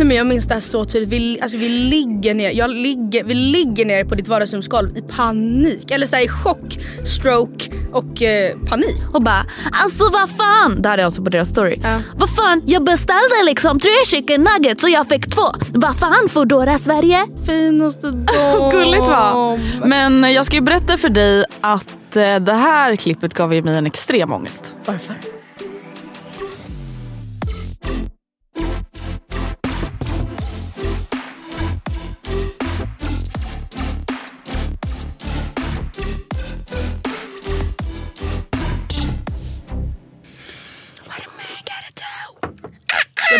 Nej, 0.00 0.06
men 0.06 0.16
jag 0.16 0.26
minns 0.26 0.44
det 0.44 0.54
här 0.54 0.60
så 0.60 0.84
tydligt. 0.84 1.08
Vi, 1.08 1.40
alltså, 1.40 1.58
vi, 1.58 1.68
ligger 1.68 2.34
ner, 2.34 2.50
jag 2.50 2.70
ligger, 2.70 3.24
vi 3.24 3.34
ligger 3.34 3.84
ner 3.84 4.04
på 4.04 4.14
ditt 4.14 4.28
vardagsrumsgolv 4.28 4.96
i 4.96 5.02
panik. 5.02 5.90
Eller 5.90 6.06
så 6.06 6.16
här, 6.16 6.24
i 6.24 6.28
chock, 6.28 6.78
stroke 7.04 7.70
och 7.92 8.22
eh, 8.22 8.56
panik. 8.58 8.96
Och 9.12 9.22
bara 9.22 9.46
alltså 9.72 10.04
vad 10.04 10.30
fan. 10.30 10.82
Det 10.82 10.88
här 10.88 10.98
är 10.98 11.04
alltså 11.04 11.22
på 11.22 11.30
deras 11.30 11.48
story. 11.48 11.80
Ja. 11.82 12.00
Vad 12.16 12.34
fan 12.34 12.62
jag 12.66 12.84
beställde 12.84 13.42
liksom 13.44 13.80
tre 13.80 13.90
chicken 14.06 14.46
nuggets 14.54 14.84
och 14.84 14.90
jag 14.90 15.08
fick 15.08 15.34
två. 15.34 15.46
Vad 15.72 15.98
fan 15.98 16.28
Foodora 16.28 16.78
Sverige? 16.78 17.26
Finaste 17.46 18.10
dam. 18.10 18.70
Gulligt 18.70 19.06
va? 19.06 19.58
Men 19.84 20.32
jag 20.32 20.46
ska 20.46 20.56
ju 20.56 20.62
berätta 20.62 20.98
för 20.98 21.08
dig 21.08 21.44
att 21.60 22.16
eh, 22.16 22.36
det 22.36 22.52
här 22.52 22.96
klippet 22.96 23.34
gav 23.34 23.54
ju 23.54 23.62
mig 23.62 23.76
en 23.76 23.86
extrem 23.86 24.32
ångest. 24.32 24.74
Varför? 24.84 25.39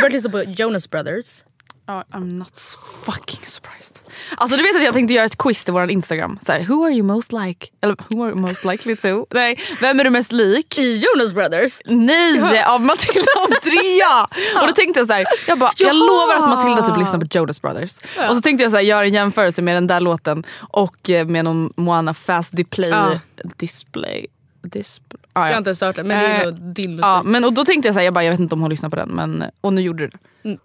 Har 0.00 0.08
börjat 0.08 0.12
lyssna 0.12 0.30
på 0.30 0.62
Jonas 0.62 0.90
Brothers. 0.90 1.44
Ja, 1.86 2.04
I'm 2.12 2.38
not 2.38 2.78
fucking 3.04 3.46
surprised. 3.46 3.98
Alltså 4.36 4.56
du 4.56 4.62
vet 4.62 4.76
att 4.76 4.82
jag 4.82 4.94
tänkte 4.94 5.14
göra 5.14 5.24
ett 5.24 5.38
quiz 5.38 5.64
till 5.64 5.72
vår 5.72 5.90
Instagram. 5.90 6.38
Så 6.42 6.52
här, 6.52 6.64
who 6.64 6.84
are 6.84 6.92
you 6.92 7.02
most 7.02 7.32
like? 7.32 7.66
Eller 7.82 7.96
who 8.08 8.22
are 8.22 8.30
you 8.30 8.40
most 8.40 8.64
likely 8.64 8.96
to? 8.96 9.26
Nej, 9.30 9.58
vem 9.80 10.00
är 10.00 10.04
du 10.04 10.10
mest 10.10 10.32
lik? 10.32 10.78
I 10.78 10.96
Jonas 10.96 11.32
Brothers? 11.32 11.80
Nej, 11.84 12.64
av 12.64 12.80
Matilda 12.80 13.30
och 13.36 13.42
Andrea! 13.42 14.24
Och 14.60 14.66
då 14.66 14.72
tänkte 14.72 15.00
jag 15.00 15.06
så 15.06 15.12
här, 15.12 15.26
jag 15.46 15.58
bara, 15.58 15.72
jag 15.76 15.96
lovar 15.96 16.36
att 16.36 16.48
Matilda 16.48 16.88
typ 16.88 16.98
lyssnar 16.98 17.20
på 17.20 17.26
Jonas 17.30 17.62
Brothers. 17.62 17.98
Och 18.30 18.36
så 18.36 18.40
tänkte 18.40 18.62
jag 18.62 18.72
så 18.72 18.76
här, 18.76 18.84
göra 18.84 19.04
en 19.04 19.14
jämförelse 19.14 19.62
med 19.62 19.76
den 19.76 19.86
där 19.86 20.00
låten 20.00 20.44
och 20.58 21.10
eh, 21.10 21.26
med 21.26 21.44
någon 21.44 21.72
Moana 21.76 22.14
Fast 22.14 22.56
Display. 22.56 22.90
Ja. 22.90 23.20
Display. 23.56 24.26
Display. 24.62 25.19
Ah, 25.32 25.40
Jag 25.40 25.46
har 25.46 25.50
ja. 25.52 25.58
inte 25.58 25.70
ens 25.70 25.80
hört 25.80 25.96
den 25.96 26.06
men 26.06 26.18
det 26.18 26.26
är 26.26 26.46
Eh, 26.46 26.52
din 26.52 26.90
musik. 26.90 27.04
Ja, 27.04 27.22
men 27.24 27.44
och 27.44 27.52
då 27.52 27.64
tänkte 27.64 27.88
jag 27.88 27.94
så 27.94 27.98
här, 27.98 28.04
jag, 28.04 28.14
bara, 28.14 28.24
jag 28.24 28.30
vet 28.30 28.40
inte 28.40 28.54
om 28.54 28.60
hon 28.60 28.70
lyssnar 28.70 28.90
på 28.90 28.96
den. 28.96 29.08
Men, 29.08 29.44
och 29.60 29.72
nu 29.72 29.80
gjorde 29.80 30.06
du 30.06 30.08
det. 30.08 30.18
Mm. 30.48 30.58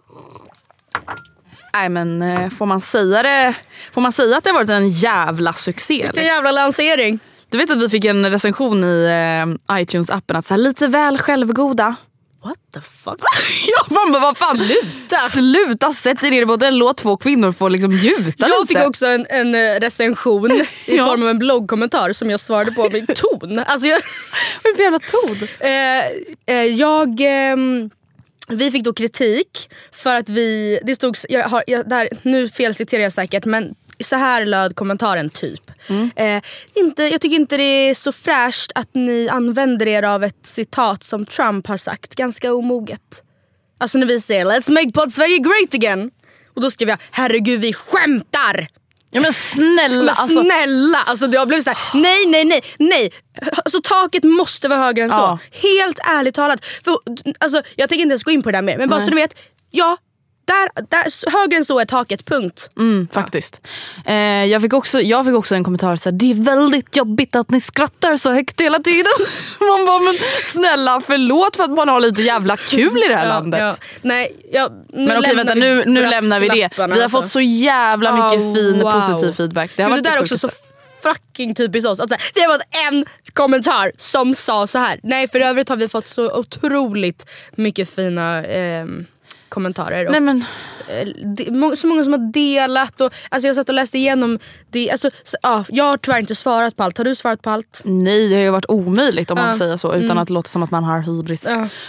Nej 1.72 1.88
men 1.88 2.22
eh, 2.22 2.50
får 2.50 2.66
man 2.66 2.80
säga 2.80 3.22
det? 3.22 3.54
Får 3.92 4.00
man 4.00 4.12
säga 4.12 4.36
att 4.36 4.44
det 4.44 4.50
har 4.50 4.54
varit 4.54 4.70
en 4.70 4.88
jävla 4.88 5.52
succé? 5.52 5.94
Vilken 5.94 6.10
Eller? 6.10 6.22
jävla 6.22 6.52
lansering. 6.52 7.18
Du 7.50 7.58
vet 7.58 7.70
att 7.70 7.82
vi 7.82 7.88
fick 7.88 8.04
en 8.04 8.30
recension 8.30 8.84
i 8.84 9.04
eh, 9.06 9.74
iTunes-appen 9.76 10.36
att 10.38 10.46
så 10.46 10.54
här, 10.54 10.58
lite 10.58 10.86
väl 10.86 11.18
självgoda. 11.18 11.94
What 12.46 12.58
the 12.74 12.80
fuck? 12.80 13.20
Ja, 13.66 13.94
man 13.94 14.12
bara, 14.12 14.22
vad 14.22 14.38
fan? 14.38 14.58
Sluta. 14.58 15.16
Sluta 15.16 15.92
sätt 15.92 16.22
er 16.22 16.30
ner 16.30 16.46
på 16.46 16.64
en 16.66 16.78
låt 16.78 16.96
två 16.96 17.16
kvinnor 17.16 17.52
får 17.52 17.70
liksom 17.70 17.92
gjuta 17.92 18.48
Jag 18.48 18.68
fick 18.68 18.78
också 18.78 19.06
en, 19.06 19.26
en 19.30 19.54
eh, 19.54 19.80
recension 19.80 20.52
i 20.52 20.64
Ja. 20.96 21.06
form 21.06 21.22
av 21.22 21.28
en 21.28 21.38
bloggkommentar 21.38 22.12
som 22.12 22.30
jag 22.30 22.40
svarade 22.40 22.72
på 22.72 22.90
med 22.90 23.16
ton. 23.16 23.58
Alltså 23.66 23.88
jag, 23.88 24.00
Vad 24.64 24.80
jävla 24.80 24.98
ton? 24.98 25.48
eh, 25.60 26.06
eh, 26.56 26.64
jag 26.64 27.20
ehm, 27.20 27.90
vi 28.48 28.70
fick 28.70 28.84
då 28.84 28.92
kritik 28.92 29.70
för 29.92 30.14
att 30.14 30.28
vi, 30.28 30.78
det 30.82 30.94
stod, 30.94 31.16
jag 31.28 31.48
har, 31.48 31.64
jag, 31.66 31.88
där, 31.88 32.08
nu 32.22 32.48
felciterar 32.48 33.02
jag 33.02 33.12
säkert 33.12 33.44
men 33.44 33.74
så 34.04 34.16
här 34.16 34.46
löd 34.46 34.76
kommentaren 34.76 35.30
typ. 35.30 35.70
Eh, 36.16 36.42
inte, 36.74 37.02
jag 37.02 37.20
tycker 37.20 37.36
inte 37.36 37.56
det 37.56 37.62
är 37.62 37.94
så 37.94 38.12
fräscht 38.12 38.72
att 38.74 38.94
ni 38.94 39.28
använder 39.28 39.88
er 39.88 40.02
av 40.02 40.24
ett 40.24 40.46
citat 40.46 41.04
som 41.04 41.26
Trump 41.26 41.66
har 41.66 41.76
sagt, 41.76 42.14
ganska 42.14 42.54
omoget. 42.54 43.22
Alltså 43.78 43.98
när 43.98 44.06
vi 44.06 44.20
säger 44.20 44.44
“Let's 44.44 44.70
make 44.70 44.92
pod 44.92 45.12
Sverige 45.12 45.38
great 45.38 45.74
again” 45.74 46.10
och 46.54 46.62
då 46.62 46.70
skrev 46.70 46.88
jag 46.88 46.98
“Herregud 47.10 47.60
vi 47.60 47.72
skämtar!” 47.72 48.68
Ja 49.10 49.20
men 49.22 49.32
snälla. 49.32 49.88
Men 49.88 50.08
alltså, 50.08 50.42
snälla! 50.42 50.98
Alltså 51.06 51.26
jag 51.26 51.48
blev 51.48 51.60
såhär, 51.60 51.78
nej 51.94 52.26
nej 52.26 52.44
nej 52.44 52.62
nej. 52.78 53.12
Alltså 53.56 53.80
taket 53.82 54.24
måste 54.24 54.68
vara 54.68 54.78
högre 54.78 55.04
än 55.04 55.10
så. 55.10 55.16
Ja. 55.16 55.38
Helt 55.50 55.98
ärligt 55.98 56.34
talat. 56.34 56.64
För, 56.84 56.98
alltså, 57.38 57.62
jag 57.76 57.88
tänker 57.88 58.02
inte 58.02 58.12
ens 58.12 58.22
gå 58.22 58.30
in 58.30 58.42
på 58.42 58.50
det 58.50 58.56
där 58.56 58.62
mer 58.62 58.78
men 58.78 58.88
bara 58.88 59.00
så 59.00 59.10
ni 59.10 59.16
vet. 59.16 59.38
Ja, 59.70 59.96
där, 60.46 60.82
där, 60.90 61.30
högre 61.40 61.56
än 61.56 61.64
så 61.64 61.78
är 61.80 61.84
taket, 61.84 62.24
punkt. 62.24 62.70
mm, 62.78 63.08
faktiskt. 63.12 63.60
Eh, 64.06 64.14
jag, 64.44 64.62
fick 64.62 64.72
också, 64.72 65.00
jag 65.00 65.24
fick 65.24 65.34
också 65.34 65.54
en 65.54 65.64
kommentar 65.64 65.96
så 65.96 66.08
här, 66.10 66.16
det 66.16 66.30
är 66.30 66.34
väldigt 66.34 66.96
jobbigt 66.96 67.36
att 67.36 67.50
ni 67.50 67.60
skrattar 67.60 68.16
så 68.16 68.32
högt 68.32 68.60
hela 68.60 68.78
tiden. 68.78 69.12
Man 69.60 69.86
bara, 69.86 70.00
men 70.00 70.14
snälla 70.52 71.00
förlåt 71.06 71.56
för 71.56 71.64
att 71.64 71.70
man 71.70 71.88
har 71.88 72.00
lite 72.00 72.22
jävla 72.22 72.56
kul 72.56 73.02
i 73.04 73.08
det 73.08 73.14
här 73.16 73.26
Ja, 73.26 73.28
landet. 73.28 73.60
ja. 73.60 73.74
Nej, 74.02 74.36
ja, 74.52 74.68
nu 74.92 75.06
Men 75.06 75.18
okej 75.18 75.34
vänta 75.36 75.54
nu, 75.54 75.84
nu 75.86 76.06
lämnar 76.06 76.40
vi 76.40 76.48
det. 76.48 76.70
Vi 76.76 76.82
har 76.82 76.88
alltså. 76.90 77.08
fått 77.08 77.28
så 77.28 77.40
jävla 77.40 78.12
mycket 78.12 78.40
Ah, 78.50 78.54
fin 78.54 78.80
wow. 78.82 78.92
positiv 78.92 79.32
feedback. 79.32 79.70
Det 79.76 79.82
har 79.82 79.90
Men 79.90 79.96
varit 79.96 80.04
det 80.04 80.10
där 80.10 80.16
är 80.16 80.22
också 80.22 80.38
så 80.38 80.50
fucking 81.02 81.54
typiskt 81.54 81.88
oss. 81.90 82.00
Att 82.00 82.10
här, 82.10 82.20
det 82.34 82.46
var 82.46 82.60
en 82.90 83.04
kommentar 83.32 83.92
som 83.98 84.34
sa 84.34 84.66
så 84.66 84.78
här. 84.78 85.00
Nej 85.02 85.28
för 85.28 85.40
övrigt 85.40 85.68
har 85.68 85.76
vi 85.76 85.88
fått 85.88 86.08
så 86.08 86.32
otroligt 86.38 87.26
mycket 87.56 87.90
fina 87.94 88.44
ehm, 88.44 89.06
kommentarer. 89.48 90.06
Och, 90.06 90.12
Nej 90.12 90.20
men 90.20 90.44
eh, 90.88 91.06
de, 91.36 91.76
så 91.76 91.86
många 91.86 92.04
som 92.04 92.12
har 92.12 92.32
delat. 92.32 93.00
Och, 93.00 93.12
alltså 93.28 93.46
jag 93.46 93.56
satt 93.56 93.68
och 93.68 93.74
läste 93.74 93.98
igenom 93.98 94.38
det. 94.70 94.90
Alltså, 94.90 95.10
så, 95.24 95.36
ja, 95.42 95.64
jag 95.68 95.84
har 95.84 95.96
tyvärr 95.98 96.18
inte 96.18 96.34
svarat 96.34 96.76
på 96.76 96.82
allt. 96.82 96.98
Har 96.98 97.04
du 97.04 97.14
svarat 97.14 97.42
på 97.42 97.50
allt? 97.50 97.80
Nej, 97.84 98.28
det 98.28 98.34
har 98.34 98.42
ju 98.42 98.50
varit 98.50 98.66
omöjligt 98.68 99.30
om 99.30 99.38
man 99.38 99.50
får 99.52 99.58
säga 99.58 99.78
så 99.78 99.94
utan 99.94 100.18
att 100.18 100.28
det 100.28 100.34
låter 100.34 100.50
som 100.50 100.62
att 100.62 100.70
man 100.70 100.84
har 100.84 101.00
hybris. 101.00 101.44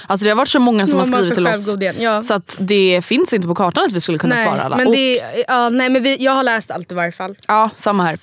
Alltså 0.07 0.23
det 0.23 0.29
har 0.29 0.35
varit 0.35 0.49
så 0.49 0.59
många 0.59 0.87
som 0.87 0.97
Nu 0.97 1.03
har 1.03 1.09
man 1.09 1.17
skrivit 1.17 1.33
till 1.33 1.47
oss. 1.47 1.97
ja. 1.99 2.23
Så 2.23 2.33
att 2.33 2.55
det 2.59 3.01
finns 3.05 3.33
inte 3.33 3.47
på 3.47 3.55
kartan 3.55 3.83
att 3.83 3.93
vi 3.93 4.01
skulle 4.01 4.17
kunna 4.17 4.35
nej, 4.35 4.45
svara 4.45 4.63
alla. 4.63 4.77
Men 4.77 4.87
Och, 4.87 4.93
det, 4.93 5.21
ja, 5.47 5.69
nej, 5.69 5.89
men 5.89 6.03
vi, 6.03 6.23
jag 6.23 6.31
har 6.31 6.43
läst 6.43 6.71
allt 6.71 6.91
i 6.91 6.95
varje 6.95 7.11
fall. 7.11 7.35
ja, 7.47 7.69
samma 7.75 8.03
här. 8.03 8.17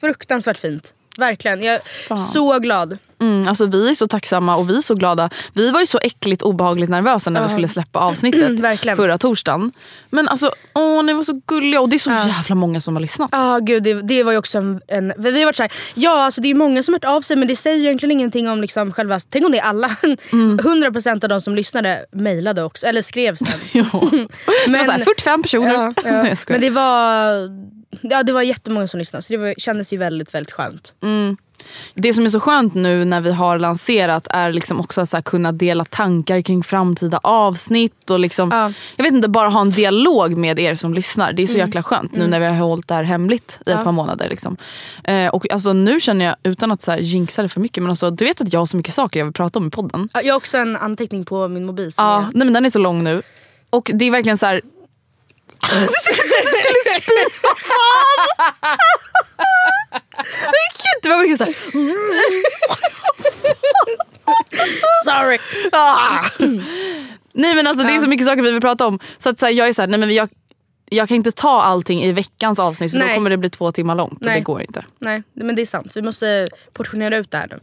Fruktansvärt 0.00 0.58
fint. 0.58 0.92
Verkligen. 1.18 1.62
Jag 1.62 1.74
är 1.74 2.16
så 2.16 2.58
glad. 2.58 2.98
Mm, 3.20 3.48
alltså 3.48 3.66
vi 3.66 3.90
är 3.90 3.94
så 3.94 4.06
tacksamma 4.06 4.56
och 4.56 4.70
vi 4.70 4.76
är 4.76 4.80
så 4.80 4.94
glada. 4.94 5.30
Vi 5.52 5.70
var 5.70 5.80
ju 5.80 5.86
så 5.86 5.98
äckligt 6.02 6.42
obehagligt 6.42 6.90
nervösa 6.90 7.30
när 7.30 7.42
vi 7.42 7.48
skulle 7.48 7.68
släppa 7.68 7.98
avsnittet 8.08 8.60
förra 8.96 9.18
torsdagen. 9.18 9.72
Men 10.10 10.28
alltså, 10.28 10.52
åh, 10.74 11.02
ni 11.02 11.12
var 11.12 11.24
så 11.24 11.40
gulliga 11.46 11.80
och 11.80 11.88
det 11.88 11.96
är 11.96 11.98
så 11.98 12.10
jävla 12.10 12.54
många 12.54 12.80
som 12.80 12.96
har 12.96 13.00
lyssnat. 13.00 13.28
Ja 13.32 13.58
gud 13.62 13.82
det, 13.82 14.02
det 14.02 14.22
var 14.22 14.32
ju 14.32 14.38
också 14.38 14.58
en... 14.58 14.80
en 14.88 15.12
vi 15.18 15.38
har 15.38 15.44
varit 15.44 15.56
såhär, 15.56 15.72
ja 15.94 16.24
alltså 16.24 16.40
det 16.40 16.50
är 16.50 16.54
många 16.54 16.82
som 16.82 16.94
har 16.94 16.96
hört 16.96 17.16
av 17.16 17.20
sig 17.20 17.36
men 17.36 17.48
det 17.48 17.56
säger 17.56 17.76
ju 17.76 17.84
egentligen 17.84 18.12
ingenting 18.12 18.48
om 18.48 18.60
liksom 18.60 18.92
själva... 18.92 19.20
Tänk 19.30 19.44
om 19.44 19.52
det 19.52 19.58
är 19.58 19.64
alla. 19.64 19.96
Mm. 20.32 20.58
100% 20.58 21.24
av 21.24 21.28
de 21.28 21.40
som 21.40 21.54
lyssnade 21.54 22.06
mejlade 22.12 22.62
också, 22.62 22.86
eller 22.86 23.02
skrev 23.02 23.36
sen. 23.36 23.60
Ja. 23.72 23.84
Det 24.66 24.72
var 24.72 24.84
så 24.84 24.90
här, 24.90 24.98
45 24.98 25.42
personer. 25.42 25.72
Ja, 25.72 25.94
ja. 26.04 26.36
Men 26.48 26.60
det 26.60 26.70
var, 26.70 27.24
ja, 28.00 28.22
det 28.22 28.32
var 28.32 28.42
jättemånga 28.42 28.88
som 28.88 28.98
lyssnade 28.98 29.22
så 29.22 29.32
det 29.32 29.36
var, 29.36 29.54
kändes 29.58 29.92
ju 29.92 29.96
väldigt 29.96 30.34
väldigt 30.34 30.52
skönt. 30.52 30.94
Mm. 31.02 31.36
det 31.94 32.12
som 32.12 32.24
är 32.24 32.28
så 32.30 32.40
skönt 32.40 32.74
nu 32.74 33.04
när 33.04 33.20
vi 33.20 33.32
har 33.32 33.58
lanserat 33.58 34.26
är 34.30 34.52
liksom 34.52 34.80
också 34.80 35.00
att 35.00 35.24
kunna 35.24 35.52
dela 35.52 35.84
tankar 35.84 36.42
kring 36.42 36.62
framtida 36.62 37.20
avsnitt. 37.22 38.10
Och 38.10 38.18
liksom, 38.20 38.50
Ja. 38.52 38.72
Jag 38.96 39.04
vet 39.04 39.14
inte, 39.14 39.28
bara 39.28 39.48
ha 39.48 39.60
en 39.60 39.70
dialog 39.70 40.36
med 40.36 40.58
er 40.58 40.74
som 40.74 40.94
lyssnar. 40.94 41.32
Det 41.32 41.42
är 41.42 41.46
så 41.46 41.58
jäkla 41.58 41.82
skönt 41.82 42.12
nu 42.12 42.26
när 42.26 42.40
vi 42.40 42.46
har 42.46 42.54
hållit 42.54 42.88
det 42.88 42.94
här 42.94 43.02
hemligt 43.02 43.58
i 43.66 43.70
ett 43.70 43.84
par 43.84 43.92
månader. 43.92 44.28
Liksom. 44.28 44.56
Eh, 45.04 45.28
och 45.28 45.52
alltså, 45.52 45.72
nu 45.72 46.00
känner 46.00 46.24
jag, 46.24 46.36
utan 46.42 46.70
att 46.72 46.82
så 46.82 46.90
här, 46.90 46.98
jinxa 46.98 47.42
det 47.42 47.48
för 47.48 47.60
mycket, 47.60 47.82
men 47.82 47.90
alltså, 47.90 48.10
du 48.10 48.24
vet 48.24 48.40
att 48.40 48.52
jag 48.52 48.60
har 48.60 48.66
så 48.66 48.76
mycket 48.76 48.94
saker 48.94 49.20
jag 49.20 49.24
vill 49.26 49.34
prata 49.34 49.58
om 49.58 49.66
i 49.66 49.70
podden. 49.70 50.08
Ja, 50.14 50.22
Jag 50.22 50.34
har 50.34 50.36
också 50.38 50.56
en 50.58 50.76
anteckning 50.76 51.24
på 51.24 51.48
min 51.48 51.64
mobil. 51.66 51.92
Som 51.92 52.04
Ja, 52.04 52.18
är... 52.18 52.22
nej, 52.22 52.44
men 52.44 52.52
den 52.52 52.64
är 52.66 52.70
så 52.70 52.78
lång 52.78 53.04
nu. 53.04 53.22
Och 53.70 53.90
det 53.94 54.04
är 54.04 54.10
verkligen 54.10 54.38
så 54.38 54.46
här... 54.46 54.60
Jag 55.62 55.90
skulle 55.90 57.00
spy, 57.00 57.40
vad 57.42 57.58
fan! 57.58 58.78
Men 60.44 60.68
gud, 60.78 61.02
det 61.02 61.08
var 61.08 61.16
verkligen 61.16 61.38
så 61.38 61.44
här... 61.44 61.54
Sorry! 65.04 65.38
Ah. 65.72 66.20
Nej 67.34 67.54
men 67.54 67.66
alltså 67.66 67.86
det 67.86 67.92
är 67.92 68.00
så 68.00 68.08
mycket 68.08 68.26
saker 68.26 68.42
vi 68.42 68.50
vill 68.52 68.60
prata 68.60 68.86
om. 68.86 68.98
Så 69.18 69.28
att 69.28 69.38
så 69.38 69.46
här, 69.46 69.52
jag 69.52 69.68
är 69.68 69.72
så 69.72 69.82
här, 69.82 69.86
nej 69.86 70.00
men 70.00 70.14
jag, 70.14 70.28
jag 70.90 71.08
kan 71.08 71.14
inte 71.14 71.30
ta 71.30 71.62
allting 71.62 72.02
i 72.02 72.12
veckans 72.12 72.58
avsnitt 72.58 72.90
för 72.90 72.98
Nej. 72.98 73.08
då 73.08 73.14
kommer 73.14 73.30
det 73.30 73.36
bli 73.36 73.50
två 73.50 73.72
timmar 73.72 73.94
långt. 73.94 74.12
Och 74.12 74.26
Nej. 74.26 74.34
det 74.34 74.40
går 74.40 74.60
inte. 74.60 74.84
Nej, 74.98 75.22
men 75.34 75.56
det 75.56 75.62
är 75.62 75.66
sant. 75.66 75.92
Vi 75.94 76.02
måste 76.02 76.48
portionera 76.72 77.16
ut 77.16 77.30
det 77.30 77.36
här 77.38 77.48
nu. 77.50 77.60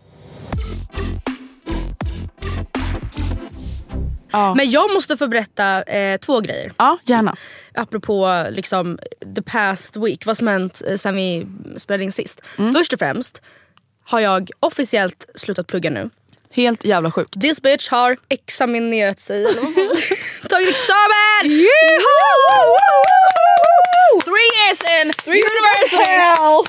Ja, 4.35 4.55
Men 4.55 4.69
jag 4.69 4.93
måste 4.93 5.17
få 5.17 5.27
berätta 5.27 5.83
eh, 5.83 6.17
två 6.17 6.39
grejer. 6.39 6.73
ja 6.77 6.97
gärna. 7.03 7.35
Apropå 7.73 8.45
liksom, 8.49 8.99
the 9.35 9.41
past 9.41 9.95
week, 9.95 10.25
vad 10.25 10.37
som 10.37 10.47
hänt 10.47 10.81
eh, 10.87 10.97
sen 10.97 11.15
vi 11.15 11.47
spelade 11.77 12.03
in 12.03 12.11
sist. 12.11 12.41
Först 12.73 12.93
och 12.93 12.99
främst 12.99 13.41
har 14.05 14.19
jag 14.19 14.49
officiellt 14.59 15.25
slutat 15.35 15.67
plugga 15.67 15.89
nu. 15.89 16.09
Helt 16.51 16.85
jävla 16.85 17.11
sjukt. 17.11 17.41
This 17.41 17.61
bitch 17.61 17.89
har 17.89 18.17
examinerat 18.29 19.19
sig. 19.19 19.45
Tagit 20.49 20.69
examen! 20.69 21.43
Three 24.25 24.49
years 24.57 24.79
in 24.95 25.11
university! 25.27 25.97
Nu 25.97 26.03
är 26.03 26.19
jag 26.19 26.65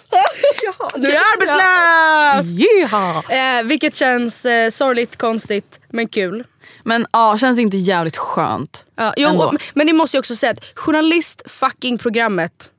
Yeah. 2.45 3.59
Eh, 3.59 3.65
vilket 3.65 3.95
känns 3.95 4.45
eh, 4.45 4.71
sorgligt, 4.71 5.17
konstigt 5.17 5.81
men 5.89 6.09
kul. 6.09 6.45
Men 6.83 7.07
ja, 7.13 7.39
känns 7.39 7.57
det 7.57 7.63
inte 7.63 7.77
jävligt 7.77 8.17
skönt? 8.17 8.85
Ja, 8.97 9.15
jo, 9.17 9.29
Ändå. 9.29 9.57
men 9.75 9.87
det 9.87 9.93
måste 9.93 10.17
jag 10.17 10.21
också 10.23 10.37
säga 10.37 10.53
att 10.53 10.65
journalist 10.75 11.43
fucking 11.47 11.99
programmet, 11.99 12.71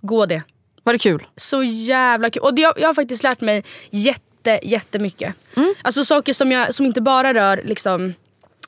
gå 0.00 0.26
det. 0.26 0.42
Var 0.82 0.92
det 0.92 0.98
kul? 0.98 1.26
Så 1.36 1.62
jävla 1.62 2.30
kul. 2.30 2.42
Och 2.42 2.54
det, 2.54 2.62
jag, 2.62 2.74
jag 2.76 2.88
har 2.88 2.94
faktiskt 2.94 3.22
lärt 3.22 3.40
mig 3.40 3.64
jätte, 3.90 4.60
jättemycket. 4.62 5.34
Alltså 5.82 6.04
saker 6.04 6.32
som, 6.32 6.52
jag, 6.52 6.74
som 6.74 6.86
inte 6.86 7.00
bara 7.00 7.34
rör 7.34 7.60
liksom 7.64 8.14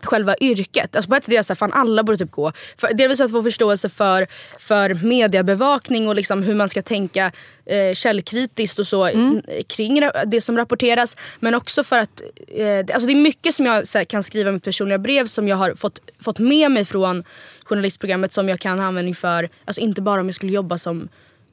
själva 0.05 0.35
yrket. 0.41 0.97
Alltså 0.97 1.11
på 1.11 1.17
ett 1.17 1.25
sätt 1.25 1.33
är 1.33 1.37
jag 1.37 1.45
såhär, 1.45 1.57
fan 1.57 1.73
alla 1.73 2.03
borde 2.03 2.19
typ 2.19 2.31
gå. 2.31 2.53
För, 2.79 2.95
delvis 2.95 3.19
för 3.19 3.25
att 3.25 3.31
få 3.31 3.43
förståelse 3.43 3.89
för, 3.89 4.27
för 4.59 4.95
mediebevakning 4.95 6.09
och 6.09 6.15
liksom 6.15 6.43
hur 6.43 6.55
man 6.55 6.69
ska 6.69 6.83
tänka 6.83 7.33
eh, 7.67 7.95
källkritiskt 7.95 8.79
och 8.79 8.87
så 8.87 9.05
mm. 9.05 9.43
kring 9.69 10.09
det 10.27 10.41
som 10.41 10.57
rapporteras. 10.57 11.17
Men 11.41 11.55
också 11.55 11.85
för 11.85 11.99
att 11.99 12.21
eh, 12.49 12.57
det- 12.57 12.93
alltså 12.93 13.07
det 13.07 13.13
är 13.13 13.17
mycket 13.17 13.55
som 13.55 13.67
jag 13.67 13.89
så 13.89 13.99
här, 13.99 14.05
kan 14.05 14.23
skriva 14.23 14.51
i 14.51 14.53
mitt 14.53 14.65
personliga 14.65 14.99
brev 14.99 15.27
som 15.27 15.49
jag 15.49 15.57
har 15.57 15.75
fått, 15.75 16.01
fått 16.21 16.39
med 16.39 16.71
mig 16.71 16.85
från 16.85 17.25
journalistprogrammet 17.65 18.33
som 18.33 18.49
jag 18.49 18.61
kan 18.61 18.79
ha 18.79 18.87
användning 18.87 19.15
för, 19.15 19.49
alltså 19.65 19.81
inte 19.81 20.03
bara 20.03 20.21
om 20.21 20.27
jag 20.27 20.35
skulle 20.35 20.53
jobba 20.53 20.79
som 20.79 21.09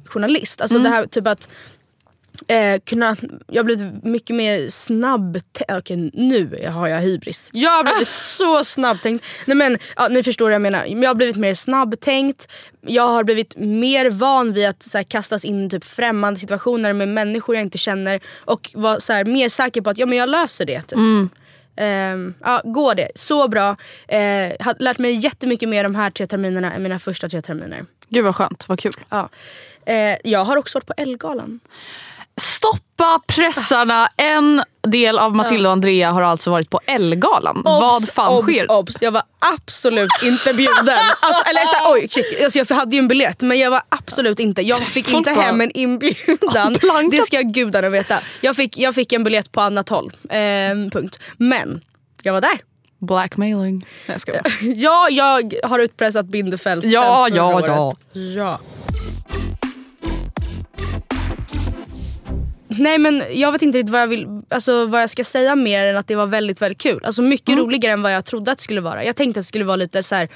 journalist. 0.05 0.61
Alltså 0.61 0.79
det 0.79 0.89
här 0.89 1.05
typ 1.05 1.27
att 1.27 1.49
Eh, 2.47 2.79
kunna, 2.85 3.15
jag 3.47 3.59
har 3.59 3.63
blivit 3.63 4.03
mycket 4.03 4.35
mer 4.35 4.69
snabb... 4.69 5.39
Okej 5.71 6.11
nu 6.13 6.69
har 6.73 6.87
jag 6.87 6.99
hybris. 6.99 7.49
Jag 7.53 7.69
har 7.69 7.83
blivit 7.83 8.09
så 8.09 8.63
snabbtänkt. 8.63 9.25
Nej, 9.45 9.57
men, 9.57 9.77
ja, 9.95 10.07
ni 10.07 10.23
förstår 10.23 10.45
vad 10.45 10.53
jag 10.53 10.61
menar. 10.61 10.85
Jag 10.85 11.09
har 11.09 11.15
blivit 11.15 11.35
mer 11.35 11.53
snabbtänkt. 11.53 12.47
Jag 12.81 13.07
har 13.07 13.23
blivit 13.23 13.57
mer 13.57 14.09
van 14.09 14.53
vid 14.53 14.67
att 14.67 14.83
så 14.83 14.97
här, 14.97 15.03
kastas 15.03 15.45
in 15.45 15.65
i 15.65 15.69
typ, 15.69 15.83
främmande 15.83 16.39
situationer 16.39 16.93
med 16.93 17.07
människor 17.07 17.55
jag 17.55 17.61
inte 17.61 17.77
känner. 17.77 18.19
Och 18.39 18.71
vara 18.73 18.99
så 18.99 19.13
här, 19.13 19.25
mer 19.25 19.49
säker 19.49 19.81
på 19.81 19.89
att 19.89 19.97
ja, 19.97 20.05
men 20.05 20.17
jag 20.17 20.29
löser 20.29 20.65
det. 20.65 20.81
Typ. 20.81 20.99
Ehm, 21.75 22.33
ja, 22.39 22.61
går 22.63 22.95
det. 22.95 23.09
Så 23.15 23.47
bra. 23.47 23.75
Eh, 24.07 24.51
har 24.59 24.75
lärt 24.79 24.97
mig 24.97 25.13
jättemycket 25.13 25.69
mer 25.69 25.83
de 25.83 25.95
här 25.95 26.09
tre 26.09 26.27
terminerna 26.27 26.73
än 26.73 26.83
mina 26.83 26.99
första 26.99 27.29
tre 27.29 27.41
terminer. 27.41 27.85
Gud 28.09 28.23
vad 28.23 28.35
skönt, 28.35 28.69
vad 28.69 28.79
kul. 28.79 28.93
Ja. 29.09 29.29
Eh, 29.85 30.17
jag 30.23 30.45
har 30.45 30.57
också 30.57 30.77
varit 30.77 30.87
på 30.87 30.93
Ellegalan. 30.97 31.59
Stoppa 32.37 33.19
pressarna! 33.27 34.09
En 34.17 34.63
del 34.87 35.19
av 35.19 35.35
Matilda 35.35 35.69
och 35.69 35.73
Andrea 35.73 36.11
har 36.11 36.21
alltså 36.21 36.49
varit 36.51 36.69
på 36.69 36.79
Ellegalan. 36.85 37.61
Vad 37.65 38.09
fan 38.09 38.37
obs, 38.37 38.55
sker? 38.55 38.71
Obs. 38.71 38.97
Jag 39.01 39.11
var 39.11 39.23
absolut 39.55 40.11
inte 40.23 40.53
bjuden. 40.53 40.97
Alltså, 41.19 41.49
eller 41.49 41.65
så 41.65 41.75
här, 41.75 41.93
oj, 41.93 42.07
shit. 42.09 42.43
Alltså, 42.43 42.59
jag 42.59 42.75
hade 42.75 42.95
ju 42.95 42.99
en 42.99 43.07
biljett 43.07 43.41
men 43.41 43.59
jag 43.59 43.71
var 43.71 43.81
absolut 43.89 44.39
inte. 44.39 44.61
Jag 44.61 44.79
fick 44.79 45.09
Folk 45.09 45.27
inte 45.27 45.41
hem 45.41 45.61
en 45.61 45.71
inbjudan. 45.71 46.73
Blankat. 46.81 47.11
Det 47.11 47.25
ska 47.25 47.41
gudarna 47.41 47.89
veta. 47.89 48.19
Jag 48.41 48.55
fick, 48.55 48.77
jag 48.77 48.95
fick 48.95 49.13
en 49.13 49.23
biljett 49.23 49.51
på 49.51 49.61
annat 49.61 49.89
håll. 49.89 50.11
Ehm, 50.29 50.89
punkt. 50.91 51.19
Men 51.37 51.81
jag 52.23 52.33
var 52.33 52.41
där. 52.41 52.61
Blackmailing. 52.99 53.85
Nej, 54.07 54.17
jag. 54.25 54.41
Ja, 54.75 55.07
jag 55.09 55.53
har 55.63 55.79
utpressat 55.79 56.25
Bindefält 56.25 56.85
Ja, 56.85 57.25
sen 57.27 57.35
förra 57.35 57.43
ja, 57.43 57.55
året. 57.55 57.67
ja. 57.67 57.93
ja. 58.13 58.59
Nej 62.81 62.97
men 62.97 63.23
jag 63.31 63.51
vet 63.51 63.61
inte 63.61 63.77
riktigt 63.77 63.91
vad 63.91 64.01
jag, 64.01 64.07
vill, 64.07 64.27
alltså, 64.49 64.85
vad 64.85 65.01
jag 65.01 65.09
ska 65.09 65.23
säga 65.23 65.55
mer 65.55 65.85
än 65.85 65.97
att 65.97 66.07
det 66.07 66.15
var 66.15 66.25
väldigt 66.25 66.61
väldigt 66.61 66.81
kul. 66.81 66.99
Alltså 67.05 67.21
mycket 67.21 67.49
Mm. 67.49 67.59
roligare 67.59 67.93
än 67.93 68.01
vad 68.01 68.13
jag 68.13 68.25
trodde 68.25 68.51
att 68.51 68.57
det 68.57 68.63
skulle 68.63 68.81
vara. 68.81 69.03
Jag 69.03 69.15
tänkte 69.15 69.39
att 69.39 69.43
det 69.43 69.47
skulle 69.47 69.65
vara 69.65 69.75
lite 69.75 70.03
så 70.03 70.15
här. 70.15 70.27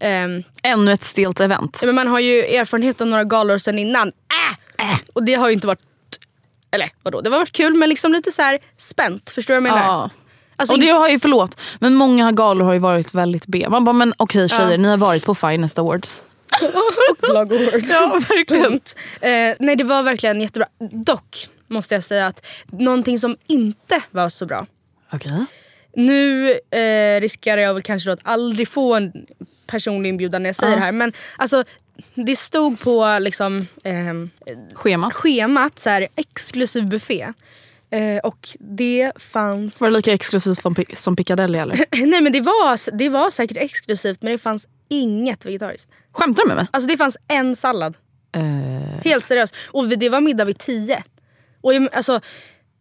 ehm, 0.00 0.42
Ännu 0.62 0.92
ett 0.92 1.02
stelt 1.02 1.40
event. 1.40 1.80
men 1.84 1.94
man 1.94 2.06
har 2.08 2.20
ju 2.20 2.44
erfarenhet 2.44 3.00
av 3.00 3.06
några 3.06 3.24
galor 3.24 3.58
sen 3.58 3.78
innan. 3.78 4.08
Äh, 4.78 4.86
äh. 4.92 4.98
Och 5.12 5.22
det 5.24 5.34
har 5.34 5.48
ju 5.48 5.54
inte 5.54 5.66
varit, 5.66 5.80
eller 6.70 6.88
vadå, 7.02 7.20
det 7.20 7.30
har 7.30 7.38
varit 7.38 7.52
kul 7.52 7.74
men 7.74 7.88
liksom 7.88 8.12
lite 8.12 8.32
så 8.32 8.42
här 8.42 8.58
spänt. 8.76 9.30
Förstår 9.30 9.54
du 9.54 9.60
vad 9.60 9.68
jag 9.70 9.74
menar? 9.76 9.86
Ja. 9.88 10.10
Alltså, 10.56 10.74
och 10.74 10.80
det 10.80 10.88
har 10.88 11.08
ju, 11.08 11.18
förlåt, 11.18 11.60
men 11.78 11.94
många 11.94 12.32
galor 12.32 12.64
har 12.64 12.72
ju 12.72 12.78
varit 12.78 13.14
väldigt 13.14 13.46
B. 13.46 13.66
Man 13.70 13.84
bara, 13.84 13.92
men 13.92 14.14
okej 14.16 14.48
tjejer, 14.48 14.70
Ja. 14.70 14.76
ni 14.76 14.88
har 14.88 14.96
varit 14.96 15.24
på 15.24 15.34
Finest 15.34 15.78
Awards. 15.78 16.22
Blog 17.20 17.52
awards. 17.54 17.90
Ja, 17.90 18.20
verkligen. 18.28 18.72
Eh, 19.20 19.56
nej 19.58 19.76
det 19.76 19.84
var 19.84 20.02
verkligen 20.02 20.40
jättebra. 20.40 20.68
Dock 20.90 21.48
måste 21.68 21.94
jag 21.94 22.04
säga 22.04 22.26
att 22.26 22.46
någonting 22.66 23.18
som 23.18 23.36
inte 23.46 24.02
var 24.10 24.28
så 24.28 24.46
bra. 24.46 24.66
Okej. 25.12 25.44
Nu 25.96 26.50
eh, 26.70 27.20
riskerar 27.20 27.62
jag 27.62 27.74
väl 27.74 27.82
kanske 27.82 28.12
att 28.12 28.20
aldrig 28.22 28.68
få 28.68 28.94
en 28.94 29.12
personlig 29.66 30.10
inbjudan 30.10 30.42
när 30.42 30.48
jag 30.48 30.56
säger 30.56 30.76
det 30.76 30.82
här. 30.82 30.92
Men 30.92 31.12
alltså 31.36 31.64
det 32.14 32.36
stod 32.36 32.80
på 32.80 33.18
liksom, 33.20 33.66
ehm, 33.84 34.30
Schema. 34.74 35.10
schemat 35.10 35.78
så 35.78 35.90
här, 35.90 36.08
exklusiv 36.16 36.88
buffé. 36.88 37.32
Eh, 37.90 38.18
och 38.22 38.48
det 38.60 39.12
fanns... 39.16 39.80
Var 39.80 39.90
det 39.90 39.96
lika 39.96 40.12
exklusivt 40.12 40.62
som, 40.62 40.74
som 40.94 41.16
Piccadilly 41.16 41.58
eller? 41.58 41.84
Nej 42.06 42.20
men 42.20 42.32
det 42.32 42.40
var, 42.40 42.96
det 42.98 43.08
var 43.08 43.30
säkert 43.30 43.56
exklusivt 43.56 44.22
men 44.22 44.32
det 44.32 44.38
fanns 44.38 44.66
inget 44.88 45.46
vegetariskt. 45.46 45.88
Skämtar 46.12 46.42
du 46.42 46.48
med 46.48 46.56
mig? 46.56 46.66
Alltså 46.70 46.88
det 46.88 46.96
fanns 46.96 47.16
en 47.28 47.56
sallad. 47.56 47.96
Eh, 48.32 48.42
Helt 49.04 49.24
seriöst. 49.24 49.54
Och 49.68 49.88
det 49.88 50.08
var 50.08 50.20
middag 50.20 50.44
vid 50.44 50.58
tio. 50.58 51.02
Och 51.60 51.74
jag, 51.74 51.88
alltså, 51.92 52.20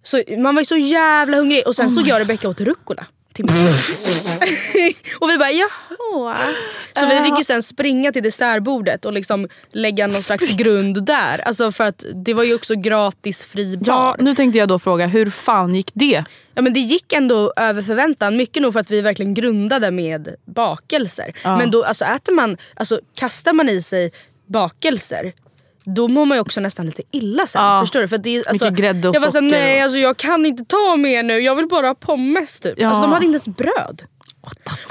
så, 0.04 0.22
man 0.38 0.56
var 0.56 0.62
ju 0.62 0.66
så 0.66 0.78
jävla 0.78 1.38
hungrig 1.38 1.68
och 1.68 1.76
sen 1.76 1.90
så 1.90 2.02
jag 2.06 2.16
och 2.16 2.20
Rebecca 2.20 2.50
åt 2.50 2.62
rucola. 2.62 3.06
och 5.20 5.30
vi 5.30 5.38
bara 5.38 5.52
jaha. 5.52 6.38
Så 7.00 7.06
vi 7.06 7.30
fick 7.30 7.38
ju 7.38 7.44
sen 7.44 7.64
springa 7.64 8.12
till 8.12 8.24
dessertbordet 8.24 9.06
och 9.06 9.14
liksom 9.14 9.48
lägga 9.72 10.08
någon 10.08 10.22
slags 10.22 10.50
grund 10.50 11.06
där. 11.06 11.40
Alltså 11.40 11.72
för 11.72 11.84
att 11.84 12.06
det 12.26 12.34
var 12.34 12.44
ju 12.44 12.56
också 12.56 12.76
gratis 12.76 13.44
fri 13.44 13.78
bar. 13.78 13.88
ja, 13.88 14.16
nu 14.20 14.36
tänkte 14.36 14.60
jag 14.60 14.68
då 14.68 14.80
fråga, 14.80 15.08
hur 15.08 15.30
fan 15.30 15.76
gick 15.76 15.92
det? 15.94 16.26
Ja, 16.54 16.62
men 16.62 16.74
det 16.74 16.80
gick 16.80 17.14
ändå 17.14 17.54
över 17.56 17.82
förväntan. 17.82 18.38
Mycket 18.38 18.62
nog 18.62 18.74
för 18.74 18.80
att 18.80 18.92
vi 18.92 19.02
verkligen 19.02 19.34
grundade 19.34 19.92
med 19.92 20.36
bakelser. 20.46 21.34
Men 21.44 21.72
då 21.72 21.84
alltså, 21.84 22.06
äter 22.06 22.34
man, 22.34 22.58
alltså, 22.76 23.00
kastar 23.16 23.54
man 23.54 23.70
i 23.70 23.82
sig 23.82 24.12
bakelser 24.48 25.34
då 25.96 26.08
mår 26.08 26.25
man 26.25 26.38
ju 26.38 26.41
också 26.41 26.60
nästan 26.60 26.86
lite 26.86 27.01
illa 27.12 27.48
sen. 27.48 27.62
Ja. 27.62 27.82
Förstår 27.82 28.00
du? 28.00 28.08
För 28.08 28.17
det, 28.17 28.29
är- 28.38 28.50
alltså, 28.50 28.65
Mycket 28.65 28.79
grädde 28.79 29.10
och 29.10 29.15
jag 29.15 29.22
socker 29.24 29.41
nej 29.41 29.77
och- 29.77 29.84
alltså, 29.84 29.98
jag 29.98 30.17
kan 30.17 30.46
inte 30.46 30.65
ta 30.65 30.96
mer 30.96 31.24
nu, 31.24 31.34
jag 31.39 31.56
vill 31.56 31.67
bara 31.67 31.88
ha 31.88 31.96
pommes 31.96 32.60
typ. 32.60 32.74
Ja. 32.77 32.88
Alltså, 32.88 33.01
de 33.01 33.12
hade 33.12 33.25
inte 33.25 33.34
ens 33.48 33.58
bröd. 33.58 34.01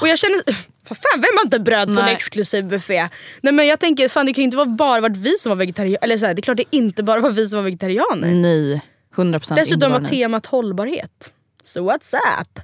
Och 0.00 0.08
jag 0.08 0.18
känner, 0.18 0.40
vad 0.88 0.98
fan 0.98 1.20
vem 1.20 1.36
har 1.36 1.44
inte 1.44 1.58
bröd 1.58 1.86
på 1.94 2.00
en 2.00 2.04
Nej. 2.06 2.14
exklusiv 2.14 2.64
buffé? 2.68 3.08
Nej 3.40 3.52
men 3.52 3.66
jag 3.66 3.80
tänker, 3.80 4.08
fan 4.08 4.26
det 4.26 4.32
kan 4.32 4.42
ju 4.42 4.44
inte 4.44 4.56
vara 4.56 4.66
bara 4.68 5.00
varit 5.00 5.16
vi 5.16 5.36
som 5.38 5.50
var 5.50 5.56
vegetarianer. 5.56 5.98
Eller 6.02 6.18
så 6.18 6.26
här, 6.26 6.34
det 6.34 6.40
är 6.40 6.42
klart 6.42 6.56
det 6.56 6.64
inte 6.70 7.02
bara 7.02 7.20
var 7.20 7.30
vi 7.30 7.46
som 7.46 7.56
var 7.56 7.64
vegetarianer. 7.64 8.30
Nej, 8.30 8.80
100% 9.16 9.54
Dessutom 9.56 9.92
var 9.92 10.00
temat 10.00 10.46
hållbarhet. 10.46 11.32
Så 11.64 11.90
what's 11.92 12.14
up? 12.40 12.60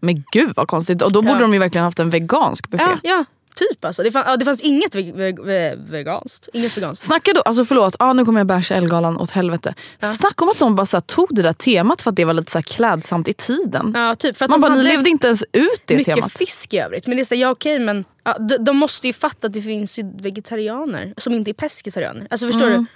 Men 0.00 0.24
gud 0.32 0.52
vad 0.56 0.68
konstigt. 0.68 1.02
Och 1.02 1.12
då 1.12 1.22
borde 1.22 1.34
Ja. 1.34 1.40
de 1.40 1.52
ju 1.52 1.58
verkligen 1.58 1.84
haft 1.84 1.98
en 1.98 2.10
vegansk 2.10 2.68
buffé. 2.70 2.84
Ja, 2.84 2.98
ja. 3.02 3.24
Typ 3.54 3.84
alltså. 3.84 4.02
Det, 4.02 4.10
fann, 4.12 4.22
ja, 4.26 4.36
det 4.36 4.44
fanns 4.44 4.60
inget 4.60 4.94
ve 4.94 5.12
ve 5.12 5.32
ve 5.32 5.74
veganskt. 5.76 6.48
Inget 6.52 6.76
veganskt. 6.76 7.04
Snacka 7.06 7.32
då, 7.34 7.40
alltså 7.40 7.64
förlåt, 7.64 7.96
ah, 7.98 8.12
nu 8.12 8.24
kommer 8.24 8.40
jag 8.40 8.46
bärsa 8.46 8.74
Ellegalan 8.74 9.18
åt 9.18 9.30
helvete. 9.30 9.74
Snacka 10.02 10.44
om 10.44 10.50
att 10.50 10.58
de 10.58 10.74
bara 10.74 10.86
så 10.86 10.96
här, 10.96 11.00
tog 11.02 11.28
det 11.30 11.42
där 11.42 11.52
temat 11.52 12.02
för 12.02 12.10
att 12.10 12.16
det 12.16 12.24
var 12.24 12.34
lite 12.34 12.52
så 12.52 12.58
här, 12.58 12.62
klädsamt 12.62 13.28
i 13.28 13.32
tiden. 13.32 13.92
Ja, 13.96 14.14
typ, 14.14 14.36
för 14.36 14.44
att 14.44 14.50
Man 14.50 14.60
bara, 14.60 14.74
ni 14.74 14.82
levde 14.82 15.10
inte 15.10 15.26
ens 15.26 15.42
ut 15.52 15.82
det 15.84 15.96
mycket 15.96 16.14
temat. 16.14 16.32
fisk 16.38 16.74
i 16.74 16.78
övrigt. 16.78 17.06
Men 17.06 17.16
det 17.16 17.22
är 17.22 17.24
så, 17.24 17.34
här, 17.34 17.42
ja 17.42 17.50
okej 17.50 17.78
men 17.78 18.04
ja, 18.24 18.38
de, 18.38 18.56
de 18.64 18.76
måste 18.76 19.06
ju 19.06 19.12
fatta 19.12 19.46
att 19.46 19.52
det 19.52 19.62
finns 19.62 19.98
vegetarianer 20.20 21.14
som 21.16 21.34
inte 21.34 21.50
är 21.50 21.52
pescetarianer. 21.52 22.26
Alltså 22.30 22.46
förstår 22.46 22.66
Mm. 22.66 22.78
du? 22.82 22.86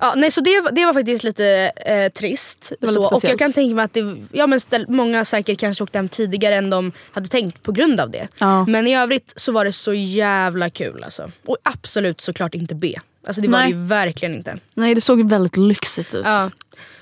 Ja, 0.00 0.14
nej, 0.16 0.30
så 0.30 0.40
det, 0.40 0.60
var- 0.60 0.70
det 0.72 0.86
var 0.86 0.92
faktiskt 0.94 1.24
lite 1.24 1.72
eh, 1.86 2.12
trist. 2.12 2.72
lite 2.80 2.92
Så, 2.92 2.98
och 2.98 3.04
jag 3.12 3.18
speciellt. 3.18 3.38
kan 3.38 3.52
tänka 3.52 3.74
mig 3.74 3.84
att 3.84 3.94
det, 3.94 4.16
ja, 4.32 4.46
men 4.46 4.60
ställ, 4.60 4.84
många 4.88 5.24
säkert 5.24 5.60
kanske 5.60 5.84
åkte 5.84 5.98
hem 5.98 6.08
tidigare 6.08 6.54
än 6.56 6.70
de 6.70 6.92
hade 7.12 7.28
tänkt 7.28 7.62
på 7.62 7.72
grund 7.72 8.00
av 8.00 8.10
det. 8.10 8.28
Ja. 8.38 8.64
Men 8.66 8.86
i 8.86 8.96
övrigt 8.96 9.32
så 9.36 9.52
var 9.52 9.64
det 9.64 9.72
så 9.72 9.94
jävla 9.94 10.70
kul. 10.70 11.04
Alltså. 11.04 11.30
Och 11.46 11.56
absolut 11.62 12.20
såklart 12.20 12.54
inte 12.54 12.74
B. 12.74 12.98
Alltså 13.26 13.42
det 13.42 13.48
var 13.48 13.58
det 13.58 13.64
Nej. 13.64 13.72
ju 13.72 13.78
verkligen 13.86 14.34
inte. 14.34 14.56
Nej 14.74 14.94
det 14.94 15.00
såg 15.00 15.28
väldigt 15.30 15.56
lyxigt 15.56 16.14
ut. 16.14 16.22
Ja. 16.26 16.50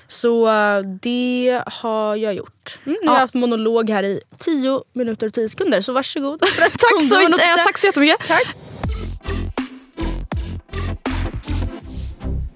Så 0.07 0.47
eh, 0.49 0.79
det 1.01 1.61
har 1.65 2.15
jag 2.15 2.33
gjort. 2.33 2.79
Mm, 2.85 2.97
nu 3.01 3.07
har 3.07 3.15
jag 3.15 3.21
haft 3.21 3.33
monolog 3.33 3.89
här 3.89 4.03
i 4.03 4.21
10 4.39 4.83
minuter 4.93 5.27
och 5.27 5.33
10 5.33 5.49
sekunder 5.49 5.81
så 5.81 5.93
varsågod. 5.93 6.39
Tack, 6.57 6.71
så, 7.01 7.09
säga. 7.09 7.57
tack 7.65 7.77
så 7.77 7.85
jättemycket. 7.87 8.27
Tack. 8.27 8.55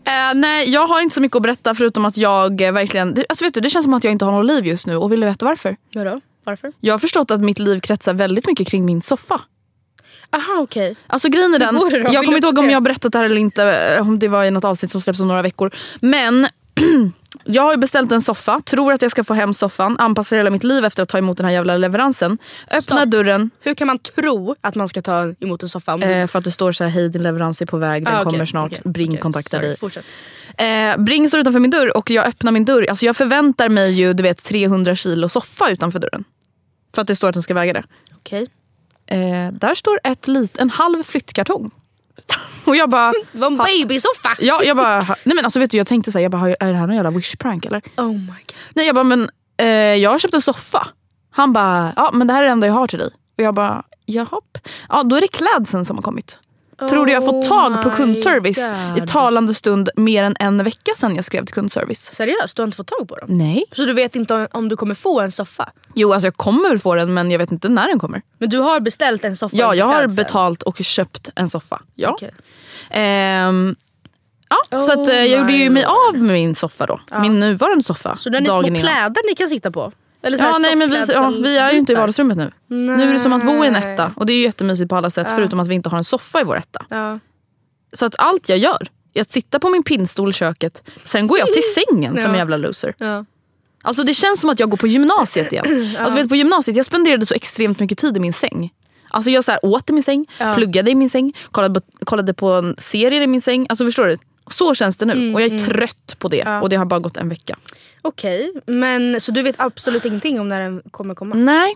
Eh, 0.07 0.35
nej 0.35 0.69
jag 0.69 0.87
har 0.87 1.01
inte 1.01 1.15
så 1.15 1.21
mycket 1.21 1.35
att 1.35 1.41
berätta 1.41 1.75
förutom 1.75 2.05
att 2.05 2.17
jag 2.17 2.61
eh, 2.61 2.71
verkligen, 2.71 3.15
alltså 3.29 3.45
vet 3.45 3.53
du, 3.53 3.61
det 3.61 3.69
känns 3.69 3.83
som 3.83 3.93
att 3.93 4.03
jag 4.03 4.11
inte 4.11 4.25
har 4.25 4.31
något 4.31 4.45
liv 4.45 4.65
just 4.65 4.87
nu 4.87 4.95
och 4.95 5.11
vill 5.11 5.19
du 5.19 5.25
veta 5.25 5.45
varför? 5.45 5.75
Vadå? 5.93 6.21
Varför? 6.43 6.71
Jag 6.79 6.93
har 6.93 6.99
förstått 6.99 7.31
att 7.31 7.41
mitt 7.41 7.59
liv 7.59 7.79
kretsar 7.79 8.13
väldigt 8.13 8.47
mycket 8.47 8.67
kring 8.67 8.85
min 8.85 9.01
soffa. 9.01 9.41
Aha 10.31 10.61
okej. 10.61 10.95
Alltså 11.07 11.29
grejen 11.29 11.53
är 11.53 11.59
den, 11.59 11.75
det 11.75 12.03
då? 12.03 12.13
jag 12.13 12.25
kommer 12.25 12.35
inte 12.37 12.47
ihåg 12.47 12.57
om 12.59 12.69
jag 12.69 12.75
har 12.75 12.81
berättat 12.81 13.11
det 13.11 13.17
här 13.17 13.25
eller 13.25 13.35
inte, 13.35 13.63
eh, 13.63 14.01
om 14.01 14.19
det 14.19 14.27
var 14.27 14.43
i 14.43 14.51
något 14.51 14.63
avsnitt 14.63 14.91
som 14.91 15.01
släpps 15.01 15.19
om 15.19 15.27
några 15.27 15.41
veckor. 15.41 15.71
Men 15.99 16.47
jag 17.43 17.61
har 17.63 17.71
ju 17.73 17.77
beställt 17.77 18.11
en 18.11 18.21
soffa, 18.21 18.61
tror 18.65 18.93
att 18.93 19.01
jag 19.01 19.11
ska 19.11 19.23
få 19.23 19.33
hem 19.33 19.53
soffan, 19.53 19.95
anpassar 19.99 20.37
hela 20.37 20.49
mitt 20.49 20.63
liv 20.63 20.85
efter 20.85 21.03
att 21.03 21.09
ta 21.09 21.17
emot 21.17 21.37
den 21.37 21.45
här 21.45 21.53
jävla 21.53 21.77
leveransen. 21.77 22.37
Öppnar 22.67 22.79
Stopp. 22.81 23.05
dörren 23.11 23.49
Hur 23.61 23.73
kan 23.73 23.87
man 23.87 23.99
tro 23.99 24.55
att 24.61 24.75
man 24.75 24.89
ska 24.89 25.01
ta 25.01 25.33
emot 25.39 25.63
en 25.63 25.69
soffa? 25.69 25.93
eh, 26.01 26.27
för 26.27 26.39
att 26.39 26.45
det 26.45 26.51
står 26.51 26.71
så 26.71 26.83
här 26.83 26.91
hej 26.91 27.09
din 27.09 27.23
leverans 27.23 27.61
är 27.61 27.65
på 27.65 27.77
väg, 27.77 28.05
den 28.05 28.13
Ah, 28.15 28.21
okej, 28.21 28.31
kommer 28.31 28.45
snart, 28.45 28.71
okej, 28.71 28.81
Bring 28.91 29.09
okej. 29.09 29.21
kontaktar 29.21 29.61
dig. 29.61 29.77
Eh, 30.57 30.97
Bring 30.97 31.27
står 31.27 31.39
utanför 31.39 31.59
min 31.59 31.71
dörr 31.71 31.97
och 31.97 32.09
jag 32.11 32.25
öppnar 32.25 32.51
min 32.51 32.65
dörr. 32.65 32.85
Alltså 32.89 33.05
jag 33.05 33.15
förväntar 33.17 33.69
mig 33.69 33.91
ju 33.93 34.13
du 34.13 34.23
vet 34.23 34.43
300 34.43 34.95
kilo 34.95 35.29
soffa 35.29 35.69
utanför 35.71 35.99
dörren. 35.99 36.23
För 36.95 37.01
att 37.01 37.07
det 37.07 37.15
står 37.15 37.27
att 37.27 37.33
den 37.33 37.43
ska 37.43 37.53
väga 37.53 37.73
det. 37.73 37.83
Okej. 38.15 38.47
Eh, 39.07 39.51
där 39.53 39.75
står 39.75 39.99
ett 40.03 40.27
lit, 40.27 40.57
en 40.57 40.69
halv 40.69 41.03
flyttkartong. 41.03 41.71
Och 42.65 42.75
jag 42.75 42.89
bara... 42.89 43.13
Det 43.31 43.39
var 43.39 43.47
en 43.47 43.57
babysoffa! 43.57 44.35
Ja, 44.39 44.63
jag 44.63 44.77
bara, 44.77 44.99
nej 44.99 45.35
men 45.35 45.45
alltså 45.45 45.59
vet 45.59 45.71
du, 45.71 45.77
jag 45.77 45.87
tänkte 45.87 46.11
så 46.11 46.17
här, 46.17 46.23
jag 46.23 46.31
bara, 46.31 46.49
är 46.49 46.71
det 46.71 46.77
här 46.77 46.87
någon 46.87 46.95
jävla 46.95 47.11
wish-prank 47.11 47.65
eller? 47.65 47.81
Oh 47.97 48.11
my 48.11 48.25
god. 48.25 48.53
Nej 48.73 48.85
jag 48.85 48.95
bara, 48.95 49.03
men 49.03 49.29
eh, 49.57 49.67
jag 49.67 50.09
har 50.09 50.19
köpt 50.19 50.33
en 50.33 50.41
soffa. 50.41 50.87
Han 51.31 51.53
bara, 51.53 51.93
ja 51.95 52.11
men 52.13 52.27
det 52.27 52.33
här 52.33 52.43
är 52.43 52.45
det 52.45 52.51
enda 52.51 52.67
jag 52.67 52.73
har 52.73 52.87
till 52.87 52.99
dig. 52.99 53.09
Och 53.37 53.43
jag 53.43 53.55
bara, 53.55 53.83
jaha. 54.05 54.41
Ja 54.89 55.03
då 55.03 55.15
är 55.15 55.21
det 55.21 55.27
klädseln 55.27 55.85
som 55.85 55.97
har 55.97 56.03
kommit. 56.03 56.37
Tror 56.89 57.05
du 57.05 57.11
jag 57.11 57.21
har 57.21 57.31
fått 57.31 57.47
tag 57.49 57.81
på 57.81 57.89
Oh 57.89 57.95
kundservice 57.95 58.57
my 58.57 58.97
i 58.97 58.99
God. 58.99 59.07
talande 59.07 59.53
stund 59.53 59.89
mer 59.95 60.23
än 60.23 60.35
en 60.39 60.63
vecka 60.63 60.91
sedan 60.95 61.15
jag 61.15 61.25
skrev 61.25 61.45
till 61.45 61.53
kundservice? 61.53 62.09
Seriöst? 62.13 62.55
Du 62.55 62.61
har 62.61 62.65
inte 62.65 62.77
fått 62.77 62.87
tag 62.87 63.07
på 63.07 63.15
dem? 63.15 63.27
Nej. 63.37 63.63
Så 63.71 63.85
du 63.85 63.93
vet 63.93 64.15
inte 64.15 64.33
om, 64.33 64.47
om 64.51 64.69
du 64.69 64.75
kommer 64.75 64.95
få 64.95 65.19
en 65.21 65.31
soffa? 65.31 65.69
Jo 65.95 66.13
alltså 66.13 66.27
jag 66.27 66.35
kommer 66.35 66.69
väl 66.69 66.79
få 66.79 66.95
den 66.95 67.13
men 67.13 67.31
jag 67.31 67.39
vet 67.39 67.51
inte 67.51 67.69
när 67.69 67.87
den 67.87 67.99
kommer. 67.99 68.21
Men 68.37 68.49
du 68.49 68.57
har 68.57 68.79
beställt 68.79 69.25
en 69.25 69.37
soffa 69.37 69.57
Ja 69.57 69.75
jag 69.75 69.85
har 69.85 70.07
betalt 70.07 70.63
och 70.63 70.77
köpt 70.77 71.29
en 71.35 71.49
soffa. 71.49 71.81
Ja. 71.95 72.09
Okej. 72.09 72.31
Ehm, 72.91 73.75
ja 74.49 74.81
så 74.81 74.91
att, 74.91 74.97
eh, 75.07 75.13
Oh 75.13 75.15
jag 75.15 75.27
gjorde 75.27 75.53
ju 75.53 75.69
mig 75.69 75.83
av 75.85 76.13
med 76.17 76.33
min 76.33 76.55
soffa 76.55 76.85
då. 76.85 76.99
Min 77.21 77.39
nuvarande 77.39 77.83
soffa. 77.83 78.15
Så 78.15 78.29
den 78.29 78.43
är 78.43 78.47
små 78.47 78.63
innan. 78.63 78.81
plädar 78.81 79.27
ni 79.29 79.35
kan 79.35 79.49
sitta 79.49 79.71
på? 79.71 79.91
Eller 80.25 80.37
så 80.37 80.43
Ja, 80.43 80.57
nej, 80.57 80.75
men 80.75 80.89
vi, 80.89 81.05
ja, 81.13 81.29
vi 81.29 81.57
är 81.57 81.71
ju 81.71 81.77
inte 81.77 81.91
i 81.91 81.95
vardagsrummet 81.95 82.37
nu. 82.37 82.51
Nu 82.67 83.03
är 83.09 83.13
det 83.13 83.19
som 83.19 83.33
att 83.33 83.45
bo 83.45 83.63
i 83.63 83.67
en 83.67 83.73
Nej. 83.73 83.93
etta. 83.93 84.11
Och 84.15 84.25
det 84.25 84.33
är 84.33 84.37
ju 84.37 84.43
jättemysigt 84.43 84.89
på 84.89 84.95
alla 84.95 85.09
sätt 85.09 85.27
förutom 85.35 85.59
att 85.59 85.67
vi 85.67 85.75
inte 85.75 85.89
har 85.89 85.97
en 85.97 86.03
soffa 86.03 86.41
i 86.41 86.43
vår 86.43 86.57
etta. 86.57 86.85
Ja. 86.89 87.19
Så 87.93 88.05
att 88.05 88.15
allt 88.17 88.49
jag 88.49 88.57
gör 88.57 88.87
är 89.13 89.21
att 89.21 89.29
sitta 89.29 89.59
på 89.59 89.69
min 89.69 89.83
pinnstol 89.83 90.29
i 90.29 90.33
köket, 90.33 90.83
sen 91.03 91.27
går 91.27 91.39
jag 91.39 91.47
till 91.53 91.61
sängen 91.75 92.17
som 92.17 92.25
en 92.25 92.31
Ja. 92.31 92.37
jävla 92.37 92.57
loser. 92.57 92.93
Ja. 92.97 93.25
Alltså 93.83 94.03
det 94.03 94.13
känns 94.13 94.39
som 94.39 94.49
att 94.49 94.59
jag 94.59 94.69
går 94.69 94.77
på 94.77 94.87
gymnasiet 94.87 95.51
igen. 95.51 95.95
Alltså 95.99 96.17
vet, 96.17 96.29
på 96.29 96.35
gymnasiet 96.35 96.77
jag 96.77 96.85
spenderade 96.85 97.25
så 97.25 97.33
extremt 97.33 97.79
mycket 97.79 97.97
tid 97.97 98.17
i 98.17 98.19
min 98.19 98.33
säng. 98.33 98.69
Alltså 99.09 99.31
jag 99.31 99.43
så 99.43 99.51
här, 99.51 99.65
åt 99.65 99.89
i 99.89 99.93
min 99.93 100.03
säng, 100.03 100.25
pluggade 100.55 100.91
i 100.91 100.95
min 100.95 101.09
säng, 101.09 101.33
kollade 101.51 101.81
på, 101.81 102.05
kollade 102.05 102.33
på 102.33 102.51
en 102.51 102.75
serie 102.77 103.23
i 103.23 103.27
min 103.27 103.41
säng. 103.41 103.65
Alltså 103.69 103.85
förstår 103.85 104.05
du? 104.05 104.17
Så 104.51 104.75
känns 104.75 104.97
det 104.97 105.05
nu 105.05 105.33
och 105.33 105.41
jag 105.41 105.51
är 105.53 105.59
trött 105.59 106.15
på 106.19 106.27
det. 106.27 106.59
Och 106.61 106.69
det 106.69 106.75
har 106.75 106.85
bara 106.85 106.99
gått 106.99 107.17
en 107.17 107.29
vecka. 107.29 107.55
Okej, 108.07 108.51
men 108.65 109.21
så 109.21 109.31
du 109.31 109.41
vet 109.41 109.55
absolut 109.57 110.05
ingenting 110.05 110.39
om 110.39 110.49
när 110.49 110.61
den 110.61 110.81
kommer 110.91 111.15
komma? 111.15 111.35
Nej. 111.35 111.75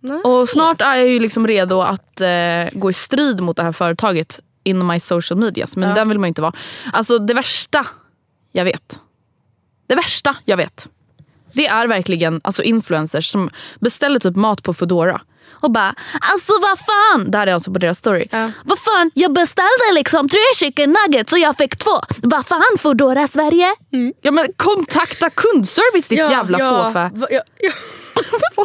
Nej. 0.00 0.18
Och 0.18 0.48
snart 0.48 0.80
är 0.80 0.94
jag 0.94 1.08
ju 1.08 1.20
liksom 1.20 1.46
redo 1.46 1.80
att 1.80 2.20
eh, 2.20 2.28
gå 2.72 2.90
i 2.90 2.92
strid 2.92 3.40
mot 3.40 3.56
det 3.56 3.62
här 3.62 3.72
företaget 3.72 4.40
in 4.64 4.86
my 4.86 5.00
social 5.00 5.40
medias. 5.40 5.76
Men 5.76 5.94
den 5.94 6.08
vill 6.08 6.18
man 6.18 6.26
ju 6.26 6.28
inte 6.28 6.42
vara. 6.42 6.52
Alltså 6.92 7.18
det 7.18 7.34
värsta 7.34 7.86
jag 8.52 8.64
vet. 8.64 9.00
Det 9.86 9.94
värsta 9.94 10.36
jag 10.44 10.56
vet. 10.56 10.88
Det 11.52 11.66
är 11.66 11.86
verkligen 11.86 12.40
alltså 12.44 12.62
influencers 12.62 13.26
som 13.26 13.50
beställer 13.80 14.18
typ 14.18 14.36
mat 14.36 14.62
på 14.62 14.74
Foodora. 14.74 15.20
Och 15.50 15.70
bara 15.70 15.94
alltså 16.20 16.52
vad 16.52 16.78
fan. 16.78 17.30
Det 17.30 17.38
här 17.38 17.46
är 17.46 17.54
alltså 17.54 17.72
på 17.72 17.78
deras 17.78 17.98
story. 17.98 18.26
Vad 18.64 18.78
fan 18.78 19.10
jag 19.14 19.32
beställde 19.32 19.92
liksom 19.94 20.28
tre 20.28 20.38
chicken 20.56 20.96
nuggets 21.04 21.32
och 21.32 21.38
jag 21.38 21.56
fick 21.56 21.76
två. 21.76 21.90
Vad 22.22 22.46
fan 22.46 22.62
Foodora 22.78 23.26
Sverige? 23.28 23.74
Ja 24.22 24.30
men 24.30 24.46
kontakta 24.56 25.30
kundservice 25.30 26.08
ditt 26.08 26.18
jävla 26.18 26.58
fåfä. 26.58 27.10
va- 27.14 27.26
Ja, 27.30 27.40
ja. 27.60 27.70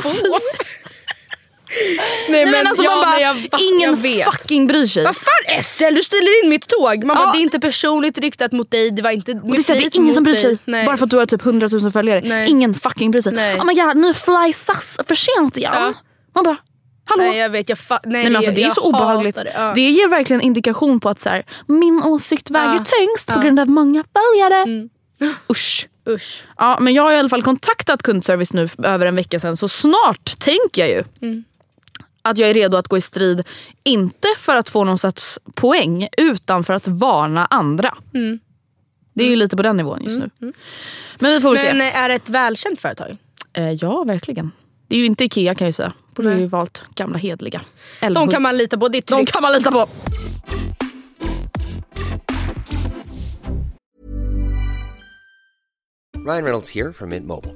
Nej 2.30 2.46
men, 2.46 2.68
alltså 2.68 2.84
ja, 2.84 2.96
man 2.96 3.04
bara, 3.04 3.20
jag, 3.20 3.38
ingen 3.60 3.90
jag 3.90 3.98
vet. 3.98 4.26
fucking 4.26 4.68
bryr 4.68 4.88
sig. 4.88 5.04
Vad 5.04 5.16
fan 5.16 5.64
SL, 5.64 5.94
du 5.96 6.04
ställer 6.04 6.44
in 6.44 6.50
mitt 6.50 6.68
tåg. 6.68 7.04
Man 7.04 7.16
bara, 7.16 7.26
Ja. 7.26 7.32
det 7.32 7.38
är 7.40 7.42
inte 7.42 7.60
personligt 7.60 8.18
riktat 8.18 8.52
mot 8.52 8.72
dig. 8.72 8.92
Det 8.92 9.02
var 9.02 9.12
inte 9.12 9.32
Och 9.32 9.38
det, 9.56 9.70
är 9.70 9.74
det 9.74 9.80
är 9.86 9.96
ingen 9.96 10.14
som 10.16 10.24
bryr 10.24 10.34
sig. 10.36 10.58
Nej. 10.66 10.86
Bara 10.86 10.98
för 10.98 11.04
att 11.06 11.10
du 11.10 11.18
har 11.18 11.26
typ 11.26 11.46
100 11.46 11.70
000 11.72 11.92
följare. 11.92 12.22
Nej. 12.24 12.50
Ingen 12.50 12.74
fucking 12.74 13.12
bryr 13.12 13.22
sig. 13.22 13.32
Nej. 13.34 13.60
Oh 13.60 13.66
my 13.66 13.74
god, 13.74 13.98
nu 13.98 14.14
fly 14.14 14.54
SAS 14.54 14.98
för 15.08 15.16
sent 15.16 15.58
igen. 15.58 15.74
Ja. 15.76 15.94
Man 16.36 16.44
bara, 16.44 16.58
hallå? 17.06 17.24
Nej 17.24 17.38
jag 17.38 17.50
vet, 17.50 17.70
jag 17.70 17.78
fa- 17.78 18.00
nej, 18.04 18.12
Nej, 18.14 18.24
men 18.24 18.36
alltså, 18.36 18.52
det 18.52 18.64
är 18.64 18.70
så 18.70 18.82
obehagligt. 18.82 19.36
Det. 19.36 19.52
Ja. 19.56 19.72
Det 19.76 19.82
ger 19.90 20.08
verkligen 20.10 20.42
indikation 20.42 21.00
på 21.00 21.10
att 21.10 21.20
så 21.20 21.30
här, 21.30 21.44
min 21.68 22.04
åsikt 22.04 22.50
väger 22.52 22.74
Ja. 22.74 22.84
tyngst 22.86 23.28
på 23.28 23.34
Ja. 23.34 23.42
grund 23.42 23.60
av 23.60 23.68
många 23.70 24.04
följare. 24.14 24.90
Usch. 25.52 25.88
Usch. 26.10 26.44
Ja, 26.58 26.78
men 26.82 26.94
jag 26.94 27.04
har 27.04 27.12
i 27.12 27.18
alla 27.18 27.30
fall 27.30 27.44
kontaktat 27.44 28.04
kundservice 28.04 28.54
nu 28.54 28.70
över 28.84 29.06
en 29.06 29.16
vecka 29.16 29.40
sedan 29.40 29.58
så 29.58 29.68
snart 29.68 30.38
tänker 30.40 30.82
jag 30.82 30.90
ju 30.90 31.04
att 32.22 32.38
jag 32.38 32.50
är 32.50 32.54
redo 32.54 32.78
att 32.78 32.88
gå 32.88 32.98
i 32.98 33.02
strid. 33.02 33.48
Inte 33.84 34.28
för 34.38 34.56
att 34.56 34.70
få 34.70 34.84
någon 34.84 34.98
sorts 34.98 35.40
poäng 35.56 36.08
utan 36.18 36.64
för 36.64 36.74
att 36.74 36.88
varna 36.88 37.46
andra. 37.46 37.98
Det 39.14 39.24
är 39.24 39.28
ju 39.30 39.36
lite 39.36 39.58
på 39.58 39.64
den 39.64 39.78
nivån 39.78 40.02
just 40.04 40.20
nu. 40.20 40.30
Men 41.20 41.32
vi 41.32 41.42
får 41.42 41.50
väl 41.56 41.66
se. 41.66 41.74
Men 41.74 41.82
är 41.92 42.10
det 42.10 42.16
ett 42.16 42.30
välkänt 42.30 42.80
företag? 42.80 43.18
Eh, 43.54 43.72
ja, 43.72 44.04
verkligen. 44.04 44.52
Det 44.88 44.96
är 44.96 45.00
ju 45.00 45.06
inte 45.06 45.24
Ikea 45.24 45.56
kan 45.56 45.66
jag 45.66 45.70
ju 45.70 45.74
säga. 45.74 45.94
Borde 46.24 46.36
ju 46.40 46.48
valt 46.48 46.84
gamla 46.96 47.18
hedliga. 47.18 47.62
De 48.00 48.06
Älmhult. 48.06 48.32
kan 48.32 48.42
man 48.42 48.58
lita 48.58 48.78
på, 48.78 48.88
det 48.88 48.98
är 48.98 49.02
De 49.02 49.06
tryggt. 49.16 49.32
kan 49.32 49.42
man 49.42 49.54
lita 49.54 49.72
på. 49.72 49.88
Ryan 56.18 56.44
Reynolds 56.44 56.70
here 56.70 56.94
from 56.94 57.10
Mint 57.10 57.26
Mobile. 57.26 57.56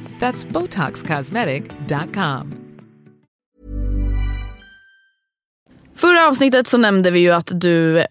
That's 0.21 0.45
BotoxCosmetic.com. 0.53 2.51
Förra 5.95 6.27
avsnittet 6.27 6.67
så 6.67 6.77
nämnde 6.77 7.11
vi 7.11 7.19
ju 7.19 7.31
att 7.31 7.51
du 7.53 8.05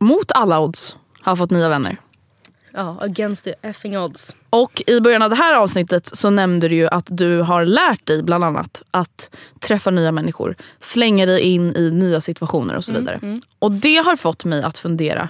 mot 0.00 0.32
alla 0.32 0.60
odds 0.60 0.96
har 1.20 1.36
fått 1.36 1.50
nya 1.50 1.68
vänner. 1.68 2.00
Ja, 2.72 2.96
against 3.00 3.44
the 3.44 3.54
effing 3.62 3.98
odds. 3.98 4.34
Och 4.54 4.82
i 4.86 5.00
början 5.00 5.22
av 5.22 5.30
det 5.30 5.36
här 5.36 5.54
avsnittet 5.54 6.06
så 6.06 6.30
nämnde 6.30 6.68
du 6.68 6.74
ju 6.74 6.88
att 6.88 7.06
du 7.10 7.40
har 7.40 7.64
lärt 7.64 8.06
dig 8.06 8.22
bland 8.22 8.44
annat 8.44 8.82
att 8.90 9.30
träffa 9.60 9.90
nya 9.90 10.12
människor, 10.12 10.56
slänga 10.80 11.26
dig 11.26 11.40
in 11.40 11.76
i 11.76 11.90
nya 11.90 12.20
situationer 12.20 12.76
och 12.76 12.84
så 12.84 12.92
vidare. 12.92 13.40
Och 13.58 13.72
det 13.72 13.96
har 13.96 14.16
fått 14.16 14.44
mig 14.44 14.62
att 14.62 14.78
fundera 14.78 15.28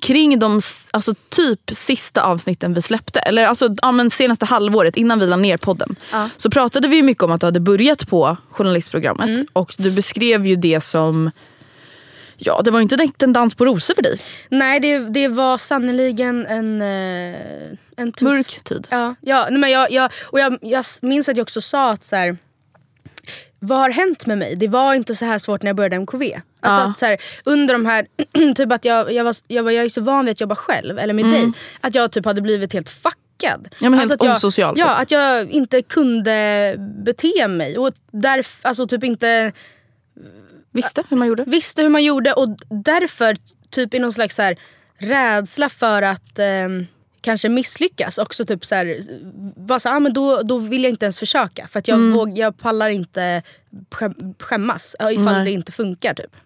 kring 0.00 0.38
de 0.38 0.60
alltså, 0.90 1.14
typ 1.28 1.60
sista 1.72 2.22
avsnitten 2.22 2.74
vi 2.74 2.82
släppte, 2.82 3.20
eller 3.20 3.46
alltså, 3.46 3.68
ja, 3.82 3.92
men 3.92 4.10
senaste 4.10 4.44
halvåret 4.46 4.96
innan 4.96 5.18
vi 5.18 5.26
la 5.26 5.36
ner 5.36 5.56
podden. 5.56 5.96
Så 6.36 6.50
pratade 6.50 6.88
vi 6.88 7.02
mycket 7.02 7.22
om 7.22 7.30
att 7.30 7.40
du 7.40 7.46
hade 7.46 7.60
börjat 7.60 8.08
på 8.08 8.36
journalistprogrammet 8.50 9.48
och 9.52 9.74
du 9.78 9.90
beskrev 9.90 10.46
ju 10.46 10.56
det 10.56 10.80
som 10.80 11.30
Ja, 12.40 12.60
det 12.64 12.70
var 12.70 12.78
ju 12.78 12.82
inte 12.82 12.96
direkt 12.96 13.22
en 13.22 13.32
dans 13.32 13.54
på 13.54 13.64
rosor 13.64 13.94
för 13.94 14.02
dig. 14.02 14.18
Nej, 14.48 14.80
det, 14.80 14.98
det 14.98 15.28
var 15.28 15.58
sannoliken 15.58 16.46
en, 16.46 16.82
eh, 16.82 17.70
en 17.96 18.12
tuff... 18.12 18.22
Mörk 18.22 18.64
tid. 18.64 18.86
Ja, 18.90 19.14
ja 19.20 19.48
men 19.50 19.70
jag, 19.70 19.90
jag, 19.90 20.12
och 20.24 20.40
jag, 20.40 20.58
jag 20.62 20.84
minns 21.02 21.28
att 21.28 21.36
jag 21.36 21.44
också 21.44 21.60
sa 21.60 21.90
att 21.90 22.04
så 22.04 22.16
här, 22.16 22.36
vad 23.58 23.78
har 23.78 23.90
hänt 23.90 24.26
med 24.26 24.38
mig? 24.38 24.56
Det 24.56 24.68
var 24.68 24.94
inte 24.94 25.14
så 25.14 25.24
här 25.24 25.38
svårt 25.38 25.62
när 25.62 25.68
jag 25.68 25.76
började 25.76 25.96
MKV. 25.96 26.22
Alltså 26.22 26.40
Ja. 26.84 26.90
att 26.90 26.98
så 26.98 27.04
här, 27.06 27.18
under 27.44 27.74
de 27.74 27.86
här, 27.86 28.06
typ 28.54 28.72
att 28.72 28.84
jag, 28.84 29.12
jag, 29.12 29.24
var, 29.24 29.36
jag, 29.48 29.62
var, 29.62 29.70
jag 29.70 29.84
är 29.84 29.88
så 29.88 30.00
van 30.00 30.24
vid 30.24 30.32
att 30.32 30.40
jobba 30.40 30.56
själv, 30.56 30.98
eller 30.98 31.14
med 31.14 31.24
dig. 31.24 31.52
Att 31.80 31.94
jag 31.94 32.12
typ 32.12 32.24
hade 32.24 32.40
blivit 32.40 32.72
helt 32.72 32.90
fuckad. 32.90 33.60
Mm. 33.60 33.70
Ja, 33.80 33.90
men 33.90 33.98
helt 33.98 34.12
alltså 34.12 34.26
jag, 34.26 34.36
osocial, 34.36 34.74
Ja, 34.78 34.88
typ. 34.94 35.02
att 35.02 35.10
jag 35.10 35.50
inte 35.50 35.82
kunde 35.82 36.74
bete 37.04 37.48
mig. 37.48 37.78
Och 37.78 37.92
därf, 38.12 38.58
alltså 38.62 38.86
typ 38.86 39.04
inte 39.04 39.52
Visste 40.72 41.04
hur 41.08 41.16
man 41.16 41.28
gjorde. 41.28 41.44
visste 41.46 41.82
hur 41.82 41.88
man 41.88 42.04
gjorde 42.04 42.32
och 42.32 42.48
därför 42.68 43.36
typ 43.70 43.94
i 43.94 43.98
någon 43.98 44.12
slags 44.12 44.36
så 44.36 44.42
här, 44.42 44.58
rädsla 44.98 45.68
för 45.68 46.02
att 46.02 46.38
eh, 46.38 46.68
kanske 47.20 47.48
misslyckas 47.48 48.18
också 48.18 48.44
typ 48.44 48.66
så 48.66 48.74
här, 48.74 49.00
var 49.56 49.78
så, 49.78 49.88
ah, 49.88 50.00
men 50.00 50.12
då, 50.12 50.42
då 50.42 50.58
vill 50.58 50.82
jag 50.82 50.90
inte 50.90 51.04
ens 51.04 51.18
försöka 51.18 51.68
för 51.68 51.78
att 51.78 51.88
jag, 51.88 51.98
våg, 51.98 52.38
jag 52.38 52.58
pallar 52.58 52.88
inte 52.88 53.42
skäm, 53.90 54.14
skämmas 54.38 54.96
ja, 54.98 55.10
ifall 55.12 55.24
Nej. 55.24 55.44
det 55.44 55.50
inte 55.50 55.72
funkar. 55.72 56.14
Typ. 56.14 56.36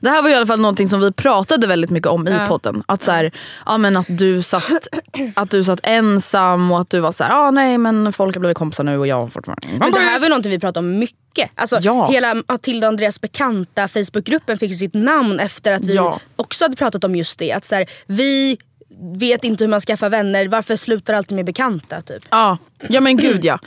Det 0.00 0.10
här 0.10 0.22
var 0.22 0.30
i 0.30 0.34
alla 0.34 0.46
fall 0.46 0.60
någonting 0.60 0.88
som 0.88 1.00
vi 1.00 1.12
pratade 1.12 1.66
väldigt 1.66 1.90
mycket 1.90 2.08
om 2.08 2.28
i 2.28 2.36
podden. 2.48 2.82
Att, 2.86 3.02
så 3.02 3.10
här, 3.10 3.32
ja, 3.66 3.78
men 3.78 3.96
att, 3.96 4.06
du 4.08 4.42
satt, 4.42 4.88
att 5.34 5.50
du 5.50 5.64
satt 5.64 5.80
ensam 5.82 6.70
och 6.72 6.80
att 6.80 6.90
du 6.90 7.00
var 7.00 7.12
så 7.12 7.24
här, 7.24 7.30
ah, 7.34 7.50
nej 7.50 7.78
men 7.78 8.12
folk 8.12 8.34
har 8.36 8.40
blivit 8.40 8.58
kompisar 8.58 8.84
nu 8.84 8.98
och 8.98 9.06
jag 9.06 9.20
har 9.20 9.28
fortfarande 9.28 9.68
Men 9.78 9.92
det 9.92 9.98
här 9.98 10.20
var 10.20 10.28
någonting 10.28 10.52
vi 10.52 10.58
pratade 10.58 10.86
om 10.86 10.98
mycket. 10.98 11.50
Alltså, 11.54 11.78
Ja. 11.80 12.10
Hela 12.10 12.34
Matilda 12.48 12.86
och 12.86 12.92
Andreas 12.92 13.20
bekanta 13.20 13.88
Facebookgruppen 13.88 14.58
fick 14.58 14.78
sitt 14.78 14.94
namn 14.94 15.40
efter 15.40 15.72
att 15.72 15.84
vi 15.84 15.94
Ja. 15.94 16.20
också 16.36 16.64
hade 16.64 16.76
pratat 16.76 17.04
om 17.04 17.16
just 17.16 17.38
det. 17.38 17.52
Att 17.52 17.64
så 17.64 17.74
här, 17.74 17.86
vi 18.06 18.58
vet 19.00 19.44
inte 19.44 19.64
hur 19.64 19.68
man 19.68 19.80
skaffar 19.80 20.10
vänner, 20.10 20.48
varför 20.48 20.76
slutar 20.76 21.14
alltid 21.14 21.36
med 21.36 21.44
bekanta? 21.44 22.02
Typ. 22.02 22.22
Ja, 22.30 22.58
ja 22.88 23.00
men 23.00 23.16
gud 23.16 23.44
ja. 23.44 23.58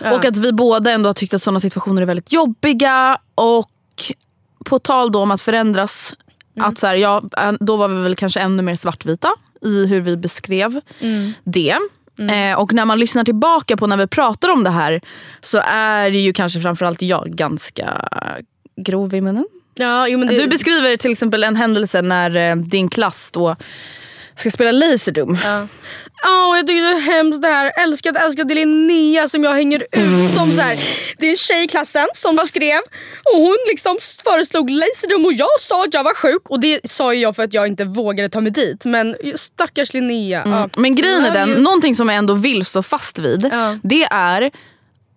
Och 0.12 0.24
att 0.24 0.36
vi 0.36 0.52
båda 0.52 0.90
ändå 0.90 1.08
har 1.08 1.14
tyckt 1.14 1.34
att 1.34 1.42
sådana 1.42 1.60
situationer 1.60 2.02
är 2.02 2.06
väldigt 2.06 2.32
jobbiga. 2.32 3.18
Och 3.34 3.70
på 4.64 4.78
tal 4.78 5.12
då 5.12 5.22
om 5.22 5.30
att 5.30 5.40
förändras. 5.40 6.14
Att 6.60 6.78
så 6.78 6.86
här, 6.86 6.94
ja, 6.94 7.22
då 7.60 7.76
var 7.76 7.88
vi 7.88 8.02
väl 8.02 8.14
kanske 8.14 8.40
ännu 8.40 8.62
mer 8.62 8.74
svartvita 8.74 9.28
i 9.62 9.86
hur 9.86 10.00
vi 10.00 10.16
beskrev 10.16 10.80
det. 11.44 11.76
Eh, 12.30 12.58
och 12.58 12.72
när 12.72 12.84
man 12.84 12.98
lyssnar 12.98 13.24
tillbaka 13.24 13.76
på 13.76 13.86
när 13.86 13.96
vi 13.96 14.06
pratar 14.06 14.48
om 14.48 14.64
det 14.64 14.70
här 14.70 15.00
så 15.40 15.58
är 15.64 16.10
ju 16.10 16.32
kanske 16.32 16.60
framförallt 16.60 17.02
jag 17.02 17.26
ganska 17.26 18.08
grov 18.76 19.14
i 19.14 19.20
munnen. 19.20 19.46
Ja, 19.74 20.08
jo, 20.08 20.18
men 20.18 20.28
det, 20.28 20.36
Du 20.36 20.48
beskriver 20.48 20.96
till 20.96 21.12
exempel 21.12 21.44
en 21.44 21.56
händelse 21.56 22.02
när 22.02 22.36
eh, 22.36 22.56
din 22.56 22.88
klass 22.88 23.30
då 23.30 23.56
ska 24.40 24.50
spela 24.50 24.72
Laserdom. 24.72 25.38
Åh, 26.24 26.56
jag 26.56 26.66
tycker 26.66 26.82
det 26.82 26.88
är 26.88 27.00
hemskt 27.16 27.42
det 27.42 27.48
här. 27.48 27.72
Älskade, 27.82 28.20
älskade 28.20 28.54
Linnea 28.54 29.28
som 29.28 29.44
jag 29.44 29.54
hänger 29.54 29.82
ut 29.92 30.30
som 30.30 30.52
så 30.52 30.60
här. 30.60 30.78
Det 31.18 31.26
är 31.26 31.30
en 31.30 31.36
tjej 31.36 31.64
i 31.64 31.68
klassen 31.68 32.06
som 32.14 32.36
skrev 32.38 32.80
och 33.34 33.40
hon 33.40 33.56
liksom 33.68 33.96
föreslog 34.24 34.70
Laserdom 34.70 35.24
och 35.26 35.32
jag 35.32 35.60
sa 35.60 35.84
att 35.84 35.94
jag 35.94 36.04
var 36.04 36.14
sjuk. 36.14 36.42
Och 36.48 36.60
det 36.60 36.90
sa 36.90 37.14
jag 37.14 37.36
för 37.36 37.42
att 37.42 37.54
jag 37.54 37.66
inte 37.66 37.84
vågade 37.84 38.28
ta 38.28 38.40
mig 38.40 38.52
dit. 38.52 38.84
Men 38.84 39.16
stackars 39.34 39.92
Linnea. 39.94 40.42
Ja. 40.46 40.68
Men 40.76 40.94
grejen 40.94 41.24
är 41.24 41.34
den, 41.34 41.50
någonting 41.50 41.94
som 41.94 42.08
jag 42.08 42.18
ändå 42.18 42.34
vill 42.34 42.64
stå 42.66 42.82
fast 42.82 43.18
vid. 43.18 43.48
Ja. 43.52 43.78
Det 43.82 44.04
är, 44.10 44.50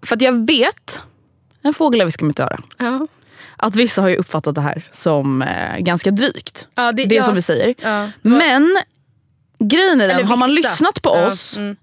för 0.05 0.15
att 0.15 0.21
jag 0.21 0.47
vet, 0.47 0.99
en 1.63 1.73
fågel 1.73 2.01
är 2.01 2.05
vi 2.05 2.12
ska 2.12 2.25
inte 2.25 2.43
höra. 2.43 2.60
Ja. 2.77 3.07
Att 3.57 3.75
vissa 3.75 4.01
har 4.01 4.10
ju 4.10 4.15
uppfattat 4.15 4.55
det 4.55 4.62
här 4.62 4.88
som 4.91 5.41
eh, 5.41 5.77
ganska 5.79 6.12
drygt. 6.12 6.67
Ja, 6.75 6.91
det 6.91 7.05
det- 7.05 7.15
ja. 7.15 7.23
som 7.23 7.36
vi 7.36 7.41
säger. 7.41 7.75
Ja. 7.81 8.07
Men 8.21 8.77
grejen 9.62 10.02
är 10.02 10.08
den, 10.08 10.28
har 10.28 10.38
man 10.38 10.54
lyssnat 10.56 11.02
på 11.02 11.10
oss 11.10 11.58
mm. 11.58 11.76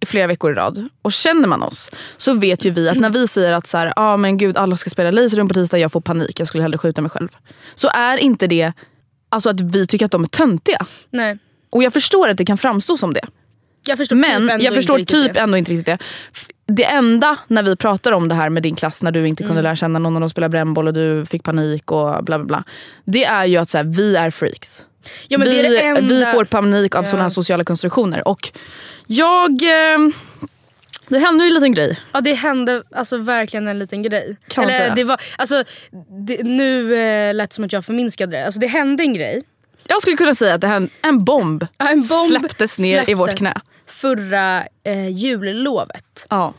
i 0.00 0.06
flera 0.06 0.26
veckor 0.26 0.52
i 0.52 0.54
rad 0.54 0.88
och 1.02 1.12
känner 1.12 1.48
man 1.48 1.62
oss 1.62 1.90
så 2.16 2.34
vet 2.34 2.64
ju 2.64 2.70
vi 2.70 2.88
att 2.88 2.96
när 2.96 3.10
vi 3.10 3.28
säger 3.28 3.52
att 3.52 3.66
så 3.66 3.78
här, 3.78 3.92
ah, 3.96 4.16
men 4.16 4.38
gud 4.38 4.56
alla 4.56 4.76
ska 4.76 4.90
spela 4.90 5.10
Laserdom 5.10 5.48
på 5.48 5.54
tisdag, 5.54 5.78
jag 5.78 5.92
får 5.92 6.00
panik, 6.00 6.40
jag 6.40 6.48
skulle 6.48 6.62
hellre 6.62 6.78
skjuta 6.78 7.00
mig 7.02 7.10
själv. 7.10 7.28
Så 7.74 7.88
är 7.88 8.16
inte 8.16 8.46
det 8.46 8.72
alltså 9.28 9.50
att 9.50 9.60
vi 9.60 9.86
tycker 9.86 10.04
att 10.04 10.12
de 10.12 10.22
är 10.22 10.28
töntiga. 10.28 10.86
Nej. 11.10 11.38
Och 11.72 11.82
jag 11.82 11.92
förstår 11.92 12.28
att 12.28 12.36
det 12.36 12.44
kan 12.44 12.58
framstå 12.58 12.96
som 12.96 13.12
det. 13.14 13.26
Jag 13.86 13.98
förstår 13.98 14.16
Men 14.16 14.48
typ 14.48 14.62
jag 14.62 14.74
förstår 14.74 14.98
typ 14.98 15.34
det. 15.34 15.40
ändå 15.40 15.56
inte 15.56 15.72
riktigt 15.72 15.86
det. 15.86 15.98
Det 16.66 16.84
enda 16.84 17.38
när 17.48 17.62
vi 17.62 17.76
pratar 17.76 18.12
om 18.12 18.28
det 18.28 18.34
här 18.34 18.48
med 18.50 18.62
din 18.62 18.74
klass 18.74 19.02
när 19.02 19.10
du 19.12 19.28
inte 19.28 19.42
Mm. 19.44 19.48
kunde 19.48 19.62
lära 19.62 19.76
känna 19.76 19.98
någon 19.98 20.12
när 20.12 20.20
de 20.20 20.30
spelade 20.30 20.50
brännboll 20.50 20.86
och 20.86 20.94
du 20.94 21.26
fick 21.26 21.42
panik 21.42 21.90
och 21.92 22.24
bla 22.24 22.38
bla 22.38 22.44
bla. 22.44 22.64
Det 23.04 23.24
är 23.24 23.44
ju 23.46 23.56
att 23.56 23.68
så 23.68 23.78
här, 23.78 23.84
vi 23.84 24.16
är 24.16 24.30
freaks. 24.30 24.82
Ja, 25.28 25.38
vi, 25.38 25.62
det 25.62 25.68
det 25.94 26.00
vi 26.00 26.24
får 26.34 26.44
panik 26.44 26.94
av 26.94 27.04
Ja. 27.04 27.10
sådana 27.10 27.22
här 27.22 27.30
sociala 27.30 27.64
konstruktioner. 27.64 28.28
Och 28.28 28.48
jag... 29.06 29.50
Eh, 29.62 29.98
det 31.08 31.18
hände 31.18 31.44
ju 31.44 31.48
en 31.48 31.54
liten 31.54 31.74
grej. 31.74 32.00
Ja 32.12 32.20
det 32.20 32.34
hände 32.34 32.82
alltså 32.94 33.16
verkligen 33.18 33.68
en 33.68 33.78
liten 33.78 34.02
grej. 34.02 34.36
Kan 34.48 34.64
Eller, 34.64 34.74
säga. 34.74 34.94
det 34.94 35.04
var, 35.04 35.20
alltså, 35.38 35.64
det, 36.26 36.42
nu 36.42 36.94
eh, 36.98 37.34
lät 37.34 37.50
det 37.50 37.54
som 37.54 37.64
att 37.64 37.72
jag 37.72 37.84
förminskade 37.84 38.36
det. 38.36 38.44
Alltså, 38.44 38.60
det 38.60 38.66
hände 38.66 39.02
en 39.02 39.14
grej. 39.14 39.42
Jag 39.88 40.02
skulle 40.02 40.16
kunna 40.16 40.34
säga 40.34 40.54
att 40.54 40.60
det 40.60 40.66
här, 40.66 40.88
en 41.02 41.24
bomb, 41.24 41.66
Ja, 41.78 41.88
En 41.90 42.06
bomb 42.08 42.28
släpptes 42.30 42.78
ner 42.78 43.10
i 43.10 43.14
vårt 43.14 43.28
släpptes 43.28 43.38
knä. 43.38 43.60
Förra 43.86 44.64
eh, 44.84 45.08
jullovet. 45.08 46.26
Ja. 46.30 46.54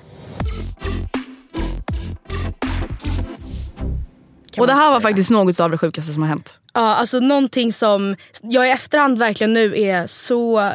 kan 4.51 4.61
Och 4.61 4.67
det 4.67 4.73
här 4.73 4.91
var 4.91 4.99
säga. 4.99 5.09
faktiskt 5.09 5.29
något 5.29 5.59
av 5.59 5.71
det 5.71 5.77
sjukaste 5.77 6.13
som 6.13 6.21
har 6.23 6.29
hänt. 6.29 6.56
Ja, 6.77 6.95
alltså 6.95 7.19
någonting 7.19 7.73
som 7.73 8.15
jag 8.41 8.67
i 8.67 8.71
efterhand 8.71 9.17
verkligen 9.19 9.53
nu 9.53 9.81
är 9.81 10.07
så 10.07 10.71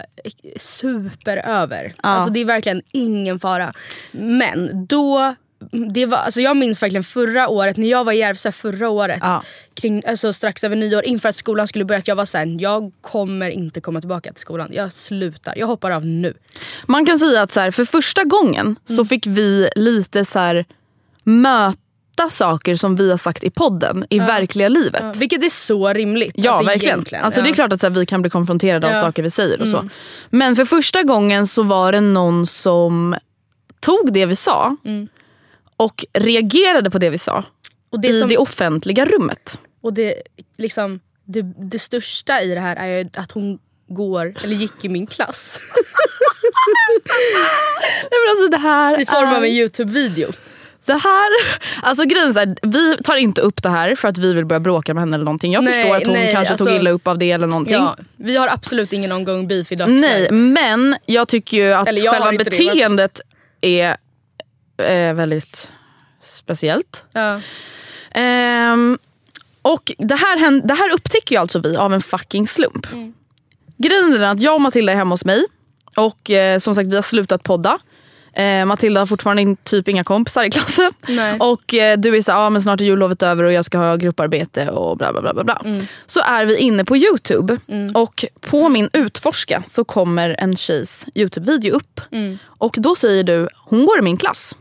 super 0.57 1.37
över. 1.37 1.95
Alltså 2.01 2.31
det 2.33 2.41
är 2.41 2.45
verkligen 2.45 2.83
ingen 2.93 3.38
fara. 3.41 3.73
Men 4.12 4.87
då, 4.87 5.35
det 5.95 6.07
var, 6.07 6.19
alltså 6.19 6.41
jag 6.41 6.57
minns 6.57 6.83
verkligen 6.83 7.05
förra 7.05 7.49
året, 7.49 7.77
när 7.77 7.88
jag 7.88 8.05
var 8.05 8.12
i 8.12 8.17
Järvsö 8.19 8.53
förra 8.53 8.88
året. 8.88 9.19
Ja. 9.21 9.43
Kring, 9.75 10.03
alltså 10.07 10.33
strax 10.33 10.65
över 10.65 10.77
nyår, 10.77 11.05
inför 11.05 11.29
att 11.29 11.37
skolan 11.37 11.69
skulle 11.69 11.85
börja. 11.85 11.99
Att 11.99 12.09
jag 12.09 12.17
var 12.17 12.27
såhär, 12.27 12.57
jag 12.61 12.93
kommer 13.01 13.51
inte 13.51 13.81
komma 13.81 14.01
tillbaka 14.01 14.33
till 14.33 14.41
skolan. 14.43 14.69
Jag 14.73 14.93
slutar, 14.93 15.55
jag 15.57 15.67
hoppar 15.67 15.91
av 15.91 16.07
nu. 16.07 16.35
Man 16.87 17.07
kan 17.07 17.19
säga 17.19 17.43
att 17.43 17.53
så 17.53 17.61
här, 17.61 17.71
för 17.71 17.85
första 17.85 18.25
gången 18.25 18.67
Mm. 18.67 18.97
så 18.97 19.05
fick 19.05 19.27
vi 19.27 19.69
lite 19.77 20.25
så 20.25 20.38
här, 20.38 20.65
möta 21.25 21.79
saker 22.29 22.77
som 22.77 22.97
vi 22.97 23.11
har 23.11 23.17
sagt 23.17 23.45
i 23.45 23.51
podden 23.51 24.07
i 24.11 24.19
verkliga 24.19 24.69
livet. 24.69 25.17
Vilket 25.17 25.45
är 25.45 25.49
så 25.49 25.93
rimligt. 25.93 26.35
Ja 26.37 26.51
alltså, 26.51 26.65
verkligen. 26.65 27.25
Alltså, 27.25 27.43
Det 27.43 27.49
är 27.49 27.55
klart 27.55 27.73
att 27.73 27.81
så 27.81 27.87
här, 27.87 27.95
vi 27.95 28.07
kan 28.07 28.23
bli 28.23 28.31
konfronterade 28.31 28.87
av 28.89 29.01
saker 29.01 29.23
vi 29.23 29.31
säger 29.31 29.61
och 29.61 29.69
så. 29.69 29.77
Mm. 29.77 29.91
Men 30.31 30.57
för 30.57 30.65
första 30.65 31.03
gången 31.03 31.47
så 31.47 31.63
var 31.63 31.93
det 31.93 32.01
någon 32.01 32.47
som 32.47 33.17
tog 33.81 34.13
det 34.13 34.27
vi 34.27 34.37
sa 34.37 34.77
och 35.77 36.05
reagerade 36.13 36.91
på 36.91 36.99
det 36.99 37.11
vi 37.11 37.19
sa 37.19 37.45
Mm. 37.93 37.99
Och 37.99 38.01
det, 38.01 38.09
i 38.09 38.21
som, 38.21 38.29
det 38.29 38.37
offentliga 38.37 39.05
rummet. 39.05 39.59
och 39.83 39.93
det, 39.93 40.15
liksom, 40.59 41.01
det, 41.25 41.43
det 41.43 41.79
största 41.79 42.43
i 42.43 42.55
det 42.55 42.61
här 42.61 42.77
är 42.77 43.11
att 43.15 43.33
hon 43.33 43.59
går, 43.89 44.35
eller 44.43 44.55
gick 44.55 44.85
i 44.85 44.89
min 44.89 45.07
klass. 45.07 45.59
Nej, 48.11 48.21
men 48.21 48.31
alltså 48.31 48.49
det 48.49 48.57
här 48.57 49.01
I 49.01 49.07
form 49.07 49.29
av 49.29 49.45
en 49.45 49.51
Youtube-video. 49.51 50.33
Det 50.85 50.92
här, 50.92 51.29
alltså 51.83 52.05
grejen 52.05 52.37
är 52.37 52.66
vi 52.66 52.97
tar 53.05 53.16
inte 53.16 53.40
upp 53.40 53.62
det 53.62 53.68
här 53.71 53.95
för 53.95 54.09
att 54.09 54.18
vi 54.18 54.35
vill 54.35 54.45
börja 54.45 54.61
bråka 54.61 54.95
med 54.95 55.01
henne 55.03 55.14
eller 55.14 55.25
någonting. 55.25 55.53
Jag 55.53 55.64
Nej, 55.64 55.73
förstår 55.73 55.97
att 55.97 56.05
hon 56.07 56.12
nej, 56.14 56.33
kanske 56.33 56.53
alltså- 56.53 56.66
tog 56.66 56.75
illa 56.77 56.90
upp 56.90 57.07
av 57.07 57.18
det 57.18 57.31
eller 57.31 57.47
någonting. 57.47 57.75
Ja, 57.75 57.97
vi 58.16 58.37
har 58.37 58.49
absolut 58.49 58.92
ingen 58.92 59.12
omgång 59.12 59.49
beef 59.49 59.73
i 59.73 59.77
dagsläget. 59.77 60.31
Nej, 60.31 60.33
men 60.33 60.97
jag 61.07 61.29
tycker 61.29 61.57
ju 61.57 61.73
att 61.73 61.88
själva 61.88 62.33
inte 62.33 62.45
det, 62.45 62.51
men- 62.51 62.66
beteendet 62.66 63.21
är 63.61 63.97
eh, 64.77 65.14
väldigt 65.14 65.73
speciellt. 66.23 67.05
Ja. 67.12 67.40
Ehm, 68.14 68.99
och 69.62 69.92
det 69.99 70.14
här, 70.14 70.61
det 70.66 70.75
här 70.75 70.92
upptäcker 70.95 71.35
ju 71.35 71.40
alltså 71.40 71.59
vi 71.59 71.77
av 71.77 71.95
en 71.95 72.01
fucking 72.03 72.47
slump. 72.47 72.87
Grejen 73.77 74.12
är 74.12 74.21
att 74.21 74.40
jag 74.40 74.55
och 74.55 74.61
Matilda 74.61 74.92
är 74.92 74.97
hemma 74.97 75.11
hos 75.14 75.25
mig 75.25 75.45
och 75.97 76.31
eh, 76.31 76.59
som 76.59 76.75
sagt 76.75 76.87
vi 76.88 76.95
har 76.95 77.03
slutat 77.03 77.42
podda. 77.42 77.79
Eh, 78.33 78.64
Matilda 78.64 79.01
har 79.01 79.07
fortfarande 79.07 79.42
in, 79.42 79.57
typ 79.57 79.88
inga 79.88 80.05
kompisar 80.05 80.45
i 80.45 80.51
klassen. 80.51 80.90
Nej. 81.09 81.37
Och 81.40 81.75
eh, 81.75 81.99
du 81.99 82.16
är 82.16 82.23
så 82.23 82.33
ah, 82.33 82.51
men 82.51 82.62
snart 82.62 82.81
är 82.81 82.85
jullovet 82.85 83.23
över 83.23 83.45
och 83.45 83.53
jag 83.53 83.64
ska 83.64 83.79
ha 83.79 83.97
grupparbete 83.97 84.68
och 84.68 84.97
bla 84.97 85.12
bla 85.12 85.21
bla. 85.21 85.33
bla, 85.35 85.45
bla. 85.45 85.62
Så 86.07 86.21
är 86.21 86.45
vi 86.45 86.57
inne 86.57 86.85
på 86.85 86.97
Youtube 86.97 87.59
och 87.95 88.25
på 88.40 88.68
min 88.68 88.88
utforska 88.92 89.62
så 89.66 89.85
kommer 89.85 90.37
en 90.38 90.57
tjejs 90.57 91.07
Youtube-video 91.14 91.75
upp. 91.75 92.01
Och 92.47 92.75
då 92.79 92.95
säger 92.95 93.25
du, 93.25 93.49
hon 93.64 93.87
går 93.87 93.99
i 93.99 94.03
min 94.03 94.16
klass. 94.16 94.57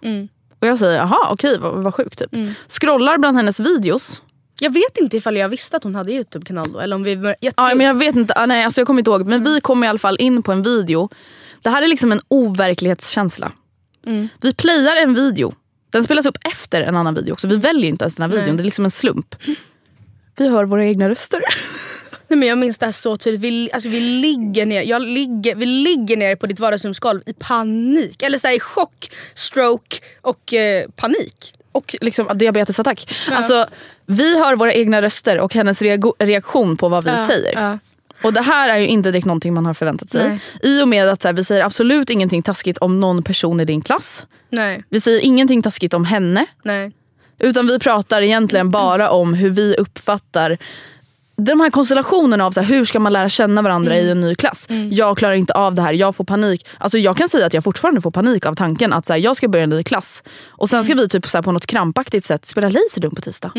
Och 0.62 0.67
jag 0.67 0.79
säger, 0.79 0.97
jaha 0.97 1.27
okej 1.31 1.57
vad, 1.60 1.73
vad 1.84 1.95
sjukt. 1.95 2.19
Typ. 2.19 2.29
Scrollar 2.67 3.17
bland 3.17 3.38
hennes 3.38 3.60
videos. 3.60 4.21
Jag 4.60 4.73
vet 4.73 4.97
inte 4.97 5.17
ifall 5.17 5.38
jag 5.38 5.49
visste 5.49 5.77
att 5.77 5.84
hon 5.84 5.95
hade 5.95 6.12
Youtube-kanal 6.12 6.71
då. 6.73 6.79
Eller 6.79 6.95
om 6.95 7.03
vi, 7.03 7.15
jag, 7.39 7.53
Ja, 7.57 7.75
men 7.75 7.88
jag 7.88 7.93
vet 7.93 8.15
inte, 8.15 8.34
ah, 8.38 8.45
nej, 8.45 8.63
alltså 8.63 8.81
jag 8.81 8.88
kommer 8.88 8.99
inte 8.99 9.12
ihåg. 9.12 9.27
Men 9.27 9.43
vi 9.43 9.62
kommer 9.62 9.88
i 9.88 9.89
alla 9.89 9.99
fall 9.99 10.17
in 10.19 10.43
på 10.43 10.51
en 10.51 10.63
video. 10.63 11.10
Det 11.62 11.69
här 11.69 11.81
är 11.81 11.88
liksom 11.88 12.12
en 12.12 12.21
overklighetskänsla. 12.27 13.51
Vi 14.41 14.53
playar 14.53 14.95
en 14.95 15.13
video. 15.13 15.53
Den 15.89 16.03
spelas 16.03 16.25
upp 16.25 16.37
efter 16.51 16.81
en 16.81 16.97
annan 16.97 17.13
video 17.13 17.33
också. 17.33 17.47
Vi 17.47 17.57
väljer 17.57 17.89
inte 17.89 18.03
ens 18.03 18.15
den 18.15 18.31
här 18.31 18.39
videon. 18.39 18.57
Det 18.57 18.61
är 18.61 18.65
liksom 18.65 18.85
en 18.85 18.91
slump. 18.91 19.35
Vi 20.37 20.49
hör 20.49 20.65
våra 20.65 20.85
egna 20.85 21.09
röster. 21.09 21.41
Nej, 22.27 22.37
men 22.37 22.47
jag 22.47 22.57
minns 22.57 22.77
det 22.77 22.85
här 22.85 22.93
så 22.93 23.17
tydligt. 23.17 23.41
Vi, 23.41 23.69
alltså, 23.73 23.89
vi, 23.89 23.99
ligger 23.99 24.65
ner, 24.65 24.81
jag 24.81 25.01
ligger, 25.01 25.55
vi 25.55 25.65
ligger 25.65 26.17
ner 26.17 26.35
på 26.35 26.47
ditt 26.47 26.59
vardagsrumsgolv 26.59 27.21
i 27.25 27.33
panik. 27.33 28.21
Eller 28.21 28.37
så 28.37 28.47
här, 28.47 28.55
i 28.55 28.59
chock, 28.59 29.11
stroke 29.33 29.97
och 30.21 30.53
eh, 30.53 30.89
panik. 30.95 31.53
Och 31.71 31.95
liksom 32.01 32.27
diabetesattack. 32.33 33.13
Alltså, 33.31 33.65
vi 34.05 34.39
hör 34.39 34.55
våra 34.55 34.73
egna 34.73 35.01
röster 35.01 35.39
och 35.39 35.53
hennes 35.53 35.81
reaktion 36.19 36.77
på 36.77 36.89
vad 36.89 37.03
vi 37.03 37.17
säger. 37.27 37.53
ja. 37.53 37.79
Och 38.23 38.34
det 38.34 38.41
här 38.41 38.69
är 38.69 38.77
ju 38.77 38.88
inte 38.88 39.12
direkt 39.12 39.25
någonting 39.25 39.53
man 39.53 39.65
har 39.65 39.73
förväntat 39.73 40.10
sig. 40.10 40.29
Nej. 40.29 40.39
I 40.63 40.84
och 40.84 40.88
med 40.88 41.07
att 41.10 41.21
så 41.21 41.27
här, 41.27 41.34
vi 41.34 41.43
säger 41.43 41.63
absolut 41.65 42.10
ingenting 42.10 42.41
taskigt 42.43 42.77
om 42.77 42.99
någon 42.99 43.23
person 43.23 43.60
i 43.60 43.65
din 43.65 43.81
klass. 43.81 44.27
Nej, 44.49 44.84
Vi 44.89 45.01
säger 45.01 45.19
ingenting 45.19 45.62
taskigt 45.62 45.93
om 45.93 46.05
henne. 46.05 46.45
nej. 46.63 46.91
Utan 47.43 47.67
vi 47.67 47.79
pratar 47.79 48.21
egentligen 48.21 48.69
bara 48.71 49.10
om 49.10 49.34
hur 49.34 49.49
vi 49.49 49.75
uppfattar 49.75 50.57
de 51.38 51.60
här 51.60 51.69
konstellationerna 51.69 52.45
av 52.45 52.51
så 52.51 52.60
här, 52.62 52.67
hur 52.67 52.86
ska 52.86 52.99
man 52.99 53.13
lära 53.13 53.29
känna 53.29 53.62
varandra 53.62 53.97
i 53.97 54.12
en 54.12 54.21
ny 54.21 54.36
klass. 54.36 54.67
Jag 54.91 55.17
klarar 55.17 55.34
inte 55.34 55.53
av 55.53 55.75
det 55.75 55.81
här, 55.81 55.93
jag 55.93 56.15
får 56.15 56.23
panik. 56.23 56.67
Alltså 56.77 56.97
jag 56.97 57.17
kan 57.17 57.29
säga 57.29 57.45
att 57.45 57.53
jag 57.53 57.63
fortfarande 57.63 58.01
får 58.01 58.12
panik 58.12 58.45
av 58.45 58.55
tanken 58.55 58.93
att 58.93 59.05
så 59.05 59.13
här, 59.13 59.19
jag 59.19 59.36
ska 59.36 59.47
börja 59.47 59.63
en 59.63 59.69
ny 59.69 59.84
klass. 59.84 60.23
Och 60.47 60.69
sen 60.69 60.84
ska 60.84 60.93
vi 60.95 61.07
typ 61.10 61.27
så 61.27 61.38
här, 61.38 61.43
på 61.43 61.51
något 61.51 61.65
krampaktigt 61.65 62.25
sätt 62.25 62.45
spela 62.45 62.69
Laserdum 62.69 63.15
på 63.15 63.21
tisdag. 63.21 63.51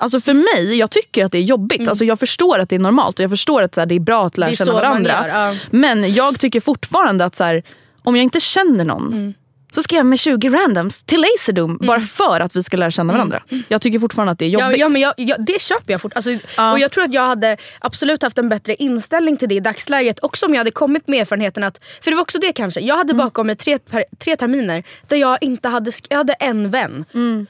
Alltså 0.00 0.20
för 0.20 0.34
mig, 0.34 0.78
jag 0.78 0.90
tycker 0.90 1.24
att 1.24 1.32
det 1.32 1.38
är 1.38 1.42
jobbigt. 1.42 1.88
Alltså 1.88 2.04
jag 2.04 2.18
förstår 2.18 2.58
att 2.58 2.68
det 2.68 2.76
är 2.76 2.80
normalt 2.80 3.18
och 3.18 3.22
jag 3.22 3.30
förstår 3.30 3.62
att 3.62 3.74
så 3.74 3.80
här, 3.80 3.86
det 3.86 3.94
är 3.94 4.00
bra 4.00 4.26
att 4.26 4.38
lära 4.38 4.54
känna 4.54 4.72
varandra. 4.72 5.10
gör, 5.10 5.28
ja. 5.28 5.54
Men 5.70 6.14
jag 6.14 6.40
tycker 6.40 6.60
fortfarande 6.60 7.24
att 7.24 7.36
så 7.36 7.44
här, 7.44 7.62
om 8.02 8.16
jag 8.16 8.22
inte 8.22 8.40
känner 8.40 8.84
någon 8.84 9.34
så 9.72 9.82
ska 9.82 9.96
jag 9.96 10.06
med 10.06 10.18
20 10.18 10.48
randoms 10.48 11.02
till 11.02 11.20
Laserdom 11.20 11.78
bara 11.80 12.00
för 12.00 12.40
att 12.40 12.56
vi 12.56 12.62
ska 12.62 12.76
lära 12.76 12.90
känna 12.90 13.12
varandra. 13.12 13.42
Jag 13.68 13.80
tycker 13.80 13.98
fortfarande 13.98 14.32
att 14.32 14.38
det 14.38 14.44
är 14.44 14.48
Ja, 14.48 14.60
jobbigt. 14.66 14.80
ja, 14.80 14.88
men 14.88 15.00
jag, 15.02 15.14
jag, 15.16 15.44
det 15.44 15.60
köper 15.60 15.92
jag 15.92 16.00
fort. 16.02 16.12
Alltså, 16.14 16.30
Ja. 16.56 16.72
och 16.72 16.78
jag 16.78 16.90
tror 16.92 17.04
att 17.04 17.12
jag 17.14 17.22
hade 17.26 17.56
absolut 17.78 18.22
haft 18.22 18.38
en 18.38 18.48
bättre 18.48 18.74
inställning 18.74 19.36
till 19.36 19.48
det 19.48 19.54
i 19.54 19.60
dagsläget. 19.60 20.18
Också 20.24 20.46
om 20.46 20.54
jag 20.54 20.60
hade 20.60 20.70
kommit 20.70 21.08
med 21.08 21.20
erfarenheten 21.20 21.64
att, 21.64 21.80
för 22.02 22.10
det 22.10 22.14
var 22.14 22.22
också 22.22 22.38
det 22.38 22.52
kanske, 22.52 22.80
jag 22.80 22.96
hade 22.96 23.14
bakom 23.14 23.46
mig 23.46 23.56
tre, 23.56 23.78
per, 23.78 24.04
tre 24.24 24.36
terminer 24.36 24.82
där 25.08 25.16
jag 25.16 25.38
inte 25.40 25.68
hade, 25.68 25.92
jag 26.08 26.16
hade 26.16 26.32
en 26.32 26.70
vän. 26.70 27.04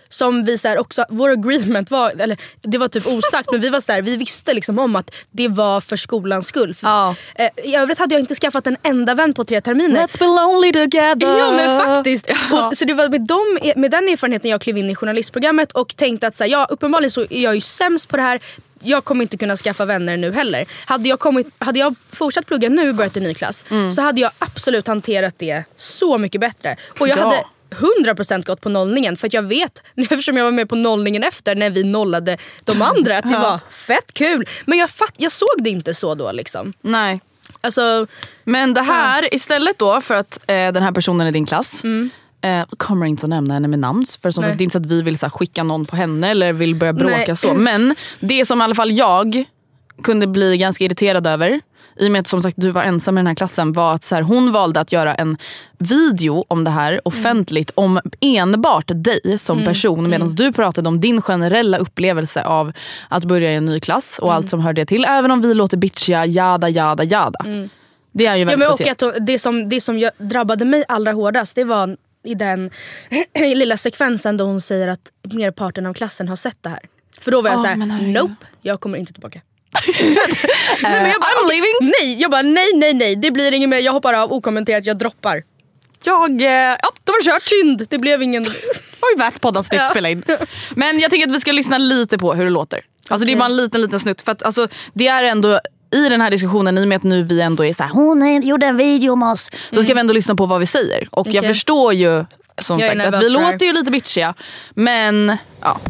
Som 0.09 0.45
vi 0.45 0.59
så 0.59 0.69
här, 0.69 0.79
också, 0.79 1.05
vår 1.11 1.29
agreement 1.31 1.91
var, 1.91 2.11
eller 2.21 2.37
det 2.63 2.79
var 2.79 2.89
typ 2.89 3.07
osagt 3.07 3.49
men 3.53 3.61
vi 3.61 3.69
var 3.71 3.81
så 3.81 3.93
här, 3.93 4.03
vi 4.03 4.17
visste 4.17 4.55
liksom 4.55 4.79
om 4.79 4.97
att 4.97 5.11
det 5.31 5.49
var 5.49 5.81
för 5.81 5.97
skolans 5.97 6.47
skull. 6.47 6.75
För, 6.75 6.87
Ja. 6.87 7.15
eh, 7.35 7.49
I 7.65 7.75
övrigt 7.77 7.99
hade 7.99 8.15
jag 8.15 8.21
inte 8.21 8.35
skaffat 8.35 8.67
en 8.67 8.77
enda 8.83 9.15
vän 9.15 9.35
på 9.35 9.45
tre 9.45 9.61
terminer. 9.61 10.07
Let's 10.07 10.19
be 10.19 10.25
lonely 10.27 10.73
together. 10.73 11.39
Ja 11.39 11.51
men 11.53 11.81
faktiskt. 11.81 12.08
Och, 12.53 12.79
så 12.79 12.85
det 12.85 12.95
var 12.95 13.09
med, 13.09 13.21
dem, 13.21 13.59
med 13.77 13.91
den 13.91 14.09
erfarenheten 14.09 14.51
jag 14.51 14.61
klev 14.61 14.79
in 14.79 14.91
i 14.91 14.95
journalistprogrammet 14.95 15.73
och 15.73 15.97
tänkte 15.97 16.27
att 16.27 16.35
så 16.35 16.45
här, 16.45 16.51
ja, 16.51 16.67
uppenbarligen 16.71 17.11
så 17.11 17.21
är 17.21 17.43
jag 17.43 17.55
ju 17.55 17.61
sämst 17.61 18.09
på 18.09 18.17
det 18.17 18.23
här. 18.23 18.41
Jag 18.83 19.05
kommer 19.05 19.23
inte 19.23 19.37
kunna 19.37 19.57
skaffa 19.57 19.85
vänner 19.85 20.17
nu 20.17 20.33
heller. 20.33 20.67
Hade 20.85 21.09
jag, 21.09 21.19
kommit, 21.19 21.47
hade 21.59 21.79
jag 21.79 21.95
fortsatt 22.13 22.47
plugga 22.47 22.69
nu 22.69 22.89
och 22.89 22.95
börjat 22.95 23.17
en 23.17 23.23
ny 23.23 23.35
klass 23.35 23.65
så 23.97 24.03
hade 24.03 24.21
jag 24.21 24.31
absolut 24.39 24.87
hanterat 24.87 25.35
det 25.39 25.65
så 25.77 26.19
mycket 26.19 26.41
bättre. 26.41 26.77
Och 27.01 27.09
jag 27.09 27.19
Ja. 27.19 27.25
hade 27.25 27.45
100% 27.71 28.45
gått 28.47 28.61
på 28.61 28.69
nollningen 28.69 29.17
för 29.17 29.27
att 29.27 29.33
jag 29.33 29.43
vet, 29.43 29.83
eftersom 29.97 30.37
jag 30.37 30.45
var 30.45 30.53
med 30.53 30.69
på 30.69 30.75
nollningen 30.77 31.25
efter 31.25 31.55
när 31.57 31.71
vi 31.71 31.85
nollade 31.85 32.39
de 32.65 32.83
andra, 32.83 33.19
att 33.19 33.25
det 33.31 33.39
var 33.43 33.59
fett 33.71 34.13
kul. 34.15 34.49
Men 34.67 34.79
jag, 34.79 34.91
fatt, 34.91 35.15
jag 35.17 35.33
såg 35.33 35.49
det 35.59 35.71
inte 35.71 35.95
så 35.95 36.15
då 36.15 36.33
liksom. 36.33 36.73
Nej. 36.81 37.21
Alltså, 37.61 38.07
Men 38.45 38.75
det 38.75 38.83
här 38.83 39.35
istället 39.35 39.79
då 39.79 40.01
för 40.01 40.15
att 40.15 40.39
eh, 40.47 40.55
den 40.55 40.83
här 40.83 40.93
personen 40.93 41.27
är 41.27 41.33
din 41.33 41.47
klass. 41.47 41.85
Mm. 41.85 42.11
Eh, 42.41 42.67
kommer 42.77 43.07
inte 43.07 43.27
att 43.27 43.31
nämna 43.31 43.55
henne 43.55 43.69
med 43.69 43.79
namn. 43.79 44.05
För 44.23 44.31
som 44.31 44.41
Nej. 44.41 44.51
sagt, 44.51 44.59
det 44.59 44.63
är 44.63 44.65
inte 44.65 44.73
så 44.73 44.79
att 44.79 44.87
vi 44.87 45.03
vill 45.03 45.19
så 45.19 45.27
här, 45.27 45.31
skicka 45.31 45.63
någon 45.63 45.87
på 45.87 45.97
henne 45.97 46.31
eller 46.31 46.53
vill 46.53 46.75
börja 46.75 46.93
bråka 46.93 47.25
Nej. 47.27 47.37
så. 47.37 47.55
Men 47.55 47.95
det 48.21 48.45
som 48.45 48.61
i 48.61 48.65
alla 48.65 48.75
fall 48.75 48.93
jag 48.93 49.45
kunde 50.03 50.27
bli 50.27 50.57
ganska 50.57 50.85
irriterad 50.85 51.27
över 51.27 51.61
i 51.99 52.07
och 52.09 52.13
med 52.13 52.21
att 52.21 52.27
som 52.27 52.43
sagt 52.43 52.57
du 52.61 52.71
var 52.71 52.83
ensam 52.83 53.19
i 53.19 53.21
den 53.21 53.27
här 53.27 53.35
klassen 53.35 53.73
var 53.73 53.95
att 53.95 54.05
så 54.05 54.15
här, 54.15 54.23
hon 54.23 54.53
valde 54.53 54.81
att 54.81 54.93
göra 54.93 55.15
en 55.15 55.37
video 55.79 56.45
om 56.49 56.65
det 56.65 56.71
här 56.71 57.01
offentligt 57.05 57.71
om 57.75 58.01
enbart 58.21 58.85
dig 58.95 59.39
som 59.39 59.65
person 59.65 60.11
medan 60.11 60.35
du 60.35 60.53
pratade 60.53 60.89
om 60.89 61.01
din 61.01 61.23
generella 61.23 61.79
upplevelse 61.79 62.43
av 62.45 62.73
att 63.09 63.25
börja 63.25 63.53
i 63.53 63.55
en 63.55 63.65
ny 63.65 63.81
klass 63.81 64.19
och 64.19 64.35
allt 64.35 64.51
som 64.51 64.61
hör 64.61 64.73
det 64.73 64.87
till. 64.87 65.05
Även 65.05 65.31
om 65.31 65.41
vi 65.43 65.55
låter 65.55 65.77
bitchiga, 65.77 66.27
jada 66.27 66.69
jada 66.69 67.05
jada. 67.05 67.39
Det 68.13 68.27
är 68.27 68.37
ju 68.37 68.41
Ja, 68.43 68.47
väldigt 68.47 68.59
men 68.59 68.69
och 68.69 68.75
speciellt. 68.75 69.03
att 69.03 69.27
det 69.27 69.39
som, 69.39 69.69
det 69.69 69.81
som 69.81 70.11
drabbade 70.19 70.65
mig 70.65 70.85
allra 70.89 71.13
hårdast 71.13 71.55
det 71.57 71.65
var 71.65 71.97
i 72.25 72.35
den 72.35 72.71
lilla 73.55 73.77
sekvensen 73.77 74.37
då 74.37 74.45
hon 74.45 74.61
säger 74.61 74.89
att 74.89 75.11
merparten 75.23 75.87
av 75.87 75.95
klassen 75.95 76.29
har 76.29 76.37
sett 76.37 76.57
det 76.61 76.69
här. 76.69 76.81
För 77.21 77.31
då 77.31 77.43
var 77.43 77.51
jag 77.51 77.59
Ja, 77.59 77.63
såhär, 77.63 77.77
men 77.77 77.91
herregud. 77.91 78.15
nope, 78.15 78.47
jag 78.63 78.81
kommer 78.81 78.99
inte 78.99 79.13
tillbaka. 79.13 79.41
Nej, 80.83 81.03
men 81.03 81.11
jag 81.11 81.21
bara, 81.21 81.31
I'm 81.31 81.45
okej, 81.45 81.57
leaving. 81.81 81.95
Nej, 82.01 82.21
jag 82.23 82.31
bara 82.31 82.43
nej, 82.43 82.71
nej, 82.75 82.95
nej, 82.95 83.17
det 83.17 83.31
blir 83.31 83.53
inget 83.53 83.69
mer. 83.69 83.79
Jag 83.79 83.93
hoppar 83.93 84.15
av 84.15 84.33
okommenterat, 84.33 84.87
jag 84.87 84.99
droppar. 84.99 85.43
Jag, 86.05 86.43
eh, 86.43 86.49
ja 86.51 86.89
då 87.05 87.13
var 87.13 87.25
det 87.25 87.31
kört. 87.31 87.43
Synd, 87.43 87.87
det 87.91 87.99
blev 87.99 88.23
ingen... 88.23 88.43
Det 88.43 88.51
var 89.01 89.11
ju 89.11 89.17
värt 89.19 89.41
poddavsnitt 89.41 89.81
att 89.81 89.91
spela 89.91 90.11
in. 90.11 90.23
Men 90.71 90.99
jag 91.01 91.11
tänker 91.11 91.29
att 91.29 91.35
vi 91.35 91.41
ska 91.41 91.53
lyssna 91.53 91.79
lite 91.79 92.19
på 92.19 92.35
hur 92.35 92.45
det 92.45 92.51
låter. 92.51 92.81
Alltså 93.09 93.27
Det 93.27 93.33
är 93.33 93.37
bara 93.37 93.47
en 93.47 93.57
liten 93.57 93.81
liten 93.83 94.01
snutt. 94.01 94.21
För 94.23 94.33
att, 94.33 94.43
alltså, 94.43 94.69
det 94.93 95.07
är 95.09 95.25
ändå 95.25 95.61
i 95.95 96.09
den 96.09 96.21
här 96.21 96.31
diskussionen, 96.31 96.79
i 96.79 96.85
och 96.85 96.89
med 96.89 96.97
att 96.97 97.03
nu 97.03 97.23
vi 97.23 97.41
ändå 97.41 97.65
är 97.65 97.73
så 97.73 97.83
här, 97.83 97.91
hon 97.91 98.43
gjorde 98.43 98.67
en 98.67 98.77
video 98.77 99.13
om 99.13 99.23
oss. 99.23 99.51
Då 99.71 99.83
ska 99.83 99.95
vi 99.95 100.01
ändå 100.01 100.15
lyssna 100.15 100.35
på 100.35 100.47
vad 100.47 100.61
vi 100.61 100.67
säger. 100.67 101.09
Och 101.11 101.27
jag 101.27 101.35
Mm. 101.35 101.41
Okej. 101.41 101.55
förstår 101.55 101.93
ju 101.95 102.25
som 102.63 102.79
Jag 102.79 102.97
sagt 102.97 103.15
att 103.15 103.23
vi 103.23 103.29
låter 103.29 103.67
ju 103.67 103.73
lite 103.73 103.91
bitchiga. 103.91 104.35
Men 104.75 105.37
ja. 105.63 105.81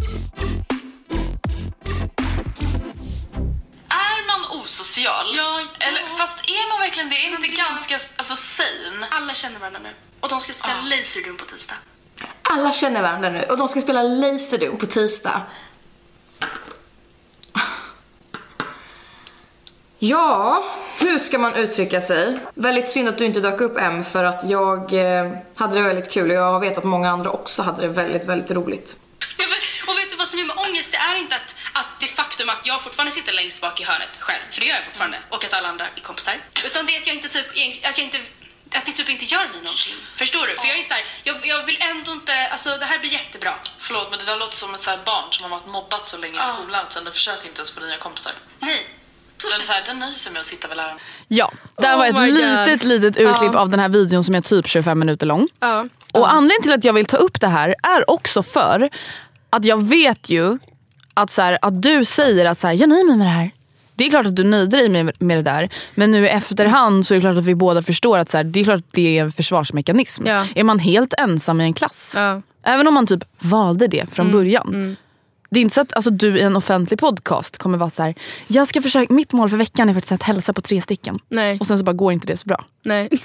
Osocial? 4.98 5.26
Ja, 5.36 5.60
ja. 5.60 5.86
Eller, 5.88 6.16
fast 6.18 6.50
är 6.50 6.68
man 6.68 6.80
verkligen 6.80 7.10
det? 7.10 7.16
Är 7.26 7.30
det 7.30 7.36
inte 7.36 7.62
ganska 7.62 7.94
alltså, 8.16 8.36
sane? 8.36 9.06
Alla 9.10 9.34
känner 9.34 9.58
varandra 9.58 9.80
nu. 9.82 9.90
Och 10.20 10.28
de 10.28 10.40
ska 10.40 10.52
spela 10.52 10.80
Laserdum 10.82 11.36
på 11.36 11.44
tisdag. 11.44 11.74
Alla 12.42 12.72
känner 12.72 13.02
varandra 13.02 13.30
nu 13.30 13.42
och 13.42 13.58
de 13.58 13.68
ska 13.68 13.80
spela 13.80 14.02
Laserdum 14.02 14.76
på 14.76 14.86
tisdag. 14.86 15.42
Ja, 20.00 20.64
hur 20.98 21.18
ska 21.18 21.38
man 21.38 21.54
uttrycka 21.54 22.00
sig? 22.00 22.38
Väldigt 22.54 22.90
synd 22.90 23.08
att 23.08 23.18
du 23.18 23.24
inte 23.24 23.40
dök 23.40 23.60
upp 23.60 23.78
M 23.78 24.04
för 24.04 24.24
att 24.24 24.50
jag 24.50 24.92
eh, 24.92 25.32
hade 25.54 25.74
det 25.74 25.82
väldigt 25.82 26.10
kul 26.10 26.30
och 26.30 26.36
jag 26.36 26.60
vet 26.60 26.78
att 26.78 26.84
många 26.84 27.10
andra 27.10 27.30
också 27.30 27.62
hade 27.62 27.82
det 27.82 27.88
väldigt, 27.88 28.24
väldigt 28.24 28.50
roligt. 28.50 28.96
Ja, 29.38 29.44
men, 29.48 29.58
och 29.88 29.98
vet 29.98 30.10
du 30.10 30.16
vad 30.16 30.28
som 30.28 30.38
är 30.38 30.44
med 30.44 30.56
ångest? 30.58 30.92
Det 30.92 30.98
är 30.98 31.16
inte 31.18 31.36
att, 31.36 31.54
faktum 32.48 32.60
att 32.60 32.66
jag 32.66 32.78
fortfarande 32.86 33.12
sitter 33.18 33.32
längst 33.40 33.60
bak 33.60 33.80
i 33.80 33.84
hörnet 33.84 34.12
själv, 34.26 34.44
för 34.52 34.60
det 34.60 34.66
gör 34.66 34.74
jag 34.80 34.84
fortfarande, 34.90 35.18
och 35.34 35.44
att 35.44 35.52
alla 35.58 35.68
andra 35.68 35.84
är 35.96 36.00
kompisar. 36.10 36.34
Utan 36.68 36.86
det 36.86 36.92
är 36.96 37.00
att 37.00 37.06
jag 37.06 37.16
inte 37.16 37.28
typ, 37.36 37.48
att 37.88 37.98
jag 37.98 38.04
inte 38.08 38.18
att 38.78 38.86
det 38.86 38.92
typ 38.92 39.08
inte 39.14 39.24
gör 39.34 39.46
mig 39.52 39.60
någonting. 39.68 39.96
Förstår 40.22 40.44
du? 40.48 40.52
För 40.60 40.68
jag 40.72 40.78
är 40.78 40.82
så 40.90 40.94
här, 40.98 41.04
jag, 41.28 41.36
jag 41.52 41.60
vill 41.68 41.78
ändå 41.90 42.10
inte, 42.18 42.32
alltså 42.54 42.68
det 42.82 42.84
här 42.84 42.98
blir 42.98 43.12
jättebra. 43.20 43.54
Förlåt, 43.78 44.06
men 44.10 44.18
det 44.18 44.24
där 44.30 44.36
låter 44.36 44.56
som 44.56 44.74
ett 44.74 44.80
så 44.80 44.90
här 44.90 45.00
barn 45.10 45.28
som 45.30 45.42
har 45.44 45.50
varit 45.56 45.66
mobbat 45.78 46.06
så 46.06 46.16
länge 46.16 46.38
i 46.38 46.42
skolan 46.54 46.84
sen 46.88 47.04
den 47.04 47.12
försöker 47.12 47.44
inte 47.48 47.58
ens 47.60 47.70
få 47.70 47.80
nya 47.80 47.96
kompisar. 47.96 48.32
Nej. 48.60 48.80
Den, 49.56 49.66
så 49.66 49.72
här, 49.72 49.82
den 49.86 49.98
nöjer 49.98 50.14
sig 50.14 50.32
med 50.32 50.40
att 50.40 50.46
sitta 50.46 50.68
vid 50.68 50.76
läraren. 50.76 50.98
Ja, 51.28 51.52
det 51.76 51.86
här 51.86 51.94
Oh 51.94 51.98
var 51.98 52.06
ett 52.06 52.14
God. 52.14 52.24
litet 52.28 52.82
litet 52.84 53.16
urklipp 53.16 53.50
Ja. 53.54 53.58
av 53.58 53.68
den 53.68 53.80
här 53.80 53.88
videon 53.88 54.24
som 54.24 54.34
är 54.34 54.40
typ 54.40 54.66
25 54.68 54.98
minuter 54.98 55.26
lång. 55.26 55.48
Ja. 55.60 55.86
Och 56.12 56.32
anledningen 56.32 56.62
till 56.62 56.72
att 56.72 56.84
jag 56.84 56.92
vill 56.92 57.06
ta 57.06 57.16
upp 57.16 57.40
det 57.40 57.48
här 57.48 57.74
är 57.82 58.10
också 58.10 58.42
för 58.42 58.88
att 59.50 59.64
jag 59.64 59.88
vet 59.88 60.28
ju 60.30 60.58
att, 61.22 61.30
så 61.30 61.42
här, 61.42 61.58
att 61.62 61.82
du 61.82 62.04
säger 62.04 62.44
att 62.46 62.60
så 62.60 62.66
här, 62.66 62.74
jag 62.80 62.88
nöjer 62.88 63.04
mig 63.04 63.16
med 63.16 63.26
det 63.26 63.30
här. 63.30 63.50
Det 63.94 64.06
är 64.06 64.10
klart 64.10 64.26
att 64.26 64.36
du 64.36 64.44
nöjde 64.44 64.76
dig 64.76 64.88
med, 64.88 65.12
med 65.22 65.38
det 65.38 65.42
där. 65.42 65.68
Men 65.94 66.10
nu 66.10 66.24
i 66.24 66.28
efterhand 66.28 67.06
så 67.06 67.14
är 67.14 67.16
det 67.16 67.20
klart 67.22 67.36
att 67.36 67.44
vi 67.46 67.54
båda 67.54 67.82
förstår 67.82 68.18
att 68.18 68.28
så 68.30 68.36
här, 68.36 68.44
det 68.44 68.60
är 68.60 68.64
klart 68.64 68.76
att 68.78 68.92
det 68.92 69.18
är 69.18 69.22
en 69.24 69.32
försvarsmekanism. 69.32 70.26
Ja. 70.26 70.46
Är 70.54 70.64
man 70.64 70.78
helt 70.78 71.14
ensam 71.18 71.60
i 71.60 71.64
en 71.64 71.74
klass, 71.74 72.12
Ja. 72.16 72.42
även 72.62 72.88
om 72.88 72.94
man 72.94 73.06
typ 73.06 73.24
valde 73.38 73.86
det 73.86 74.06
från 74.12 74.26
Mm, 74.26 74.38
början. 74.38 74.96
Det 75.50 75.58
är 75.58 75.62
inte 75.62 75.74
så 75.74 75.80
att 75.80 75.94
alltså, 75.94 76.10
du 76.10 76.38
i 76.38 76.40
en 76.40 76.56
offentlig 76.56 77.00
podcast 77.00 77.58
kommer 77.58 77.78
vara 77.78 77.90
så 77.90 78.02
här, 78.02 78.14
jag 78.46 78.68
ska 78.68 78.82
försöka, 78.82 79.14
mitt 79.14 79.32
mål 79.32 79.50
för 79.50 79.56
veckan 79.56 79.88
är 79.88 79.94
faktiskt 79.94 80.12
att 80.12 80.22
hälsa 80.22 80.52
på 80.52 80.60
tre 80.60 80.80
stycken. 80.80 81.18
Nej. 81.28 81.58
Och 81.60 81.66
sen 81.66 81.78
så 81.78 81.84
bara 81.84 81.92
går 81.92 82.12
inte 82.12 82.26
det 82.26 82.36
så 82.36 82.46
bra. 82.46 82.64
Nej. 82.82 83.08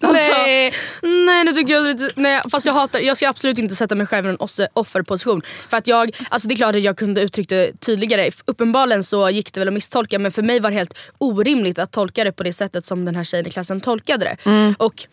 Alltså- 0.00 0.32
nej, 0.32 0.74
nej 1.02 1.44
nu 1.44 1.52
tycker 1.52 1.72
jag 1.74 1.84
lite, 1.84 2.08
nej, 2.16 2.40
fast 2.50 2.66
jag 2.66 2.72
hatar, 2.72 3.00
jag 3.00 3.16
ska 3.16 3.28
absolut 3.28 3.58
inte 3.58 3.76
sätta 3.76 3.94
mig 3.94 4.06
själv 4.06 4.26
i 4.26 4.28
en 4.28 4.38
offerposition. 4.72 5.42
För 5.68 5.76
att 5.76 5.86
jag, 5.86 6.16
alltså 6.28 6.48
det 6.48 6.54
är 6.54 6.56
klart 6.56 6.74
att 6.74 6.82
jag 6.82 6.96
kunde 6.96 7.22
uttryckt 7.22 7.50
det 7.50 7.80
tydligare. 7.80 8.30
Uppenbarligen 8.44 9.04
så 9.04 9.30
gick 9.30 9.52
det 9.52 9.60
väl 9.60 9.68
att 9.68 9.74
misstolka 9.74 10.18
men 10.18 10.32
för 10.32 10.42
mig 10.42 10.60
var 10.60 10.70
det 10.70 10.76
helt 10.76 10.94
orimligt 11.18 11.78
att 11.78 11.92
tolka 11.92 12.24
det 12.24 12.32
på 12.32 12.42
det 12.42 12.52
sättet 12.52 12.84
som 12.84 13.04
den 13.04 13.16
här 13.16 13.24
tjejen 13.24 13.46
i 13.46 13.50
klassen 13.50 13.80
tolkade 13.80 14.24
det. 14.24 14.50
Mm. 14.50 14.74
Och 14.78 15.06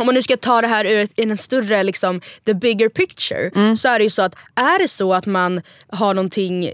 om 0.00 0.06
man 0.06 0.14
nu 0.14 0.22
ska 0.22 0.36
ta 0.36 0.60
det 0.60 0.68
här 0.68 0.84
ur 0.84 1.08
en 1.16 1.38
större, 1.38 1.82
liksom, 1.82 2.20
the 2.46 2.54
bigger 2.54 2.88
picture. 2.88 3.76
Så 3.76 3.88
är 3.88 3.98
det 3.98 4.04
ju 4.04 4.10
så 4.10 4.22
att 4.22 4.34
är 4.54 4.78
det 4.78 4.88
så 4.88 5.14
att 5.14 5.26
man 5.26 5.62
har 5.88 6.14
någonting 6.14 6.72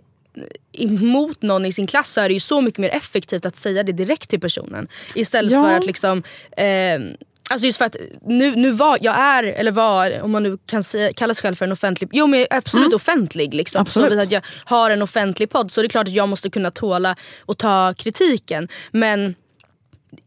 emot 0.72 1.42
någon 1.42 1.66
i 1.66 1.72
sin 1.72 1.86
klass 1.86 2.10
så 2.12 2.20
är 2.20 2.28
det 2.28 2.34
ju 2.34 2.40
så 2.40 2.60
mycket 2.60 2.78
mer 2.78 2.90
effektivt 2.90 3.46
att 3.46 3.56
säga 3.56 3.82
det 3.82 3.92
direkt 3.92 4.30
till 4.30 4.40
personen. 4.40 4.88
Istället 5.14 5.52
Ja. 5.52 5.64
för 5.64 5.72
att 5.72 5.86
liksom 5.86 6.22
eh, 6.56 6.66
Alltså 7.50 7.66
just 7.66 7.78
för 7.78 7.84
att 7.84 7.96
nu, 8.26 8.56
nu 8.56 8.70
var, 8.70 8.98
jag 9.00 9.14
är, 9.18 9.44
eller 9.44 9.70
var, 9.70 10.20
om 10.22 10.30
man 10.30 10.42
nu 10.42 10.58
kan 10.66 10.82
säga, 10.82 11.12
kalla 11.12 11.34
sig 11.34 11.42
själv 11.42 11.54
för 11.54 11.64
en 11.64 11.72
offentlig, 11.72 12.08
jo 12.12 12.26
men 12.26 12.40
jag 12.40 12.48
är 12.52 12.56
absolut 12.58 12.92
offentlig 12.94 13.54
liksom. 13.54 13.82
Absolut. 13.82 14.18
Att 14.18 14.32
jag 14.32 14.42
har 14.64 14.90
en 14.90 15.02
offentlig 15.02 15.50
podd 15.50 15.72
så 15.72 15.80
det 15.82 15.86
är 15.86 15.88
klart 15.88 16.06
att 16.08 16.14
jag 16.14 16.28
måste 16.28 16.50
kunna 16.50 16.70
tåla 16.70 17.16
och 17.40 17.58
ta 17.58 17.94
kritiken. 17.98 18.68
Men 18.90 19.34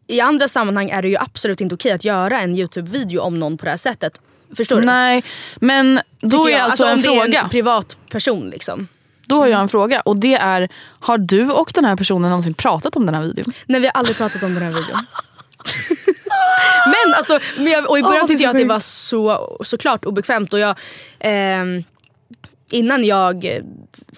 i 0.08 0.22
andra 0.22 0.48
sammanhang 0.48 0.90
är 0.90 1.02
det 1.02 1.08
ju 1.08 1.18
absolut 1.18 1.62
inte 1.62 1.76
okej 1.76 1.92
att 1.92 2.04
göra 2.04 2.40
en 2.40 2.56
Youtube-video 2.56 3.20
om 3.20 3.40
någon 3.40 3.58
på 3.58 3.66
det 3.66 3.72
här 3.72 3.78
sättet. 3.78 4.22
Förstår 4.58 4.76
du? 4.76 4.86
Nej, 4.86 5.24
men 5.56 6.00
då 6.20 6.48
är 6.48 6.52
jag. 6.52 6.62
alltså, 6.62 6.84
om 6.86 6.92
en 6.92 7.02
det 7.02 7.08
är 7.08 7.22
fråga. 7.22 7.42
en 7.42 7.50
privatperson 7.50 8.50
liksom. 8.50 8.88
Då 9.26 9.36
har 9.36 9.48
jag 9.48 9.62
en 9.62 9.70
fråga 9.70 10.02
och 10.02 10.18
det 10.20 10.34
är, 10.34 10.70
har 11.00 11.18
du 11.18 11.52
och 11.52 11.72
den 11.76 11.86
här 11.86 11.96
personen 11.96 12.30
någonsin 12.30 12.54
pratat 12.54 12.96
om 12.96 13.06
den 13.06 13.16
här 13.16 13.22
videon? 13.22 13.54
Nej 13.66 13.82
vi 13.82 13.88
har 13.88 13.94
aldrig 13.94 14.18
pratat 14.18 14.44
om 14.44 14.54
den 14.54 14.64
här 14.64 14.70
videon. 14.70 15.00
men 16.86 17.14
alltså, 17.14 17.40
och 17.88 18.00
i 18.00 18.02
början 18.02 18.24
är 18.24 18.28
tyckte 18.28 18.44
jag 18.44 18.50
att 18.52 18.62
det 18.62 18.66
var 18.66 18.80
så, 18.80 19.58
såklart 19.64 20.06
obekvämt. 20.06 20.54
Och 20.54 20.60
jag, 20.60 20.76
ehm, 21.20 21.84
innan 22.72 23.04
jag 23.04 23.62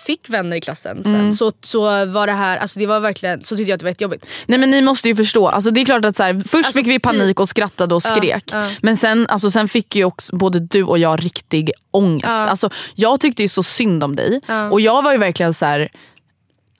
fick 0.05 0.29
vänner 0.29 0.57
i 0.57 0.61
klassen 0.61 1.03
sen, 1.03 1.15
Mm. 1.15 1.33
så, 1.33 1.51
så 1.61 1.81
var 2.05 2.27
det 2.27 2.33
här, 2.33 2.57
alltså 2.57 2.79
det 2.79 2.85
var 2.85 2.99
verkligen, 2.99 3.43
så 3.43 3.55
tyckte 3.57 3.69
jag 3.69 3.73
att 3.75 3.79
det 3.79 3.83
var 3.85 3.89
jättejobbigt. 3.91 4.25
Nej 4.45 4.59
men 4.59 4.71
ni 4.71 4.81
måste 4.81 5.07
ju 5.07 5.15
förstå, 5.15 5.47
alltså, 5.47 5.71
det 5.71 5.81
är 5.81 5.85
klart 5.85 6.05
att 6.05 6.15
så 6.17 6.23
här, 6.23 6.43
först 6.49 6.73
fick 6.73 6.87
vi 6.87 6.99
panik 6.99 7.39
och 7.39 7.49
skrattade 7.49 7.95
och 7.95 8.01
Ja, 8.05 8.15
skrek. 8.15 8.43
ja. 8.51 8.67
Men 8.81 8.97
sen, 8.97 9.27
alltså, 9.29 9.51
sen 9.51 9.67
fick 9.67 9.95
ju 9.95 10.03
också 10.05 10.35
både 10.35 10.59
du 10.59 10.83
och 10.83 10.97
jag 10.97 11.25
riktig 11.25 11.71
ångest. 11.91 12.25
Ja. 12.29 12.47
Alltså, 12.49 12.69
jag 12.95 13.19
tyckte 13.19 13.41
ju 13.41 13.47
så 13.47 13.63
synd 13.63 14.03
om 14.03 14.15
dig 14.15 14.41
Ja. 14.47 14.69
och 14.69 14.81
jag 14.81 15.01
var 15.01 15.11
ju 15.11 15.17
verkligen 15.17 15.53
så 15.53 15.65
här. 15.65 15.89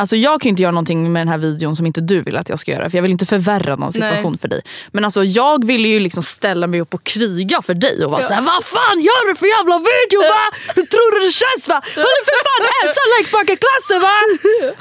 Alltså 0.01 0.15
jag 0.15 0.41
kan 0.41 0.47
ju 0.47 0.49
inte 0.49 0.61
göra 0.61 0.71
någonting 0.71 1.11
med 1.13 1.19
den 1.19 1.27
här 1.27 1.37
videon 1.37 1.75
som 1.75 1.85
inte 1.85 2.01
du 2.01 2.21
vill 2.21 2.37
att 2.37 2.49
jag 2.49 2.59
ska 2.59 2.71
göra. 2.71 2.89
För 2.89 2.97
jag 2.97 3.01
vill 3.01 3.11
inte 3.11 3.25
förvärra 3.25 3.75
någon 3.75 3.93
situation 3.93 4.31
Nej. 4.31 4.39
för 4.39 4.47
dig. 4.47 4.61
Men 4.91 5.05
alltså 5.05 5.23
jag 5.23 5.65
ville 5.65 5.87
ju 5.87 5.99
liksom 5.99 6.23
ställa 6.23 6.67
mig 6.67 6.81
upp 6.81 6.93
och 6.93 7.03
kriga 7.03 7.61
för 7.61 7.73
dig 7.73 8.05
och 8.05 8.11
vara 8.11 8.21
Ja. 8.21 8.27
såhär 8.27 8.41
Vad 8.41 8.65
fan 8.65 8.99
gör 9.01 9.29
du 9.29 9.35
för 9.35 9.45
jävla 9.45 9.77
video 9.77 10.21
va? 10.21 10.57
Hur 10.75 10.83
tror 10.83 11.19
du 11.19 11.25
det 11.27 11.31
känns 11.31 11.67
va? 11.67 11.81
Han 11.95 12.03
är 12.03 12.25
för 12.25 12.37
fan 12.47 12.65
ensam 12.83 13.07
längst 13.17 13.31
bak 13.31 13.49
i 13.49 13.57
klassen 13.65 14.01
va? 14.01 14.17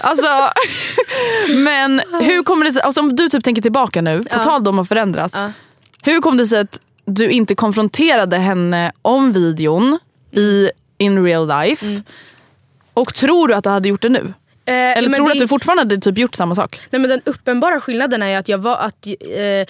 Alltså, 0.09 0.53
men 1.49 2.01
hur 2.23 2.43
kommer 2.43 2.65
det 2.65 2.73
sig, 2.73 2.83
alltså 2.83 3.01
om 3.01 3.17
du 3.17 3.29
typ 3.29 3.45
tänker 3.45 3.63
tillbaka 3.63 4.03
nu, 4.03 4.19
på 4.23 4.29
Ja. 4.31 4.43
tal 4.43 4.69
om 4.69 4.79
att 4.79 4.89
förändras. 4.89 5.33
Ja. 5.35 5.53
Hur 6.03 6.21
kom 6.21 6.37
det 6.37 6.47
sig 6.47 6.59
att 6.61 6.81
du 7.05 7.31
inte 7.31 7.55
konfronterade 7.55 8.37
henne 8.37 8.93
om 9.03 9.33
videon 9.33 9.99
i 10.33 10.71
in 10.99 11.25
real 11.25 11.49
life? 11.49 11.87
Mm. 11.87 12.03
Och 12.95 13.15
tror 13.15 13.49
du 13.49 13.55
att 13.55 13.65
du 13.65 13.71
hade 13.71 13.89
gjort 13.89 14.03
det 14.03 14.09
nu? 14.09 14.35
Eh, 14.65 14.75
Eller 14.75 15.09
tror 15.09 15.27
du 15.27 15.33
det- 15.33 15.39
att 15.39 15.39
du 15.45 15.49
fortfarande 15.49 15.81
hade 15.81 15.99
typ 15.99 16.19
gjort 16.19 16.35
samma 16.35 16.55
sak? 16.55 16.81
Nej 16.91 17.01
men 17.01 17.11
den 17.11 17.21
uppenbara 17.25 17.81
skillnaden 17.81 18.23
är 18.23 18.29
ju 18.29 18.35
att 18.35 18.49
jag 18.49 18.59
var 18.59 18.77
att 18.77 19.07
eh, 19.07 19.67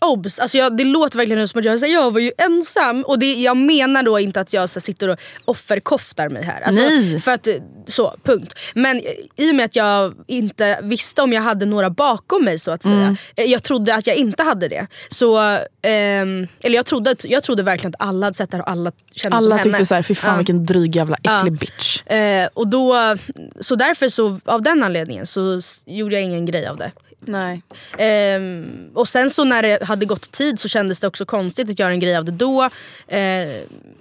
obs, 0.00 0.38
alltså 0.38 0.58
jag, 0.58 0.76
det 0.76 0.84
låter 0.84 1.18
verkligen 1.18 1.48
som 1.48 1.58
att 1.58 1.64
jag, 1.64 1.80
säger, 1.80 1.94
jag 1.94 2.10
var 2.10 2.20
ju 2.20 2.32
ensam. 2.38 3.02
Och 3.02 3.18
det, 3.18 3.34
jag 3.34 3.56
menar 3.56 4.02
då 4.02 4.18
inte 4.18 4.40
att 4.40 4.52
jag 4.52 4.70
så, 4.70 4.78
här, 4.78 4.84
sitter 4.84 5.08
och 5.08 5.18
offerkoftar 5.44 6.28
mig 6.28 6.42
här. 6.44 6.60
Alltså, 6.60 6.82
Nej. 6.82 7.20
För 7.20 7.30
att, 7.32 7.46
eh, 7.46 7.54
så, 7.86 8.14
punkt. 8.22 8.54
Men 8.74 8.96
eh, 8.96 9.02
i 9.46 9.50
och 9.50 9.54
med 9.54 9.64
att 9.64 9.76
jag 9.76 10.14
inte 10.26 10.78
visste 10.82 11.22
om 11.22 11.32
jag 11.32 11.42
hade 11.42 11.66
några 11.66 11.90
bakom 11.90 12.44
mig 12.44 12.58
så 12.58 12.70
att 12.70 12.82
säga. 12.82 12.94
Mm. 12.94 13.16
eh, 13.36 13.44
Jag 13.44 13.62
trodde 13.62 13.94
att 13.94 14.06
jag 14.06 14.16
inte 14.16 14.42
hade 14.42 14.68
det. 14.68 14.86
Så, 15.10 15.38
ehm, 15.82 16.46
eller 16.60 16.76
jag 16.76 16.86
trodde, 16.86 17.16
jag 17.24 17.42
trodde 17.42 17.62
verkligen 17.62 17.94
att 17.98 18.06
alla 18.08 18.26
hade 18.26 18.36
sett 18.36 18.50
det 18.50 18.56
här 18.56 18.64
och 18.64 18.70
alla 18.70 18.92
kände 19.12 19.36
som 19.40 19.46
Alla 19.46 19.56
henne. 19.56 19.62
tyckte 19.70 19.86
såhär, 19.86 20.02
fy 20.02 20.14
fan 20.14 20.30
Ja. 20.30 20.36
vilken 20.36 20.66
dryg 20.66 20.96
jävla 20.96 21.16
äcklig 21.16 21.32
Ja. 21.32 21.56
bitch. 21.60 22.02
Eh, 22.06 22.48
och 22.54 22.68
då, 22.68 23.16
så 23.60 23.74
därför 23.74 24.08
så, 24.08 24.40
av 24.44 24.62
den 24.62 24.82
anledningen 24.82 25.26
så 25.26 25.60
gjorde 25.86 26.14
jag 26.14 26.24
ingen 26.24 26.46
grej 26.46 26.66
av 26.66 26.76
det. 26.76 26.90
Nej. 27.20 27.62
Ehm, 27.98 28.90
och 28.94 29.08
sen 29.08 29.30
så 29.30 29.44
när 29.44 29.62
det 29.62 29.84
hade 29.84 30.06
gått 30.06 30.32
tid 30.32 30.60
så 30.60 30.68
kändes 30.68 31.00
det 31.00 31.06
också 31.06 31.24
konstigt 31.24 31.70
att 31.70 31.78
göra 31.78 31.92
en 31.92 32.00
grej 32.00 32.16
av 32.16 32.24
det 32.24 32.32
då. 32.32 32.68
Ehm, 33.08 33.48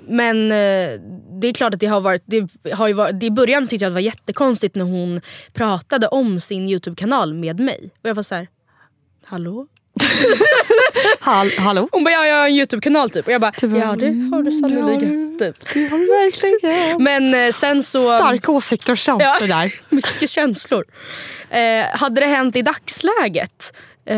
men 0.08 0.52
eh, 0.52 1.00
det 1.32 1.48
är 1.48 1.54
klart 1.54 1.74
att 1.74 1.80
det 1.80 1.88
har 1.88 2.02
varit, 2.02 2.24
det 2.26 2.72
har 2.74 2.88
ju 2.88 2.94
varit, 2.94 3.20
det 3.20 3.26
I 3.26 3.32
början 3.32 3.68
tyckte 3.68 3.86
jag 3.86 3.90
att 3.90 3.92
det 3.92 4.02
var 4.02 4.02
jättekonstigt 4.02 4.76
när 4.76 4.86
hon 4.86 5.22
pratade 5.54 6.08
om 6.08 6.42
sin 6.42 6.70
Youtube-kanal 6.70 7.34
med 7.34 7.60
mig. 7.60 7.90
Och 8.02 8.10
jag 8.10 8.16
var 8.16 8.24
så 8.24 8.36
här, 8.36 8.48
hallå? 9.24 9.68
Hall 11.20 11.52
hallå? 11.58 11.90
Hon 11.92 12.04
bara, 12.04 12.12
ja 12.12 12.26
jag 12.26 12.36
har 12.36 12.48
en 12.48 12.56
Youtube-kanal 12.56 13.10
typ. 13.10 13.28
Och 13.28 13.34
jag 13.34 13.42
bara, 13.42 13.52
ja 13.62 13.96
det 13.96 14.30
har 14.32 14.44
du 14.44 14.52
sannoliken. 14.52 15.40
Typ. 15.40 15.90
Har 15.92 16.24
verkligen. 16.24 17.04
Men 17.04 17.34
eh, 17.34 17.52
sen 17.52 17.84
så... 17.84 18.00
Starka 18.00 18.52
åsikter 18.52 18.92
och 18.92 18.98
känslor 18.98 19.48
där. 19.48 19.72
Mycket 19.96 20.30
känslor. 20.30 20.86
Eh, 21.50 21.86
hade 22.00 22.22
det 22.22 22.28
hänt 22.28 22.56
i 22.56 22.62
dagsläget 22.62 23.74
eh, 24.06 24.18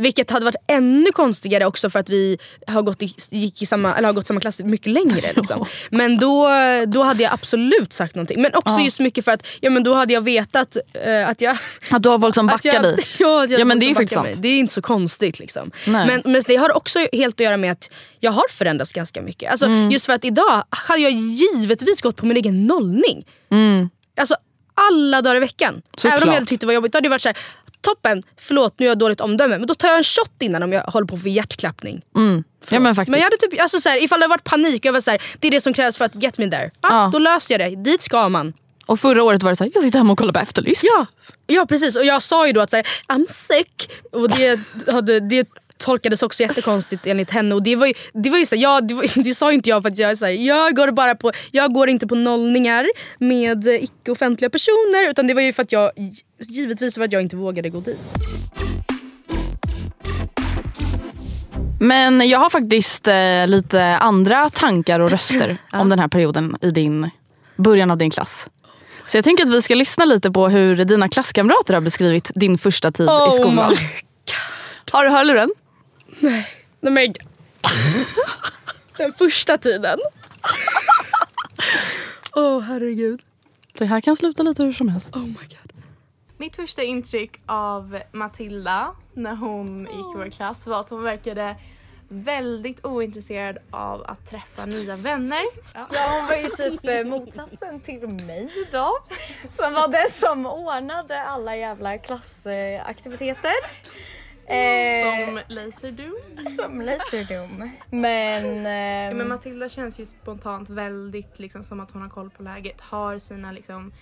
vilket 0.00 0.30
hade 0.30 0.44
varit 0.44 0.56
ännu 0.68 1.12
konstigare 1.12 1.66
också 1.66 1.90
för 1.90 1.98
att 1.98 2.08
vi 2.08 2.38
har 2.66 2.82
gått, 2.82 3.02
i, 3.02 3.14
gick 3.30 3.62
i 3.62 3.66
samma, 3.66 3.94
eller 3.94 4.08
har 4.08 4.12
gått 4.12 4.26
samma 4.26 4.40
klass 4.40 4.60
mycket 4.60 4.86
längre. 4.86 5.32
Liksom. 5.36 5.66
Men 5.90 6.18
då, 6.18 6.48
då 6.86 7.02
hade 7.02 7.22
jag 7.22 7.32
absolut 7.32 7.92
sagt 7.92 8.14
någonting. 8.14 8.42
Men 8.42 8.54
också 8.54 8.74
Ja. 8.74 8.80
just 8.84 8.98
mycket 8.98 9.24
för 9.24 9.32
att 9.32 9.46
ja, 9.60 9.70
men 9.70 9.82
då 9.84 9.94
hade 9.94 10.12
jag 10.12 10.20
vetat 10.20 10.76
eh, 11.04 11.28
att 11.28 11.40
jag... 11.40 11.56
Att 11.90 12.02
du 12.02 12.08
har 12.08 12.18
folk 12.18 12.34
som 12.34 12.46
backar 12.52 12.74
jag, 12.74 12.82
dig. 12.82 12.96
Ja, 13.18 13.46
Ja, 13.46 13.64
men 13.64 13.78
det 13.78 13.86
är 13.90 13.94
faktiskt 13.94 14.14
sant. 14.14 14.28
Det 14.36 14.48
är 14.48 14.58
inte 14.58 14.74
så 14.74 14.82
konstigt. 14.82 15.38
Liksom. 15.38 15.70
Nej. 15.86 16.06
Men, 16.06 16.32
men 16.32 16.42
det 16.46 16.56
har 16.56 16.76
också 16.76 16.98
helt 17.12 17.34
att 17.34 17.40
göra 17.40 17.56
med 17.56 17.72
att 17.72 17.90
jag 18.20 18.32
har 18.32 18.44
förändrats 18.50 18.92
ganska 18.92 19.22
mycket. 19.22 19.50
Alltså, 19.50 19.66
Mm. 19.66 19.90
Just 19.90 20.06
för 20.06 20.12
att 20.12 20.24
idag 20.24 20.64
hade 20.70 21.00
jag 21.00 21.12
givetvis 21.12 22.00
gått 22.00 22.16
på 22.16 22.26
min 22.26 22.36
egen 22.36 22.66
nollning. 22.66 23.24
Mm. 23.50 23.90
Alltså 24.20 24.34
alla 24.74 25.22
dagar 25.22 25.36
i 25.36 25.40
veckan. 25.40 25.82
Såklart. 25.96 26.12
Även 26.14 26.22
om 26.22 26.28
jag 26.28 26.34
hade 26.34 26.46
tyckt 26.46 26.60
det 26.60 26.66
var 26.66 26.74
jobbigt. 26.74 26.92
Då 26.92 26.96
hade 26.96 27.04
det 27.06 27.10
varit 27.10 27.22
så 27.22 27.28
här, 27.28 27.38
toppen, 27.82 28.22
förlåt 28.40 28.74
nu 28.78 28.86
har 28.86 28.90
jag 28.90 28.98
dåligt 28.98 29.20
omdöme. 29.20 29.58
Men 29.58 29.66
då 29.66 29.74
tar 29.74 29.88
jag 29.88 29.96
en 29.96 30.04
shot 30.04 30.32
innan 30.40 30.62
om 30.62 30.72
jag 30.72 30.82
håller 30.82 31.06
på 31.06 31.18
för 31.18 31.28
hjärtklappning. 31.28 32.02
Mm. 32.16 32.44
Ja, 32.68 32.80
men 32.80 32.94
faktiskt. 32.94 33.10
Men 33.10 33.20
jag 33.20 33.24
hade 33.24 33.36
typ, 33.36 33.60
alltså 33.60 33.80
så 33.80 33.88
här, 33.88 34.02
ifall 34.04 34.20
det 34.20 34.24
hade 34.24 34.30
varit 34.32 34.44
panik, 34.44 34.84
jag 34.84 34.92
var 34.92 35.00
så 35.00 35.10
här, 35.10 35.22
det 35.40 35.46
är 35.46 35.50
det 35.50 35.60
som 35.60 35.74
krävs 35.74 35.96
för 35.96 36.04
att 36.04 36.22
get 36.22 36.38
me 36.38 36.50
there. 36.50 36.70
Ah, 36.80 36.88
Ja. 37.04 37.10
Då 37.12 37.18
löser 37.18 37.58
jag 37.58 37.70
det, 37.72 37.76
dit 37.76 38.02
ska 38.02 38.28
man. 38.28 38.52
Och 38.86 39.00
förra 39.00 39.22
året 39.22 39.42
var 39.42 39.50
det 39.50 39.56
såhär, 39.56 39.70
jag 39.74 39.84
sitter 39.84 39.98
hemma 39.98 40.12
och 40.12 40.18
kollar 40.18 40.32
på 40.32 40.38
Efterlyst. 40.40 40.84
Ja, 40.84 41.06
ja 41.46 41.66
precis. 41.66 41.96
Och 41.96 42.04
jag 42.04 42.22
sa 42.22 42.46
ju 42.46 42.52
då 42.52 42.60
att 42.60 42.70
så 42.70 42.76
här, 42.76 42.86
I'm 43.08 43.26
sick. 43.32 43.90
Och 44.12 44.28
det, 44.28 44.60
hade, 44.92 45.20
det 45.20 45.48
tolkades 45.82 46.22
också 46.22 46.42
jättekonstigt 46.42 47.06
enligt 47.06 47.30
henne. 47.30 47.54
Och 47.54 47.62
det 47.62 47.76
var 47.76 47.86
ju, 47.86 47.94
det 48.12 48.30
var 48.30 48.38
ju 48.38 48.46
så 48.46 48.54
här, 48.54 48.62
ja, 48.62 48.80
det, 48.80 48.94
var, 48.94 49.22
det 49.24 49.34
sa 49.34 49.52
inte 49.52 49.68
jag 49.68 49.82
för 49.82 49.88
att 49.88 49.98
jag 49.98 50.10
är 50.10 50.14
så 50.14 50.24
här, 50.24 50.32
jag 50.32 50.76
går 50.76 50.90
bara 50.90 51.14
på, 51.14 51.32
jag 51.50 51.72
går 51.72 51.88
inte 51.88 52.06
på 52.06 52.14
nollningar 52.14 52.86
med 53.18 53.66
icke-offentliga 53.66 54.50
personer. 54.50 55.10
Utan 55.10 55.26
det 55.26 55.34
var 55.34 55.42
ju 55.42 55.52
för 55.52 55.62
att 55.62 55.72
jag, 55.72 55.90
givetvis 56.38 56.94
för 56.94 57.04
att 57.04 57.12
jag 57.12 57.22
inte 57.22 57.36
vågade 57.36 57.68
gå 57.68 57.80
dit. 57.80 57.98
Men 61.80 62.28
jag 62.28 62.38
har 62.38 62.50
faktiskt 62.50 63.08
eh, 63.08 63.46
lite 63.46 63.82
andra 63.82 64.50
tankar 64.50 65.00
och 65.00 65.10
röster 65.10 65.56
om 65.72 65.88
den 65.88 65.98
här 65.98 66.08
perioden 66.08 66.56
i 66.60 66.70
din 66.70 67.10
början 67.56 67.90
av 67.90 67.98
din 67.98 68.10
klass. 68.10 68.46
Så 69.06 69.16
jag 69.16 69.24
tänker 69.24 69.44
att 69.44 69.50
vi 69.50 69.62
ska 69.62 69.74
lyssna 69.74 70.04
lite 70.04 70.30
på 70.30 70.48
hur 70.48 70.84
dina 70.84 71.08
klasskamrater 71.08 71.74
har 71.74 71.80
beskrivit 71.80 72.30
din 72.34 72.58
första 72.58 72.92
tid 72.92 73.08
Oh 73.08 73.28
i 73.28 73.36
skolan. 73.36 73.74
Har 74.90 75.04
du 75.04 75.10
hörluren? 75.10 75.50
Nej 76.22 76.46
men... 76.80 77.14
Den 78.96 79.12
första 79.12 79.58
tiden. 79.58 79.98
Åh 82.34 82.44
oh, 82.44 82.60
herregud. 82.60 83.22
Det 83.78 83.84
här 83.84 84.00
kan 84.00 84.16
sluta 84.16 84.42
lite 84.42 84.62
hur 84.62 84.72
som 84.72 84.88
helst. 84.88 85.16
Oh 85.16 85.22
my 85.22 85.32
god. 85.32 85.72
Mitt 86.36 86.56
första 86.56 86.82
intryck 86.82 87.40
av 87.46 88.00
Matilda 88.12 88.94
när 89.14 89.34
hon 89.34 89.80
gick 89.80 89.90
i 89.90 90.18
vår 90.18 90.30
klass 90.30 90.66
var 90.66 90.80
att 90.80 90.90
hon 90.90 91.02
verkade 91.02 91.56
väldigt 92.08 92.84
ointresserad 92.84 93.58
av 93.70 94.04
att 94.06 94.30
träffa 94.30 94.66
nya 94.66 94.96
vänner. 94.96 95.42
Ja 95.74 95.86
hon 95.90 96.26
var 96.26 96.36
ju 96.36 96.48
typ 96.48 96.88
eh, 96.88 97.04
motsatsen 97.04 97.80
till 97.80 98.08
mig 98.08 98.68
då. 98.72 98.98
Som 99.48 99.72
var 99.72 99.88
den 99.88 100.10
som 100.10 100.46
ordnade 100.46 101.22
alla 101.22 101.56
jävla 101.56 101.98
klassaktiviteter. 101.98 103.54
Eh, 104.52 105.26
Som 105.26 105.40
Laserdoom. 105.48 106.46
som 106.48 106.80
Laserdoom. 106.80 107.70
Men... 107.90 108.62
Ja, 108.62 108.70
ehm, 108.70 109.16
men 109.18 109.28
Matilda 109.28 109.68
känns 109.68 109.98
ju 109.98 110.06
spontant 110.06 110.70
väldigt 110.70 111.38
liksom 111.38 111.64
som 111.64 111.80
att 111.80 111.90
hon 111.90 112.02
har 112.02 112.08
koll 112.08 112.30
på 112.30 112.42
läget. 112.42 112.80
Har 112.80 113.18
sina 113.18 113.52
liksom 113.52 113.92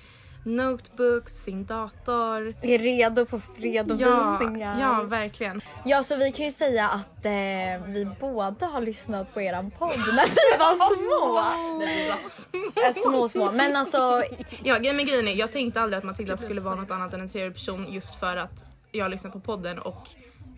notebooks, 0.45 1.33
sin 1.45 1.65
dator. 1.65 2.55
är 2.63 2.79
redo 2.79 3.27
på 3.27 3.41
redovisningar. 3.57 4.81
Ja, 4.81 4.97
ja 4.99 5.03
verkligen. 5.03 5.61
Ja, 5.85 6.03
så 6.03 6.17
vi 6.17 6.33
kan 6.33 6.45
ju 6.45 6.51
säga 6.53 6.89
att 6.89 7.25
eh, 7.27 7.87
vi 7.87 8.09
båda 8.21 8.67
har 8.67 8.81
lyssnat 8.81 9.35
på 9.35 9.41
eran 9.41 9.71
podd 9.71 9.99
när 9.99 10.27
vi 10.27 10.59
var 10.59 10.95
små. 10.95 11.43
När 11.79 11.87
vi 11.87 12.09
var 12.09 12.19
små. 12.19 12.83
Eh, 12.87 12.93
små, 12.93 13.29
små. 13.29 13.53
Men 13.53 13.77
alltså, 13.77 14.23
Ja, 14.65 14.79
men 14.83 15.07
grejen 15.07 15.29
är, 15.29 15.35
jag 15.35 15.53
tänkte 15.53 15.81
aldrig 15.81 15.99
att 15.99 16.05
Matilda 16.05 16.37
skulle 16.37 16.61
vara 16.61 16.75
något 16.75 16.91
annat 16.91 17.15
än 17.15 17.21
en 17.21 17.29
trevlig 17.29 17.55
person 17.55 17.93
just 17.93 18.17
för 18.17 18.37
att 18.37 18.65
jag 18.93 19.11
lyssnar 19.11 19.31
på 19.31 19.41
podden 19.41 19.79
och 19.79 20.09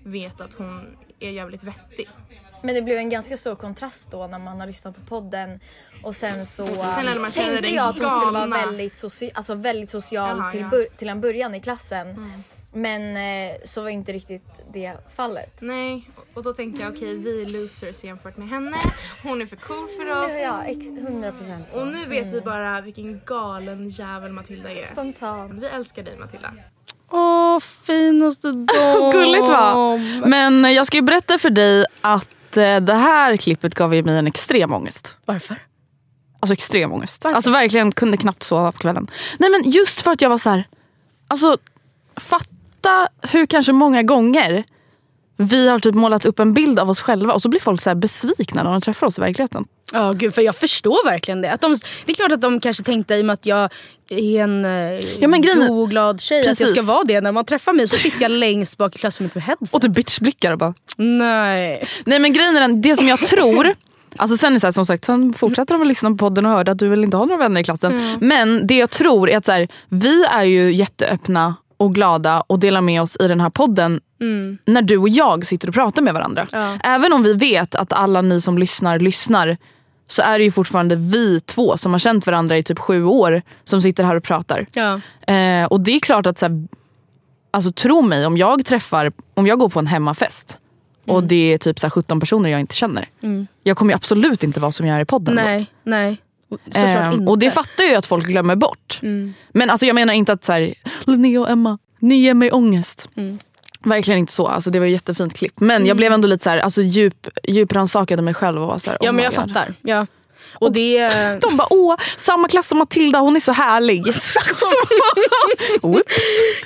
vet 0.05 0.41
att 0.41 0.55
hon 0.55 0.97
är 1.21 1.31
jävligt 1.31 1.63
vettig. 1.63 2.09
men 2.63 2.75
det 2.75 2.83
blev 2.83 2.99
en 2.99 3.11
ganska 3.11 3.37
stor 3.37 3.55
kontrast 3.55 4.11
då 4.11 4.27
när 4.27 4.39
man 4.39 4.61
har 4.61 4.67
lyssnat 4.67 4.95
på 4.95 5.01
podden 5.03 5.61
och 6.03 6.15
sen 6.15 6.47
så 6.47 6.67
Sen 6.67 7.33
tänkte 7.33 7.69
jag 7.75 7.89
att 7.89 7.99
hon 8.01 8.11
skulle 8.11 8.33
vara 8.39 8.47
väldigt, 8.67 8.93
soci- 8.93 9.31
alltså 9.35 9.55
väldigt 9.55 9.91
social 9.91 10.39
Jaha, 10.39 10.51
till, 10.51 10.61
ja. 10.73 10.83
till 10.97 11.09
en 11.09 11.21
början 11.21 11.55
i 11.55 11.61
klassen. 11.61 12.33
Men 12.75 13.17
eh, 13.17 13.57
så 13.65 13.83
var 13.83 13.89
inte 13.89 14.13
riktigt 14.13 14.63
det 14.73 14.93
fallet. 15.17 15.59
Nej, 15.63 16.11
och 16.35 16.43
då 16.43 16.53
tänkte 16.53 16.83
jag 16.83 16.93
okej 16.93 17.17
vi 17.19 17.43
är 17.43 17.47
losers 17.47 18.05
jämfört 18.05 18.37
med 18.37 18.49
henne. 18.49 18.77
Hon 19.23 19.43
är 19.43 19.47
för 19.47 19.57
cool 19.57 19.89
för 19.89 20.25
oss. 20.25 20.33
Ja, 20.43 20.65
ex- 20.65 20.87
100% 20.91 21.67
så. 21.67 21.81
Och 21.81 21.87
nu 21.87 22.07
vet 22.07 22.27
vi 22.27 22.31
Mm. 22.33 22.45
bara 22.45 22.81
vilken 22.81 23.21
galen 23.27 23.89
jävel 23.89 24.33
Matilda 24.33 24.71
är. 24.71 24.77
Spontan. 24.77 25.61
Vi 25.61 25.67
älskar 25.67 26.03
dig 26.03 26.19
Matilda. 26.19 26.55
Åh, 27.13 27.61
finaste 27.87 28.53
dam. 28.53 29.11
Gulligt 29.13 29.49
va? 29.49 29.99
Men 30.25 30.75
jag 30.75 30.87
ska 30.87 30.97
ju 30.97 31.03
berätta 31.03 31.39
för 31.39 31.51
dig 31.51 31.85
att 32.01 32.57
eh, 32.57 32.77
det 32.77 32.95
här 32.95 33.37
klippet 33.37 33.75
gav 33.75 33.95
ju 33.95 34.03
mig 34.03 34.19
en 34.19 34.27
extrem 34.27 34.73
ångest. 34.73 35.17
Varför? 35.25 35.57
Alltså 36.41 36.53
extrem 36.53 36.93
ångest. 36.93 37.25
Alltså 37.25 37.51
verkligen 37.51 37.93
kunde 37.93 38.17
knappt 38.17 38.43
sova 38.43 38.73
på 38.73 38.79
kvällen. 38.79 39.11
Nej 39.39 39.51
men 39.51 39.71
just 39.71 40.01
för 40.01 40.11
att 40.11 40.23
jag 40.23 40.31
var 40.31 40.39
så 40.39 40.51
här. 40.51 40.65
Alltså 41.29 41.57
fatta 42.17 43.09
hur 43.23 43.47
kanske 43.47 43.73
många 43.73 44.03
gånger 44.03 44.65
vi 45.37 45.69
har 45.69 45.79
typ 45.79 45.95
målat 45.95 46.27
upp 46.27 46.39
en 46.39 46.55
bild 46.55 46.79
av 46.79 46.91
oss 46.91 47.01
själva 47.01 47.33
och 47.33 47.43
så 47.43 47.49
blir 47.49 47.61
folk 47.61 47.81
så 47.81 47.91
här 47.91 47.95
besvikna 47.95 48.63
när 48.63 48.71
de 48.71 48.81
träffar 48.81 49.07
oss 49.07 49.19
i 49.19 49.21
verkligheten. 49.21 49.65
Ja 49.93 50.13
gud 50.13 50.35
för 50.35 50.43
jag 50.43 50.57
förstår 50.57 51.05
verkligen 51.05 51.43
det. 51.43 51.53
Att 51.53 51.61
de, 51.61 51.77
det 52.05 52.13
är 52.13 52.17
klart 52.17 52.33
att 52.33 52.41
de 52.41 52.61
kanske 52.61 52.83
tänkte 52.83 53.15
i 53.15 53.21
och 53.21 53.25
med 53.25 53.35
att 53.35 53.47
jag 53.47 53.71
är 54.11 54.43
en 54.43 54.65
eh, 54.65 55.01
Ja, 55.21 55.29
men 55.29 55.43
grejen 55.43 55.69
god 55.69 55.83
och 55.83 55.91
glad 55.91 56.21
tjej 56.21 56.41
att 56.41 56.47
jag 56.47 56.59
Precis. 56.59 56.77
ska 56.77 56.83
vara 56.83 57.05
det. 57.05 57.21
När 57.21 57.33
man 57.33 57.45
träffar 57.45 57.73
mig 57.73 57.89
så 57.89 57.97
sitter 57.97 58.23
jag 58.23 58.31
längst 58.31 58.77
bak 58.77 58.97
i 58.97 58.99
klassrummet 58.99 59.35
med 59.35 59.45
headset. 59.45 59.75
Och 59.75 59.83
typ 59.83 59.95
bitchblickar 59.95 60.53
och 60.53 60.59
bara. 60.59 60.75
Nej. 60.97 61.87
Nej 62.05 62.19
men 62.19 62.33
grejen 62.33 62.57
är 62.57 62.61
den, 62.61 62.81
det 62.81 62.97
som 62.97 63.09
jag 63.09 63.21
tror 63.21 63.75
Alltså 64.17 64.37
sen 64.37 64.55
är 64.55 64.59
så 64.59 64.67
här, 64.67 64.73
som 64.73 64.87
sagt, 64.87 65.05
sen 65.05 65.33
fortsätter 65.33 65.75
de 65.75 65.83
att 65.83 65.89
lyssna 65.89 66.11
på 66.11 66.17
podden 66.17 66.47
och 66.47 66.53
hörde 66.53 66.73
att 66.73 66.79
du 66.79 66.89
vill 66.89 67.05
inte 67.05 67.17
ha 67.17 67.25
några 67.25 67.39
vänner 67.39 67.61
i 67.61 67.65
klassen. 67.65 67.93
Mm. 67.93 68.19
Men 68.21 68.67
det 68.67 68.77
jag 68.77 68.91
tror 68.91 69.31
är 69.31 69.37
att 69.37 69.45
så 69.45 69.53
här, 69.53 69.69
vi 69.89 70.25
är 70.25 70.45
ju 70.45 70.75
jätteöppna 70.75 71.55
och 71.83 71.95
glada 71.95 72.41
och 72.41 72.59
delar 72.59 72.81
med 72.81 73.03
oss 73.03 73.17
i 73.21 73.29
den 73.29 73.41
här 73.41 73.51
podden 73.51 74.01
Mm. 74.21 74.59
när 74.65 74.83
du 74.83 74.97
och 74.99 75.09
jag 75.09 75.47
sitter 75.47 75.69
och 75.69 75.75
pratar 75.75 76.03
med 76.03 76.15
varandra. 76.15 76.47
Ja. 76.53 76.79
Även 76.85 77.13
om 77.13 77.23
vi 77.23 77.35
vet 77.35 77.75
att 77.75 77.93
alla 77.93 78.23
ni 78.23 78.41
som 78.41 78.59
lyssnar 78.59 78.99
lyssnar 78.99 79.57
så 80.09 80.23
är 80.23 80.39
det 80.39 80.45
ju 80.45 80.51
fortfarande 80.51 80.97
vi 80.97 81.41
två 81.41 81.77
som 81.77 81.93
har 81.93 81.99
känt 81.99 82.27
varandra 82.27 82.59
i 82.59 82.63
typ 82.63 82.79
sju 82.79 83.05
år 83.05 83.43
som 83.65 83.83
sitter 83.83 84.05
här 84.05 84.17
och 84.17 84.23
pratar. 84.23 84.67
Ja. 84.73 85.01
Eh, 85.35 85.65
och 85.67 85.81
det 85.81 85.91
är 85.97 86.01
klart 86.01 86.27
att 86.27 86.39
så 86.39 86.47
här, 86.47 86.67
alltså 87.51 87.73
tro 87.73 88.03
mig 88.03 88.27
om 88.27 88.37
jag 88.37 88.65
träffar, 88.65 89.13
om 89.35 89.47
jag 89.47 89.59
går 89.59 89.69
på 89.69 89.79
en 89.79 89.87
hemmafest 89.87 90.59
och 91.07 91.25
det 91.25 91.53
är 91.53 91.59
typ 91.59 91.79
så 91.79 91.87
här 91.87 91.91
17 91.91 92.21
personer 92.21 92.51
jag 92.51 92.61
inte 92.61 92.75
känner. 92.75 93.09
Mm. 93.23 93.47
Jag 93.63 93.77
kommer 93.77 93.95
absolut 93.95 94.45
inte 94.45 94.61
vara 94.61 94.73
som 94.73 94.87
jag 94.87 94.97
är 94.97 95.01
i 95.01 95.05
podden 95.05 95.37
då. 95.37 95.43
Nej, 95.43 95.67
nej. 95.83 96.11
Såklart 96.13 96.32
Ehm, 96.75 97.29
och 97.29 97.39
det 97.39 97.51
fattar 97.51 97.85
jag 97.85 97.91
ju 97.91 97.97
att 97.97 98.07
folk 98.07 98.27
glömmer 98.27 98.57
bort. 98.57 98.99
Mm. 99.03 99.35
Men 99.53 99.71
alltså 99.71 99.87
jag 99.87 99.95
menar 99.95 100.15
inte 100.15 100.33
att 100.33 100.45
så 100.45 100.53
här, 100.53 100.75
Linnea 101.07 101.41
och 101.41 101.51
Emma, 101.51 101.79
ni 102.01 102.15
ger 102.15 102.35
mig 102.35 102.53
ångest. 102.53 103.09
Mm. 103.17 103.39
Verkligen 103.85 104.19
inte 104.19 104.33
så. 104.33 104.47
Alltså, 104.47 104.71
det 104.71 104.79
var 104.79 104.87
ett 104.87 104.93
jättefint 104.93 105.35
klipp. 105.35 105.61
Men 105.61 105.87
jag 105.87 105.97
blev 105.97 106.13
ändå 106.13 106.29
lite 106.29 106.45
så 106.45 106.51
här, 106.51 106.59
alltså, 106.59 106.83
djup, 106.83 107.29
djupransakade 107.49 108.23
mig 108.23 108.35
själv 108.35 108.63
och 108.63 108.69
var 108.69 108.79
så 108.79 108.91
här, 108.91 108.99
Ja 109.01 109.11
oh 109.11 109.13
men 109.13 109.17
my 109.17 109.23
jag 109.23 109.35
God. 109.35 109.49
fattar. 109.49 109.75
Ja. 109.83 110.07
Och 110.55 110.73
det... 110.73 111.09
De 111.41 111.57
bara 111.57 111.73
åh, 111.73 111.97
samma 112.19 112.49
klass 112.49 112.69
som 112.69 112.79
Matilda, 112.79 113.19
hon 113.19 113.37
är 113.37 113.41
så 113.41 113.53
härlig. 113.53 114.07
Oops. 115.83 116.03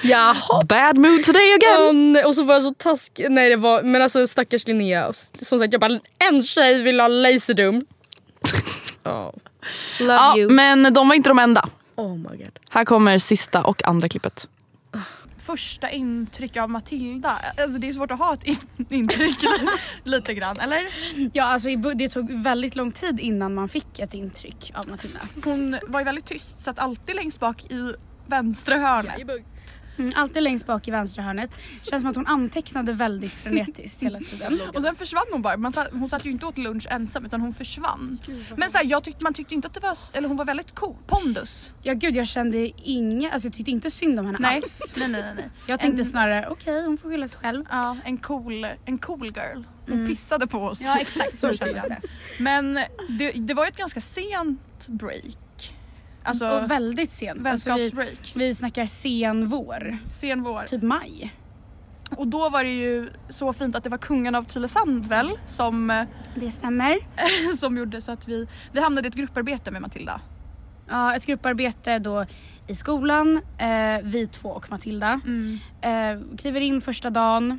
Jaha. 0.02 0.64
Bad 0.64 0.98
mood 0.98 1.24
today 1.24 1.54
again. 1.54 2.22
och 2.26 2.34
så 2.34 2.42
var 2.42 2.54
jag 2.54 2.62
så 2.62 2.74
taskig. 2.74 3.26
Nej 3.30 3.50
det 3.50 3.56
var, 3.56 3.82
men 3.82 4.02
alltså 4.02 4.26
stackars 4.26 4.66
Linnea. 4.66 5.12
Som 5.40 5.58
sagt 5.58 5.72
jag 5.72 5.80
bara 5.80 6.00
en 6.30 6.42
tjej 6.42 6.82
vill 6.82 7.00
ha 7.00 7.08
laserdum. 7.08 7.84
Oh. 9.04 9.30
Love 10.00 10.12
Ja, 10.12 10.36
you. 10.38 10.52
men 10.52 10.92
de 10.94 11.08
var 11.08 11.14
inte 11.14 11.28
de 11.28 11.38
enda. 11.38 11.68
Oh 11.96 12.16
my 12.16 12.22
god. 12.36 12.58
Här 12.70 12.84
kommer 12.84 13.18
sista 13.18 13.62
och 13.64 13.84
andra 13.88 14.08
klippet. 14.08 14.48
första 15.46 15.90
intryck 15.90 16.56
av 16.56 16.70
Matilda? 16.70 17.38
Alltså 17.58 17.78
det 17.78 17.88
är 17.88 17.92
svårt 17.92 18.10
att 18.10 18.18
ha 18.18 18.34
ett 18.34 18.44
in- 18.44 18.56
intryck 18.90 19.38
lite 20.04 20.34
grann, 20.34 20.56
eller? 20.60 20.80
Ja, 21.32 21.44
alltså 21.44 21.68
det 21.94 22.08
tog 22.08 22.42
väldigt 22.42 22.76
lång 22.76 22.92
tid 22.92 23.20
innan 23.20 23.54
man 23.54 23.68
fick 23.68 23.98
ett 23.98 24.14
intryck 24.14 24.72
av 24.74 24.88
Matilda. 24.88 25.20
Hon 25.44 25.78
var 25.88 26.00
ju 26.00 26.04
väldigt 26.04 26.26
tyst, 26.26 26.60
satt 26.64 26.78
alltid 26.78 27.16
längst 27.16 27.40
bak 27.40 27.64
i 27.70 27.92
vänstra 28.26 28.76
hörnet. 28.78 29.20
Mm, 29.98 30.12
alltid 30.16 30.42
längst 30.42 30.66
bak 30.66 30.88
i 30.88 30.90
vänstra 30.90 31.22
hörnet. 31.22 31.50
Känns 31.82 32.02
som 32.02 32.10
att 32.10 32.16
hon 32.16 32.26
antecknade 32.26 32.92
väldigt 32.92 33.32
frenetiskt 33.32 34.02
hela 34.02 34.18
tiden. 34.18 34.60
Och 34.74 34.82
sen 34.82 34.96
försvann 34.96 35.24
hon 35.32 35.42
bara. 35.42 35.56
Man 35.56 35.72
satt, 35.72 35.88
hon 35.92 36.08
satt 36.08 36.24
ju 36.24 36.30
inte 36.30 36.46
åt 36.46 36.58
lunch 36.58 36.86
ensam 36.90 37.26
utan 37.26 37.40
hon 37.40 37.54
försvann. 37.54 38.18
Men 38.56 38.70
så 38.70 38.78
här, 38.78 38.84
jag 38.84 39.04
tyckte, 39.04 39.24
man 39.24 39.34
tyckte 39.34 39.54
inte 39.54 39.68
att 39.68 39.74
det 39.74 39.80
var, 39.80 39.96
eller 40.12 40.28
hon 40.28 40.36
var 40.36 40.44
väldigt 40.44 40.74
cool. 40.74 40.96
Pondus. 41.06 41.74
Ja 41.82 41.92
gud 41.94 42.16
jag 42.16 42.26
kände 42.28 42.70
inga, 42.88 43.30
alltså 43.30 43.46
jag 43.48 43.54
tyckte 43.54 43.70
inte 43.70 43.90
synd 43.90 44.18
om 44.20 44.26
henne 44.26 44.38
Nej, 44.40 44.56
alls. 44.56 44.94
nej, 44.96 45.08
nej, 45.08 45.22
nej. 45.36 45.50
Jag 45.66 45.80
tänkte 45.80 46.02
En- 46.02 46.06
snarare 46.06 46.46
okej 46.50 46.84
hon 46.84 46.98
får 46.98 47.08
skylla 47.10 47.28
sig 47.28 47.40
själv. 47.40 47.64
Ja, 47.70 47.96
en 48.04 48.16
cool, 48.18 48.66
en 48.84 48.98
cool 48.98 49.26
girl. 49.26 49.62
Hon 49.86 49.94
Mm. 49.94 50.06
pissade 50.08 50.46
på 50.46 50.58
oss. 50.58 50.80
Ja, 50.80 50.98
exakt, 50.98 51.38
så 51.38 51.52
kändes 51.52 51.88
det. 51.88 52.00
Men 52.38 52.74
det, 53.18 53.32
det 53.32 53.54
var 53.54 53.64
ju 53.64 53.68
ett 53.68 53.76
ganska 53.76 54.00
sent 54.00 54.86
break. 54.88 55.38
Alltså, 56.26 56.48
och 56.48 56.70
väldigt 56.70 57.12
sent. 57.12 57.46
Alltså, 57.46 57.74
vi, 57.74 57.92
vi 58.34 58.54
snackar 58.54 58.86
sen 58.86 59.46
vår. 59.46 59.98
Sen 60.14 60.42
vår. 60.42 60.62
Typ 60.62 60.82
maj. 60.82 61.34
Och 62.10 62.26
då 62.26 62.48
var 62.48 62.64
det 62.64 62.70
ju 62.70 63.10
så 63.28 63.52
fint 63.52 63.76
att 63.76 63.84
det 63.84 63.90
var 63.90 63.98
kungen 63.98 64.34
av 64.34 64.42
Tylösand 64.42 65.06
väl 65.06 65.38
som, 65.46 66.06
Det 66.34 66.50
stämmer. 66.50 66.96
som 67.56 67.76
gjorde 67.78 68.00
så 68.00 68.12
att 68.12 68.28
vi, 68.28 68.48
vi 68.72 68.80
hamnade 68.80 69.06
i 69.06 69.08
ett 69.08 69.14
grupparbete 69.14 69.70
med 69.70 69.82
Matilda. 69.82 70.20
Ja, 70.88 71.16
ett 71.16 71.26
grupparbete 71.26 71.98
då 71.98 72.26
i 72.66 72.74
skolan, 72.74 73.40
eh, 73.58 74.02
vi 74.02 74.28
två 74.32 74.48
och 74.48 74.70
Matilda. 74.70 75.20
Eh, 75.80 76.36
kliver 76.38 76.60
in 76.60 76.80
första 76.80 77.10
dagen. 77.10 77.58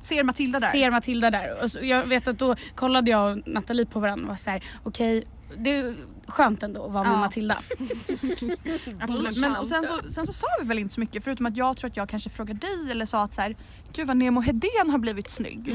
Ser 0.00 0.24
Matilda 0.24 0.60
där? 0.60 0.66
Ser 0.66 0.90
Matilda 0.90 1.30
där. 1.30 1.56
Och 1.62 1.84
jag 1.84 2.06
vet 2.06 2.28
att 2.28 2.38
då 2.38 2.56
kollade 2.74 3.10
jag 3.10 3.32
och 3.32 3.48
Nathalie 3.48 3.86
på 3.86 4.00
varandra 4.00 4.24
och 4.24 4.28
var 4.28 4.36
såhär, 4.36 4.64
okej 4.82 5.24
det 5.58 5.76
är 5.76 5.96
skönt 6.26 6.62
ändå 6.62 6.86
att 6.86 6.92
vara 6.92 7.04
med 7.04 7.12
Ja. 7.12 7.16
Matilda. 7.20 7.58
Absolut. 9.00 9.38
Men, 9.38 9.56
och 9.56 9.68
sen, 9.68 9.86
så, 9.86 10.10
sen 10.10 10.26
så 10.26 10.32
sa 10.32 10.46
vi 10.60 10.66
väl 10.68 10.78
inte 10.78 10.94
så 10.94 11.00
mycket 11.00 11.24
förutom 11.24 11.46
att 11.46 11.56
jag 11.56 11.76
tror 11.76 11.90
att 11.90 11.96
jag 11.96 12.08
kanske 12.08 12.30
frågade 12.30 12.58
dig 12.60 12.90
eller 12.90 13.06
sa 13.06 13.22
att 13.22 13.34
så 13.34 13.40
här, 13.40 13.56
gud 13.92 14.06
vad 14.06 14.16
Nemo 14.16 14.40
Hedén 14.40 14.90
har 14.90 14.98
blivit 14.98 15.30
snygg. 15.30 15.74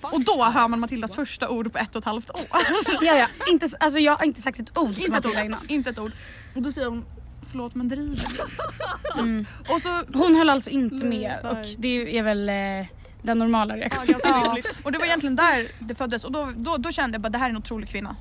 Och 0.00 0.20
då 0.20 0.44
hör 0.44 0.68
man 0.68 0.80
Matildas 0.80 1.14
första 1.14 1.48
ord 1.48 1.72
på 1.72 1.78
ett 1.78 1.96
och 1.96 2.00
ett 2.00 2.04
halvt 2.04 2.30
år. 2.30 2.40
ja, 3.02 3.16
ja. 3.16 3.26
Inte, 3.48 3.68
alltså, 3.80 3.98
jag 3.98 4.16
har 4.16 4.24
inte 4.24 4.42
sagt 4.42 4.60
ett 4.60 4.78
ord 4.78 4.94
till 4.94 5.04
inte, 5.04 5.18
ett 5.18 5.24
Matilda 5.24 5.40
ord 5.40 5.46
innan. 5.46 5.60
inte 5.68 5.90
ett 5.90 5.98
ord. 5.98 6.12
Och 6.54 6.62
då 6.62 6.72
säger 6.72 6.88
hon 6.88 7.04
förlåt 7.50 7.74
men 7.74 7.88
driver 7.88 8.16
du?" 8.16 9.20
Mm. 9.20 9.46
Och 9.68 9.82
så, 9.82 10.02
Hon 10.14 10.34
höll 10.34 10.50
alltså 10.50 10.70
inte 10.70 11.04
med 11.04 11.38
och 11.50 11.66
det 11.78 12.18
är 12.18 12.22
väl 12.22 12.48
eh, 12.48 12.86
den 13.22 13.38
normala 13.38 13.76
reaktionen. 13.76 14.20
Ja, 14.24 14.56
och 14.84 14.92
det 14.92 14.98
var 14.98 15.04
egentligen 15.04 15.36
där 15.36 15.68
det 15.78 15.94
föddes 15.94 16.24
och 16.24 16.32
då, 16.32 16.52
då, 16.56 16.76
då 16.76 16.92
kände 16.92 17.14
jag 17.14 17.22
bara 17.22 17.28
det 17.28 17.38
här 17.38 17.46
är 17.46 17.50
en 17.50 17.56
otrolig 17.56 17.88
kvinna. 17.88 18.16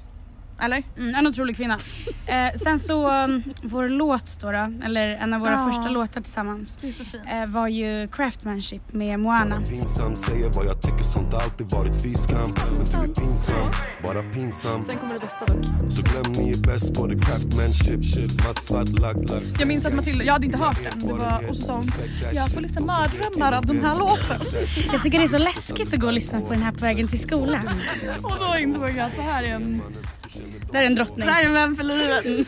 Eller? 0.62 0.84
Mm, 0.98 1.16
en 1.16 1.28
otrolig 1.28 1.56
kvinna. 1.58 1.78
Eh, 2.28 2.54
sen 2.60 2.80
så, 2.80 3.24
um, 3.24 3.44
vår 3.64 3.90
låt 3.90 4.40
då, 4.42 4.52
då 4.52 4.72
eller 4.86 5.08
en 5.10 5.34
av 5.34 5.40
våra 5.42 5.52
Ja. 5.52 5.66
första 5.72 5.90
låtar 5.90 6.22
tillsammans 6.22 6.70
Det 6.82 6.88
är 6.88 6.92
så 6.92 7.06
fint. 7.06 7.24
eh, 7.32 7.46
var 7.48 7.68
ju 7.68 8.08
Craftmanship 8.12 8.94
med 8.94 9.20
Moana. 9.20 9.62
Pinsam, 9.70 10.16
säger 10.16 10.50
vad 10.56 10.66
jag 10.66 10.82
tycker 10.82 11.04
sånt 11.04 11.34
har 11.34 11.42
alltid 11.42 11.72
varit 11.72 12.04
fy 12.04 12.14
skam 12.14 12.38
Men 12.78 12.86
du 13.06 13.12
är 13.12 13.14
pinsam, 13.14 13.70
bara 14.04 14.24
pinsam 14.34 14.84
Sen 14.84 14.98
kommer 14.98 15.14
det 15.14 15.20
bästa 15.20 15.46
dock. 15.46 15.66
Så 15.92 16.02
glöm 16.02 16.34
ni 16.34 16.52
är 16.52 16.58
bäst 16.58 16.94
på 16.96 17.08
the 17.10 17.16
craftmanship 17.20 18.00
Matt 18.48 18.64
svart 18.64 19.00
lack, 19.00 19.18
lack 19.30 19.44
Jag 19.60 19.68
minns 19.68 19.86
att 19.86 19.94
Matilda, 19.96 20.24
jag 20.24 20.34
hade 20.34 20.46
inte 20.46 20.58
hört 20.58 20.80
den. 20.92 21.08
Det 21.08 21.14
var, 21.14 21.50
och 21.50 21.56
så 21.58 21.64
sa 21.64 21.74
hon, 21.74 21.92
jag 22.34 22.50
får 22.52 22.62
lite 22.62 22.80
mardrömmar 22.80 23.52
av 23.58 23.66
den 23.66 23.86
här 23.86 23.96
låten. 24.00 24.40
Jag 24.94 25.04
tycker 25.04 25.20
det 25.20 25.26
är 25.26 25.28
så 25.28 25.38
läskigt 25.38 25.94
att 25.94 26.00
gå 26.00 26.08
och 26.08 26.14
lyssna 26.14 26.42
på 26.42 26.54
den 26.54 26.62
här 26.64 26.72
på 26.72 26.78
vägen 26.80 27.08
till 27.08 27.20
skolan. 27.20 27.70
Och 28.24 28.36
då 28.40 28.58
insåg 28.60 28.90
jag 28.90 29.00
att 29.00 29.16
det 29.16 29.22
här 29.22 29.44
är 29.44 29.54
en, 29.54 29.82
Där 30.72 30.82
är 30.82 30.86
en 30.86 30.96
drottning. 30.96 31.26
det 31.26 31.32
här 31.32 31.42
är 31.42 31.46
en 31.46 31.54
vän 31.54 31.76
för 31.76 31.84
livet. 31.84 32.26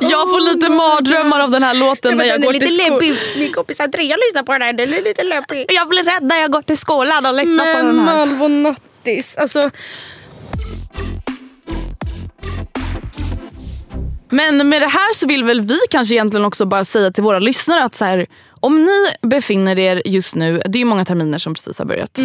Jag 0.00 0.28
får 0.30 0.54
lite 0.54 0.68
mardrömmar 0.68 1.40
av 1.40 1.50
den 1.50 1.62
här 1.62 1.74
låten 1.74 2.16
när 2.16 2.24
jag 2.24 2.42
går 2.42 2.52
till 2.52 2.78
skolan. 2.78 3.16
Min 3.36 3.52
kompis 3.52 3.80
Andrea 3.80 4.16
lyssnar 4.16 4.42
på 4.42 4.52
den 4.52 4.62
här. 4.62 4.72
Den 4.72 4.94
är 4.94 5.02
lite 5.02 5.22
läbbig. 5.24 5.66
Jag 5.68 5.88
blir 5.88 6.04
rädd 6.04 6.22
när 6.22 6.36
jag 6.36 6.52
går 6.52 6.62
till 6.62 6.78
skolan 6.78 7.26
och 7.26 7.34
lyssnar 7.34 7.74
på 7.74 7.82
Men 7.82 7.86
den 7.96 8.08
här. 8.08 8.26
Malvo 8.26 8.44
och 8.44 8.50
Nattis. 8.50 9.36
Alltså, 9.36 9.70
Men 14.28 14.68
med 14.68 14.82
det 14.82 14.88
här 14.88 15.14
så 15.14 15.26
vill 15.26 15.44
väl 15.44 15.60
vi 15.60 15.78
kanske 15.90 16.14
egentligen 16.14 16.44
också 16.46 16.66
bara 16.66 16.84
säga 16.84 17.10
till 17.10 17.22
våra 17.22 17.38
lyssnare 17.38 17.84
att 17.84 17.94
så 17.94 18.04
här, 18.04 18.26
om 18.60 18.84
ni 18.84 19.28
befinner 19.28 19.78
er 19.78 20.02
just 20.06 20.34
nu, 20.34 20.62
det 20.66 20.78
är 20.78 20.80
ju 20.80 20.84
många 20.84 21.04
terminer 21.04 21.38
som 21.38 21.54
precis 21.54 21.78
har 21.78 21.84
börjat. 21.86 22.18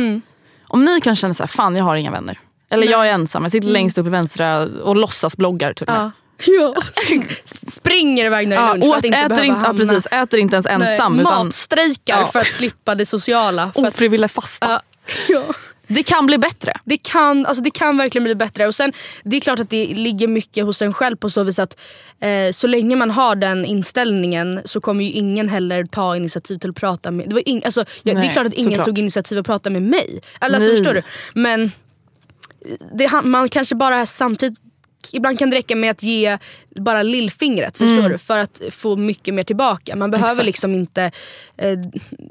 Om 0.67 0.85
ni 0.85 1.01
kan 1.01 1.15
känna 1.15 1.33
så 1.33 1.43
här, 1.43 1.47
fan 1.47 1.75
jag 1.75 1.83
har 1.83 1.95
inga 1.95 2.11
vänner. 2.11 2.39
Eller 2.71 2.87
jag 2.91 3.07
är 3.07 3.11
ensam, 3.13 3.43
jag 3.43 3.51
sitter 3.51 3.67
längst 3.67 3.97
upp 3.97 4.07
i 4.07 4.09
vänstra 4.09 4.59
och 4.83 4.95
låtsas 4.95 5.37
bloggar 5.37 5.73
och 5.81 5.87
med. 5.87 6.11
ja. 6.45 6.75
Springer 7.67 8.25
iväg 8.25 8.47
när 8.47 8.55
det 8.55 8.61
är 8.61 8.67
Ja, 8.67 8.73
lunch 8.73 8.85
för 8.91 8.97
att 8.97 9.05
inte 9.05 9.17
äter, 9.17 9.43
inte, 9.43 9.45
ja, 9.45 9.53
hamna. 9.67 9.79
precis, 9.85 10.05
äter 10.11 10.39
inte 10.39 10.55
ens 10.55 10.65
ensam. 10.65 11.13
Nej, 11.15 11.21
utan 11.25 11.45
Matstrejkar 11.45 12.19
Ja. 12.19 12.25
för 12.25 12.39
att 12.39 12.47
slippa 12.47 12.95
det 12.95 13.05
sociala. 13.05 13.71
Ofrivillig 13.75 14.31
fasta. 14.31 14.67
ja. 14.69 14.81
Ja. 15.29 15.43
Det 15.87 16.03
kan 16.03 16.25
bli 16.25 16.37
bättre. 16.37 16.73
Det 16.85 16.97
kan, 16.97 17.45
alltså 17.45 17.63
det 17.63 17.71
kan 17.71 17.97
verkligen 17.97 18.23
bli 18.23 18.35
bättre. 18.35 18.67
Och 18.67 18.75
sen, 18.75 18.93
Det 19.23 19.37
är 19.37 19.41
klart 19.41 19.59
att 19.59 19.69
det 19.69 19.85
ligger 19.85 20.27
mycket 20.27 20.65
hos 20.65 20.81
en 20.81 20.93
själv 20.93 21.15
på 21.15 21.29
så 21.29 21.43
vis 21.43 21.59
att 21.59 21.79
eh, 22.19 22.51
så 22.51 22.67
länge 22.67 22.95
man 22.95 23.11
har 23.11 23.35
den 23.35 23.65
inställningen 23.65 24.61
så 24.65 24.81
kommer 24.81 25.03
ju 25.03 25.11
ingen 25.11 25.49
heller 25.49 25.85
ta 25.85 26.15
initiativ 26.15 26.57
till 26.57 26.69
att 26.69 26.75
prata 26.75 27.11
med... 27.11 27.29
Det, 27.29 27.33
var 27.33 27.49
ing, 27.49 27.61
alltså, 27.65 27.79
ja, 27.79 27.85
det 28.03 28.11
är 28.11 28.15
Nej, 28.15 28.29
klart 28.31 28.47
att 28.47 28.53
ingen 28.53 28.71
såklart. 28.71 28.85
tog 28.85 28.99
initiativ 28.99 29.37
att 29.39 29.45
prata 29.45 29.69
med 29.69 29.81
mig. 29.81 30.21
Alltså, 30.39 30.59
Nej. 30.59 30.69
förstår 30.77 30.93
du? 30.93 31.01
Men 31.33 31.71
det, 32.97 33.21
man 33.23 33.49
kanske 33.49 33.75
bara 33.75 34.05
samtidigt 34.05 34.59
Ibland 35.13 35.39
kan 35.39 35.49
det 35.49 35.57
räcka 35.57 35.75
med 35.75 35.91
att 35.91 36.03
ge 36.03 36.37
bara 36.75 37.03
lillfingret 37.03 37.77
förstår 37.77 37.99
Mm. 37.99 38.11
du, 38.11 38.17
för 38.17 38.39
att 38.39 38.61
få 38.69 38.95
mycket 38.95 39.33
mer 39.33 39.43
tillbaka. 39.43 39.95
Man 39.95 40.11
behöver 40.11 40.31
Exakt. 40.31 40.45
liksom 40.45 40.73
inte... 40.73 41.11
Eh, 41.57 41.73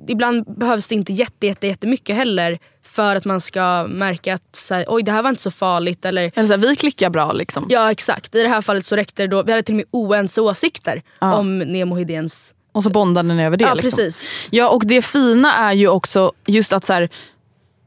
ibland 0.08 0.44
behövs 0.58 0.86
det 0.86 0.94
inte 0.94 1.12
jätte, 1.12 1.46
jätte, 1.46 1.66
jättemycket 1.66 2.16
heller 2.16 2.58
för 2.82 3.16
att 3.16 3.24
man 3.24 3.40
ska 3.40 3.86
märka 3.88 4.34
att 4.34 4.56
så 4.56 4.74
här, 4.74 4.84
oj 4.88 5.02
det 5.02 5.12
här 5.12 5.22
var 5.22 5.30
inte 5.30 5.42
så 5.42 5.50
farligt. 5.50 6.04
Eller, 6.04 6.32
Eller 6.34 6.46
så 6.46 6.52
här, 6.52 6.58
vi 6.60 6.76
klickar 6.76 7.10
bra 7.10 7.32
liksom. 7.32 7.66
ja 7.68 7.90
exakt, 7.90 8.34
i 8.34 8.42
det 8.42 8.48
här 8.48 8.62
fallet 8.62 8.84
så 8.84 8.96
räckte 8.96 9.22
det 9.22 9.26
då, 9.28 9.42
vi 9.42 9.52
hade 9.52 9.62
till 9.62 9.74
och 9.74 9.76
med 9.76 9.86
oense 9.90 10.40
åsikter 10.40 11.02
Ja. 11.20 11.34
om 11.34 11.58
Nemo 11.58 11.96
Hedéns... 11.96 12.54
Och 12.72 12.82
så 12.82 12.90
bondade 12.90 13.34
ni 13.34 13.44
över 13.44 13.56
det. 13.56 13.64
Ja, 13.64 13.74
liksom. 13.74 13.90
precis. 13.90 14.28
Ja 14.50 14.68
och 14.68 14.82
det 14.86 15.02
fina 15.02 15.52
är 15.54 15.72
ju 15.72 15.88
också 15.88 16.32
just 16.46 16.72
att 16.72 16.84
så 16.84 16.92
här, 16.92 17.08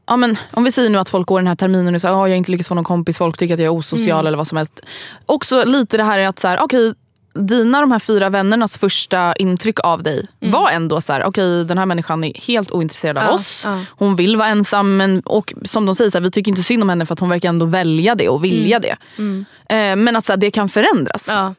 ja, 0.06 0.16
men, 0.16 0.36
om 0.50 0.64
vi 0.64 0.72
säger 0.72 0.90
nu 0.90 0.98
att 0.98 1.08
folk 1.08 1.26
går 1.26 1.38
den 1.40 1.46
här 1.46 1.54
terminen 1.54 1.94
och 1.94 2.00
säger 2.00 2.12
att 2.14 2.18
jag 2.18 2.22
har 2.22 2.28
inte 2.36 2.50
lyckats 2.50 2.68
få 2.68 2.74
någon 2.74 2.84
kompis, 2.84 3.18
folk 3.18 3.38
tycker 3.38 3.54
att 3.54 3.60
jag 3.60 3.66
är 3.66 3.78
osocial 3.78 4.10
Mm. 4.20 4.26
eller 4.26 4.38
vad 4.38 4.46
som 4.46 4.56
helst. 4.56 4.80
Också 5.26 5.64
lite 5.64 5.96
det 5.96 6.04
här 6.04 6.18
är 6.18 6.28
att 6.28 6.38
så 6.38 6.48
här, 6.48 6.58
okej 6.60 6.94
dina 7.36 7.80
de 7.80 7.92
här 7.92 7.98
fyra 7.98 8.30
vännernas 8.30 8.78
första 8.78 9.34
intryck 9.36 9.80
av 9.84 10.02
dig 10.02 10.26
var 10.40 10.70
ändå 10.70 11.00
så 11.00 11.12
här, 11.12 11.24
okej 11.24 11.64
den 11.64 11.78
här 11.78 11.86
människan 11.86 12.24
är 12.24 12.32
helt 12.46 12.70
ointresserad 12.72 13.16
av 13.18 13.22
Mm. 13.22 13.30
Ja, 13.32 13.36
oss. 13.36 13.62
ja. 13.64 13.80
Hon 13.90 14.16
vill 14.16 14.36
vara 14.36 14.48
ensam 14.48 14.96
men, 14.96 15.20
och 15.24 15.54
som 15.64 15.86
de 15.86 15.94
säger, 15.94 16.10
så 16.10 16.18
här, 16.18 16.22
vi 16.22 16.30
tycker 16.30 16.50
inte 16.50 16.62
synd 16.62 16.82
om 16.82 16.88
henne 16.88 17.06
för 17.06 17.12
att 17.12 17.20
hon 17.20 17.28
verkar 17.28 17.48
ändå 17.48 17.66
välja 17.66 18.14
det 18.14 18.28
och 18.28 18.44
vilja 18.44 18.78
det. 18.78 18.96
Mm. 19.18 19.44
Eh, 19.68 20.04
men 20.04 20.16
att 20.16 20.24
så 20.24 20.32
här, 20.32 20.36
det 20.36 20.50
kan 20.50 20.68
förändras. 20.68 21.24
Ja. 21.28 21.54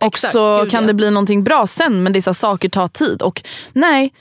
Och 0.00 0.06
Exakt, 0.06 0.32
så 0.32 0.66
kan 0.70 0.86
det 0.86 0.94
bli 0.94 1.10
någonting 1.10 1.44
bra 1.44 1.66
sen 1.66 2.02
men 2.02 2.12
dessa 2.12 2.34
saker 2.34 2.68
tar 2.68 2.88
tid. 2.88 3.22
Och 3.22 3.42
nej, 3.72 4.12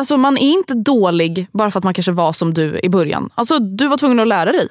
alltså 0.00 0.16
man 0.16 0.36
är 0.38 0.52
inte 0.52 0.74
dålig 0.74 1.46
bara 1.52 1.70
för 1.70 1.78
att 1.78 1.84
man 1.84 1.94
kanske 1.94 2.12
var 2.12 2.32
som 2.32 2.54
du 2.54 2.80
i 2.82 2.88
början. 2.88 3.30
Alltså 3.34 3.58
du 3.58 3.88
var 3.88 3.96
tvungen 3.96 4.20
att 4.20 4.28
lära 4.28 4.52
dig. 4.52 4.68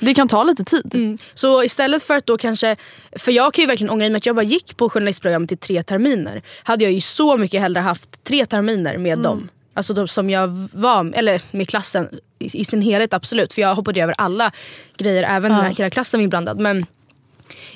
Det 0.00 0.14
kan 0.14 0.28
ta 0.28 0.44
lite 0.44 0.64
tid. 0.64 0.94
Mm. 0.94 1.16
Så 1.34 1.64
istället 1.64 2.02
för 2.02 2.14
att 2.16 2.26
då 2.26 2.38
kanske, 2.38 2.76
för 3.16 3.32
jag 3.32 3.54
kan 3.54 3.62
ju 3.62 3.66
verkligen 3.66 3.90
ångra 3.90 4.08
mig 4.10 4.16
att 4.16 4.26
jag 4.26 4.36
bara 4.36 4.42
gick 4.42 4.76
på 4.76 4.90
journalistprogrammet 4.90 5.52
i 5.52 5.56
tre 5.56 5.82
terminer. 5.82 6.42
Hade 6.62 6.84
jag 6.84 6.92
ju 6.92 7.00
så 7.00 7.36
mycket 7.36 7.60
hellre 7.60 7.80
haft 7.80 8.24
tre 8.24 8.46
terminer 8.46 8.98
med 8.98 9.12
Mm. 9.12 9.22
dem. 9.22 9.48
Alltså 9.74 9.94
de 9.94 10.08
som 10.08 10.30
jag 10.30 10.68
var, 10.72 11.12
eller 11.14 11.42
med 11.50 11.68
klassen 11.68 12.08
i, 12.38 12.60
i 12.60 12.64
sin 12.64 12.82
helhet 12.82 13.14
absolut. 13.14 13.52
För 13.52 13.60
jag 13.62 13.74
hoppade 13.74 14.02
över 14.02 14.14
alla 14.18 14.52
grejer 14.96 15.22
även 15.28 15.52
när 15.52 15.70
hela 15.70 15.90
klassen 15.90 16.20
var 16.20 16.22
inblandad. 16.24 16.58
Men 16.58 16.86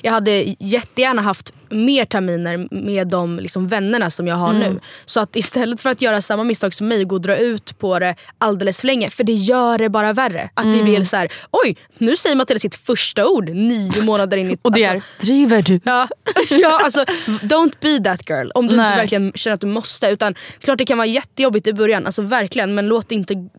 jag 0.01 0.11
hade 0.11 0.55
jättegärna 0.59 1.21
haft 1.21 1.53
mer 1.69 2.05
terminer 2.05 2.67
med 2.71 3.07
de 3.07 3.39
liksom, 3.39 3.67
vännerna 3.67 4.09
som 4.09 4.27
jag 4.27 4.35
har 4.35 4.49
Mm. 4.53 4.73
nu. 4.73 4.79
Så 5.05 5.19
att 5.19 5.35
istället 5.35 5.81
för 5.81 5.89
att 5.89 6.01
göra 6.01 6.21
samma 6.21 6.43
misstag 6.43 6.73
som 6.73 6.87
mig 6.87 7.01
och 7.01 7.09
gå 7.09 7.15
och 7.15 7.21
dra 7.21 7.37
ut 7.37 7.77
på 7.79 7.99
det 7.99 8.15
alldeles 8.37 8.79
för 8.79 8.87
länge, 8.87 9.09
för 9.09 9.23
det 9.23 9.33
gör 9.33 9.77
det 9.77 9.89
bara 9.89 10.13
värre. 10.13 10.49
Att 10.53 10.63
det 10.63 10.69
Mm. 10.69 10.85
blir 10.85 11.03
så 11.03 11.17
här: 11.17 11.31
oj 11.51 11.75
nu 11.97 12.17
säger 12.17 12.35
Matilda 12.35 12.59
sitt 12.59 12.75
första 12.75 13.27
ord 13.27 13.49
nio 13.49 14.01
månader 14.01 14.37
in 14.37 14.51
i... 14.51 14.57
Och 14.61 14.71
det 14.71 14.85
alltså, 14.85 15.09
är, 15.19 15.25
driver 15.25 15.61
du? 15.61 15.79
Ja, 15.83 16.07
ja 16.49 16.79
alltså 16.83 17.03
don't 17.27 17.73
be 17.79 18.03
that 18.03 18.29
girl 18.29 18.49
om 18.55 18.67
du 18.67 18.73
inte 18.73 18.83
Nej. 18.83 18.97
verkligen 18.97 19.31
känner 19.35 19.53
att 19.55 19.61
du 19.61 19.67
måste. 19.67 20.07
Utan 20.07 20.35
klart 20.59 20.77
det 20.77 20.85
kan 20.85 20.97
vara 20.97 21.07
jättejobbigt 21.07 21.67
i 21.67 21.73
början, 21.73 22.05
alltså 22.05 22.21
verkligen 22.21 22.75
men 22.75 22.87
låt 22.87 23.11
inte 23.11 23.49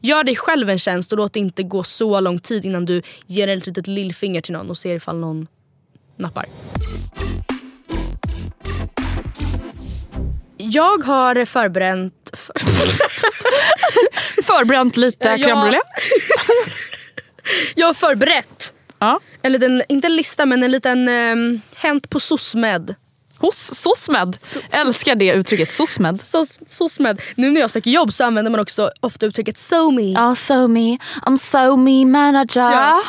Gör 0.00 0.24
dig 0.24 0.36
själv 0.36 0.70
en 0.70 0.78
tjänst 0.78 1.12
och 1.12 1.18
låt 1.18 1.32
det 1.32 1.40
inte 1.40 1.62
gå 1.62 1.82
så 1.82 2.20
lång 2.20 2.38
tid 2.40 2.64
innan 2.64 2.84
du 2.84 3.02
ger 3.26 3.48
ett 3.48 3.66
litet 3.66 3.86
lillfinger 3.86 4.40
till 4.40 4.52
någon 4.52 4.70
och 4.70 4.78
ser 4.78 4.94
ifall 4.94 5.16
någon 5.18 5.46
nappar. 6.18 6.46
Jag 10.56 11.04
har 11.04 11.44
förberett... 11.44 12.12
För... 12.32 12.54
Förberett 14.42 14.96
lite 14.96 15.28
Ja. 15.28 15.36
crème 15.36 15.60
brûlée. 15.62 15.80
Jag 17.74 17.86
har 17.86 17.94
förberett 17.94 18.74
Ja. 18.98 19.20
en 19.42 19.52
liten, 19.52 19.82
inte 19.88 20.06
en 20.06 20.16
lista 20.16 20.46
men 20.46 20.62
en 20.62 20.70
liten 20.70 21.08
um, 21.08 21.60
Hänt 21.76 22.10
på 22.10 22.20
SOSMED. 22.20 22.94
Hos 23.38 23.56
SOSMED. 23.74 24.36
Älskar 24.72 25.14
det 25.14 25.32
uttrycket. 25.32 25.72
SOSMED. 25.72 26.20
SOS, 26.20 26.58
SOSMED. 26.68 27.20
Nu 27.34 27.50
när 27.50 27.60
jag 27.60 27.70
söker 27.70 27.90
jobb 27.90 28.12
så 28.12 28.24
använder 28.24 28.50
man 28.50 28.60
också 28.60 28.90
ofta 29.00 29.26
uttrycket 29.26 29.58
SoMe. 29.58 30.02
Ja, 30.12 30.34
so 30.34 30.68
me. 30.68 30.98
I'm 31.26 31.36
so 31.36 31.76
me 31.76 32.04
manager. 32.04 32.60
Ja. 32.72 33.02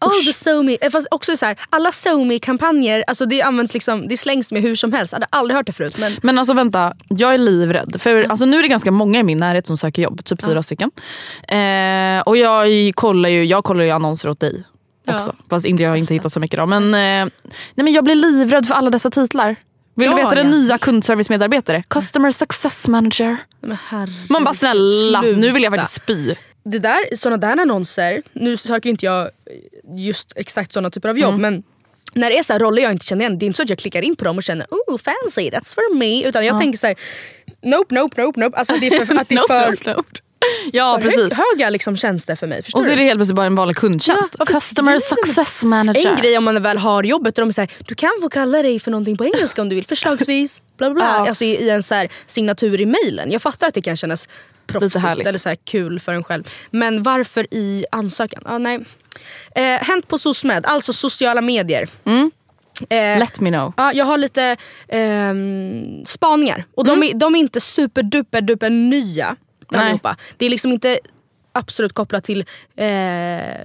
Oh, 0.00 0.24
the 0.26 0.32
SoMe. 0.32 0.76
Eh, 0.80 0.90
Fast 0.90 1.06
också 1.10 1.36
så 1.36 1.46
här, 1.46 1.58
alla 1.70 1.92
SoMe-kampanjer, 1.92 3.04
alltså 3.06 3.26
det 3.26 3.42
används 3.42 3.74
liksom, 3.74 4.08
det 4.08 4.16
slängs 4.16 4.52
med 4.52 4.62
hur 4.62 4.76
som 4.76 4.92
helst. 4.92 5.12
Jag 5.12 5.16
hade 5.16 5.26
aldrig 5.30 5.56
hört 5.56 5.66
det 5.66 5.72
förut. 5.72 5.98
Men 5.98 6.12
Men 6.22 6.38
alltså 6.38 6.54
vänta, 6.54 6.92
jag 7.08 7.34
är 7.34 7.38
livrädd. 7.38 7.96
För 7.98 8.24
alltså, 8.30 8.46
nu 8.46 8.58
är 8.58 8.62
det 8.62 8.68
ganska 8.68 8.90
många 8.90 9.20
i 9.20 9.22
min 9.22 9.38
närhet 9.38 9.66
som 9.66 9.76
söker 9.76 10.02
jobb, 10.02 10.24
typ 10.24 10.42
fyra 10.44 10.62
stycken. 10.62 10.90
Eh, 11.48 12.20
och 12.26 12.36
jag 12.36 12.92
kollar, 12.94 13.28
ju, 13.28 13.44
jag 13.44 13.64
kollar 13.64 13.84
ju 13.84 13.90
annonser 13.90 14.28
åt 14.28 14.40
dig 14.40 14.64
också. 15.08 15.34
Ja. 15.38 15.44
Fast 15.50 15.66
inte, 15.66 15.82
jag 15.82 15.90
har 15.90 15.96
inte 15.96 16.14
hittat 16.14 16.32
så 16.32 16.40
mycket 16.40 16.58
då. 16.58 16.66
Men, 16.66 16.84
eh, 16.84 17.32
nej, 17.74 17.84
men 17.84 17.92
jag 17.92 18.04
blir 18.04 18.14
livrädd 18.14 18.66
för 18.66 18.74
alla 18.74 18.90
dessa 18.90 19.10
titlar. 19.10 19.56
Vill 19.96 20.10
du 20.10 20.16
Ja, 20.16 20.16
veta 20.16 20.34
det 20.34 20.40
ja. 20.42 20.48
nya 20.50 20.78
kundservice-medarbetare? 20.78 21.82
Customer 21.88 22.30
success 22.30 22.88
manager. 22.88 23.36
Man 24.28 24.44
bara 24.44 24.54
snälla, 24.54 25.20
nu 25.20 25.50
vill 25.50 25.62
jag 25.62 25.72
sluta. 25.72 25.76
faktiskt 25.76 26.02
spy. 26.02 26.34
Det 26.70 26.78
där, 26.78 27.16
såna 27.16 27.36
där 27.36 27.56
annonser, 27.60 28.22
nu 28.32 28.56
söker 28.56 28.90
inte 28.90 29.06
jag 29.06 29.30
just 29.96 30.32
exakt 30.36 30.72
såna 30.72 30.90
typer 30.90 31.08
av 31.08 31.18
jobb 31.18 31.34
Mm. 31.34 31.40
men 31.42 31.62
när 32.14 32.30
det 32.30 32.38
är 32.38 32.42
så 32.42 32.58
roller 32.58 32.82
jag 32.82 32.92
inte 32.92 33.04
känner 33.06 33.20
igen, 33.24 33.38
det 33.38 33.44
är 33.44 33.46
inte 33.46 33.56
så 33.56 33.62
att 33.62 33.68
jag 33.68 33.78
klickar 33.78 34.02
in 34.02 34.16
på 34.16 34.24
dem 34.24 34.36
och 34.36 34.42
känner 34.42 34.66
oh 34.70 34.98
fancy, 34.98 35.50
that's 35.50 35.74
for 35.74 35.94
me. 35.94 36.24
Utan 36.28 36.46
jag 36.46 36.54
Ja. 36.54 36.58
tänker 36.60 36.78
så 36.78 36.86
här: 36.86 36.96
nope, 37.62 37.94
nope, 37.94 38.22
nope, 38.22 38.40
nope. 38.40 38.56
Alltså 38.56 38.74
det 38.80 38.86
är 38.86 39.06
för, 39.06 39.14
att 39.14 39.28
det 39.28 39.34
är 39.34 39.36
Nope, 39.40 39.54
för, 39.54 39.70
nope, 39.70 39.90
nope. 39.96 40.20
Ja 40.72 40.98
för 40.98 41.02
precis. 41.10 41.20
hög, 41.22 41.32
höga 41.52 41.70
liksom 41.70 41.96
tjänster 41.96 42.36
för 42.36 42.46
mig. 42.46 42.62
Förstår 42.62 42.80
Och 42.80 42.86
så 42.86 42.92
är 42.92 42.96
det 42.96 43.02
helt 43.02 43.18
plötsligt 43.18 43.36
bara 43.36 43.46
en 43.46 43.54
vanlig 43.54 43.76
kundtjänst. 43.76 44.36
Ja, 44.38 44.44
Customer 44.44 44.98
success 44.98 45.62
manager. 45.64 46.10
En 46.10 46.16
grej 46.16 46.38
om 46.38 46.44
man 46.44 46.62
väl 46.62 46.78
har 46.78 47.02
jobbet 47.02 47.38
och 47.38 47.46
de 47.46 47.52
säger 47.52 47.70
du 47.88 47.94
kan 47.94 48.10
få 48.22 48.28
kalla 48.28 48.62
dig 48.62 48.80
för 48.80 48.90
någonting 48.90 49.16
på 49.16 49.24
engelska 49.24 49.62
om 49.62 49.68
du 49.68 49.74
vill, 49.76 49.86
förslagsvis. 49.86 50.60
Bla 50.78 50.90
bla 50.90 50.94
bla. 50.94 51.04
Ja. 51.24 51.28
Alltså 51.28 51.44
i, 51.44 51.48
i 51.56 51.70
en 51.70 51.82
så 51.82 51.94
här 51.94 52.08
signatur 52.26 52.80
i 52.80 52.86
mailen. 52.86 53.30
Jag 53.30 53.42
fattar 53.42 53.68
att 53.68 53.74
det 53.74 53.82
kan 53.82 53.96
kännas 53.96 54.28
proffsigt 54.66 55.04
eller 55.04 55.38
så 55.38 55.54
kul 55.64 56.00
för 56.00 56.14
en 56.14 56.24
själv. 56.24 56.50
Men 56.70 57.02
varför 57.02 57.46
i 57.54 57.86
ansökan? 57.92 58.42
Ah, 58.46 58.58
nej. 58.58 58.84
Eh, 59.54 59.62
hänt 59.64 60.08
på 60.08 60.18
SOSMED, 60.18 60.66
alltså 60.66 60.92
sociala 60.92 61.40
medier. 61.40 61.88
Mm. 62.04 62.30
Eh, 62.88 63.18
Let 63.18 63.40
me 63.40 63.50
know. 63.50 63.72
Ja, 63.76 63.92
jag 63.92 64.04
har 64.04 64.18
lite 64.18 64.56
ehm, 64.88 66.04
spaningar. 66.06 66.64
Och 66.74 66.84
de, 66.84 67.02
är, 67.02 67.14
de 67.14 67.34
är 67.34 67.38
inte 67.38 67.60
superduper 67.60 68.40
duper 68.40 68.70
nya 68.70 69.36
Nej. 69.68 69.80
allihopa. 69.80 70.16
Det 70.36 70.46
är 70.46 70.50
liksom 70.50 70.72
inte 70.72 70.98
absolut 71.56 71.92
kopplat 71.92 72.24
till 72.24 72.40
eh, 72.40 72.86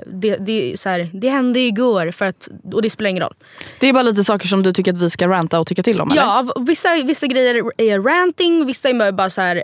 det, 0.06 0.38
det, 0.40 0.80
så 0.80 0.90
här, 0.90 1.10
det 1.14 1.30
hände 1.30 1.60
igår 1.60 2.12
för 2.12 2.26
att, 2.26 2.50
och 2.74 2.82
det 2.82 2.90
spelar 2.90 3.10
ingen 3.10 3.24
roll. 3.24 3.34
Det 3.80 3.88
är 3.88 3.94
bara 3.94 4.04
lite 4.04 4.24
saker 4.24 4.48
som 4.48 4.64
du 4.64 4.74
tycker 4.74 4.92
att 4.92 4.98
vi 5.02 5.10
ska 5.10 5.28
ranta 5.28 5.60
och 5.60 5.68
tycka 5.68 5.84
till 5.84 6.02
om 6.02 6.12
eller? 6.12 6.22
Ja, 6.22 6.42
v- 6.56 6.64
vissa, 6.68 6.96
vissa 7.04 7.28
grejer 7.28 7.64
är 7.78 8.00
ranting, 8.00 8.66
vissa 8.66 8.90
är 8.90 9.12
bara 9.12 9.30
så 9.30 9.42
här, 9.42 9.64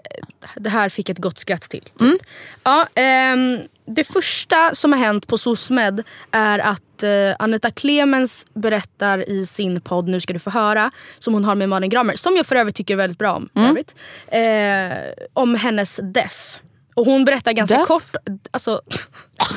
det 0.55 0.69
här 0.69 0.89
fick 0.89 1.09
ett 1.09 1.17
gott 1.17 1.37
skratt 1.37 1.61
till. 1.61 1.81
Typ. 1.81 2.01
Mm. 2.01 2.17
Ja, 2.63 2.87
ehm, 2.95 3.59
det 3.85 4.03
första 4.03 4.75
som 4.75 4.91
har 4.93 4.99
hänt 4.99 5.27
på 5.27 5.37
SOSMED 5.37 6.03
är 6.31 6.59
att 6.59 7.03
eh, 7.03 7.09
Anita 7.39 7.71
Clemens 7.71 8.45
berättar 8.53 9.29
i 9.29 9.45
sin 9.45 9.81
podd 9.81 10.07
Nu 10.07 10.21
ska 10.21 10.33
du 10.33 10.39
få 10.39 10.49
höra, 10.49 10.91
som 11.19 11.33
hon 11.33 11.45
har 11.45 11.55
med 11.55 11.69
Malin 11.69 11.89
Gramer, 11.89 12.15
som 12.15 12.35
jag 12.35 12.45
för 12.45 12.55
övrigt 12.55 12.75
tycker 12.75 12.95
väldigt 12.95 13.17
bra 13.19 13.33
om. 13.33 13.49
Mm. 13.55 13.69
övrigt, 13.69 13.95
eh, 14.27 15.25
om 15.33 15.55
hennes 15.55 15.99
deaf. 16.03 16.59
Och 16.97 17.05
hon 17.05 17.25
berättar 17.25 17.51
ganska 17.51 17.75
Deaf? 17.75 17.87
kort, 17.87 18.15
alltså 18.51 18.81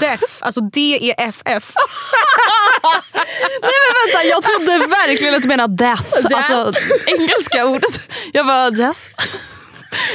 deaf, 0.01 0.21
alltså 0.41 0.61
D-E-F-F. 0.61 1.73
Nej 3.63 3.73
men 3.85 3.95
vänta, 4.05 4.29
jag 4.29 4.43
trodde 4.43 4.87
verkligen 4.87 5.35
att 5.35 5.43
du 5.43 5.49
menade 5.49 5.75
death. 5.75 6.29
Death. 6.29 6.53
Alltså 6.53 6.81
engelska 7.07 7.67
ordet. 7.67 8.01
Jag 8.33 8.47
bara 8.47 8.71
death. 8.71 9.01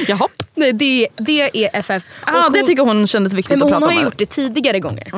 Jaha. 0.07 0.27
Nej, 0.55 0.73
det, 0.73 1.07
det 1.17 1.41
är 1.65 1.69
FF. 1.79 2.03
Ah, 2.25 2.45
Och 2.45 2.51
det 2.51 2.59
hon- 2.59 2.67
tycker 2.67 2.83
hon 2.83 3.07
kändes 3.07 3.33
viktigt 3.33 3.49
Nej, 3.49 3.57
men 3.57 3.67
att 3.67 3.73
hon 3.73 3.81
prata 3.81 3.85
har 3.85 3.91
om. 3.91 3.93
ju 3.93 3.99
här. 3.99 4.05
gjort 4.05 4.17
det 4.17 4.25
tidigare 4.25 4.79
gånger. 4.79 5.11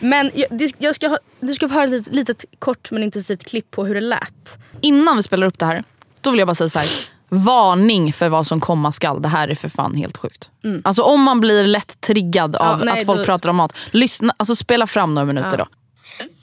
Men 0.00 0.30
jag, 0.34 0.46
det, 0.58 0.72
jag 0.78 0.94
ska 0.94 1.08
ha, 1.08 1.18
du 1.40 1.54
ska 1.54 1.68
få 1.68 1.74
höra 1.74 1.84
ett 1.84 1.90
litet, 1.90 2.12
litet 2.12 2.44
kort 2.58 2.90
men 2.90 3.02
intensivt 3.02 3.44
klipp 3.44 3.70
på 3.70 3.84
hur 3.84 3.94
det 3.94 4.00
lät. 4.00 4.58
Innan 4.80 5.16
vi 5.16 5.22
spelar 5.22 5.46
upp 5.46 5.58
det 5.58 5.66
här, 5.66 5.84
då 6.20 6.30
vill 6.30 6.38
jag 6.38 6.48
bara 6.48 6.54
säga 6.54 6.68
så 6.68 6.78
här. 6.78 6.88
Varning 7.30 8.12
för 8.12 8.28
vad 8.28 8.46
som 8.46 8.60
komma 8.60 8.92
skall. 8.92 9.22
Det 9.22 9.28
här 9.28 9.48
är 9.48 9.54
för 9.54 9.68
fan 9.68 9.94
helt 9.94 10.16
sjukt. 10.16 10.48
Mm. 10.64 10.82
Alltså 10.84 11.02
om 11.02 11.22
man 11.22 11.40
blir 11.40 11.64
lätt 11.66 12.00
triggad 12.00 12.56
Ja, 12.58 12.68
av 12.72 12.84
nej, 12.84 13.00
att 13.00 13.06
folk 13.06 13.18
då- 13.18 13.24
pratar 13.24 13.48
om 13.50 13.56
mat. 13.56 13.72
Lyssna, 13.90 14.34
alltså 14.36 14.56
spela 14.56 14.86
fram 14.86 15.14
några 15.14 15.26
minuter 15.26 15.56
då. 15.56 15.66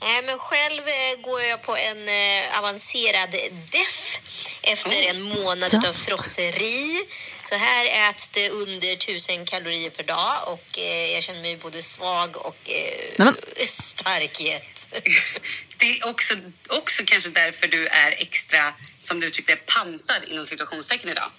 Nej, 0.00 0.22
men 0.26 0.38
själv 0.38 0.82
eh, 0.82 1.22
går 1.30 1.40
jag 1.42 1.62
på 1.62 1.72
en 1.90 1.98
eh, 2.08 2.58
avancerad 2.58 3.30
DEF 3.72 4.18
efter 4.62 5.10
en 5.10 5.22
månad 5.22 5.70
Ja. 5.72 5.78
utav 5.78 5.92
frosseri. 5.92 7.06
Så 7.48 7.54
här 7.54 8.10
äts 8.10 8.28
det 8.28 8.50
under 8.50 8.92
1000 8.92 9.44
kalorier 9.44 9.90
per 9.90 10.02
dag 10.04 10.34
och 10.46 10.78
eh, 10.78 11.12
jag 11.14 11.22
känner 11.22 11.40
mig 11.42 11.56
både 11.62 11.82
svag 11.82 12.36
och 12.36 12.56
Nej, 12.66 13.14
men- 13.18 13.34
starkhet. 13.66 14.88
Det 15.78 15.98
är 15.98 16.06
också, 16.06 16.34
också 16.68 17.02
kanske 17.06 17.30
därför 17.30 17.68
du 17.68 17.86
är 17.86 18.10
extra, 18.18 18.74
som 19.00 19.20
du 19.20 19.26
uttryckte 19.26 19.56
pantad 19.56 20.24
inom 20.24 20.44
situationstecken 20.44 21.10
idag. 21.10 21.30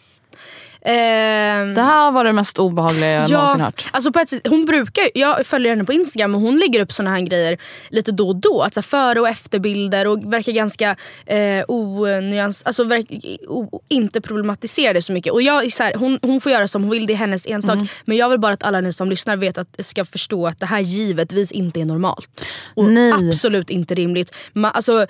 Ehm, 0.85 1.73
Det 1.73 1.81
här 1.81 2.11
var 2.11 2.23
det 2.23 2.33
mest 2.33 2.59
obehagliga 2.59 3.11
jag 3.11 3.31
någonsin 3.31 3.61
hört. 3.61 3.87
Alltså 3.91 4.11
på 4.11 4.19
ett 4.19 4.29
sätt, 4.29 4.47
hon 4.47 4.65
brukar, 4.65 5.03
jag 5.13 5.45
följer 5.47 5.69
henne 5.69 5.83
på 5.83 5.93
Instagram 5.93 6.35
och 6.35 6.41
hon 6.41 6.57
lägger 6.57 6.81
upp 6.81 6.93
såna 6.93 7.09
här 7.09 7.19
grejer 7.21 7.57
lite 7.89 8.11
då 8.11 8.27
och 8.27 8.35
då. 8.35 8.63
Alltså 8.63 8.81
före 8.81 9.19
och 9.19 9.27
efterbilder 9.29 10.07
och 10.07 10.33
verkar 10.33 10.51
ganska 10.51 10.95
eh, 11.25 11.63
onyans, 11.67 12.63
alltså 12.63 12.83
verk, 12.83 13.07
o, 13.47 13.81
inte 13.87 14.21
problematisera 14.21 14.93
det 14.93 15.01
så 15.01 15.11
mycket. 15.11 15.33
Och 15.33 15.41
jag, 15.41 15.71
så 15.71 15.83
här, 15.83 15.93
hon, 15.93 16.19
hon 16.21 16.41
får 16.41 16.51
göra 16.51 16.67
som 16.67 16.83
hon 16.83 16.91
vill, 16.91 17.05
det 17.07 17.13
är 17.13 17.17
hennes 17.17 17.47
ensak. 17.47 17.75
Mm. 17.75 17.87
Men 18.05 18.17
jag 18.17 18.29
vill 18.29 18.39
bara 18.39 18.53
att 18.53 18.63
alla 18.63 18.81
ni 18.81 18.93
som 18.93 19.09
lyssnar 19.09 19.35
vet 19.35 19.57
att, 19.57 19.75
ska 19.79 20.05
förstå 20.05 20.47
att 20.47 20.59
det 20.59 20.65
här 20.65 20.79
givetvis 20.79 21.51
inte 21.51 21.81
är 21.81 21.85
normalt. 21.85 22.45
Och 22.75 22.85
Nej. 22.85 23.13
absolut 23.29 23.69
inte 23.69 23.95
rimligt. 23.95 24.35
Ma, 24.53 24.69
alltså, 24.71 25.07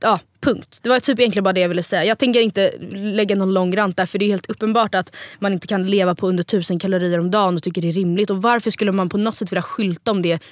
ja, 0.00 0.18
punkt. 0.40 0.78
Det 0.82 0.88
var 0.88 1.00
typ 1.00 1.18
egentligen 1.18 1.44
bara 1.44 1.52
det 1.52 1.60
jag 1.60 1.68
ville 1.68 1.82
säga. 1.82 2.04
Jag 2.04 2.18
tänker 2.18 2.40
inte 2.40 2.72
lägga 2.92 3.36
någon 3.36 3.54
lång 3.54 3.76
rant 3.76 3.96
där 3.96 4.06
för 4.06 4.18
det 4.18 4.24
är 4.24 4.28
helt 4.28 4.50
uppenbart 4.50 4.94
att 4.94 5.12
man 5.38 5.52
inte 5.52 5.66
kan 5.66 5.86
leva 5.86 6.14
på 6.14 6.28
under 6.28 6.40
1000 6.40 6.78
kalorier 6.78 7.18
om 7.18 7.30
dagen 7.30 7.56
och 7.56 7.62
tycker 7.62 7.82
det 7.82 7.88
är 7.88 7.92
rimligt. 7.92 8.30
Och 8.30 8.42
varför 8.42 8.70
skulle 8.70 8.92
man 8.92 9.08
på 9.08 9.18
något 9.18 9.36
sätt 9.36 9.52
vilja 9.52 9.62
skylta 9.62 10.10
om 10.10 10.22
det 10.22 10.42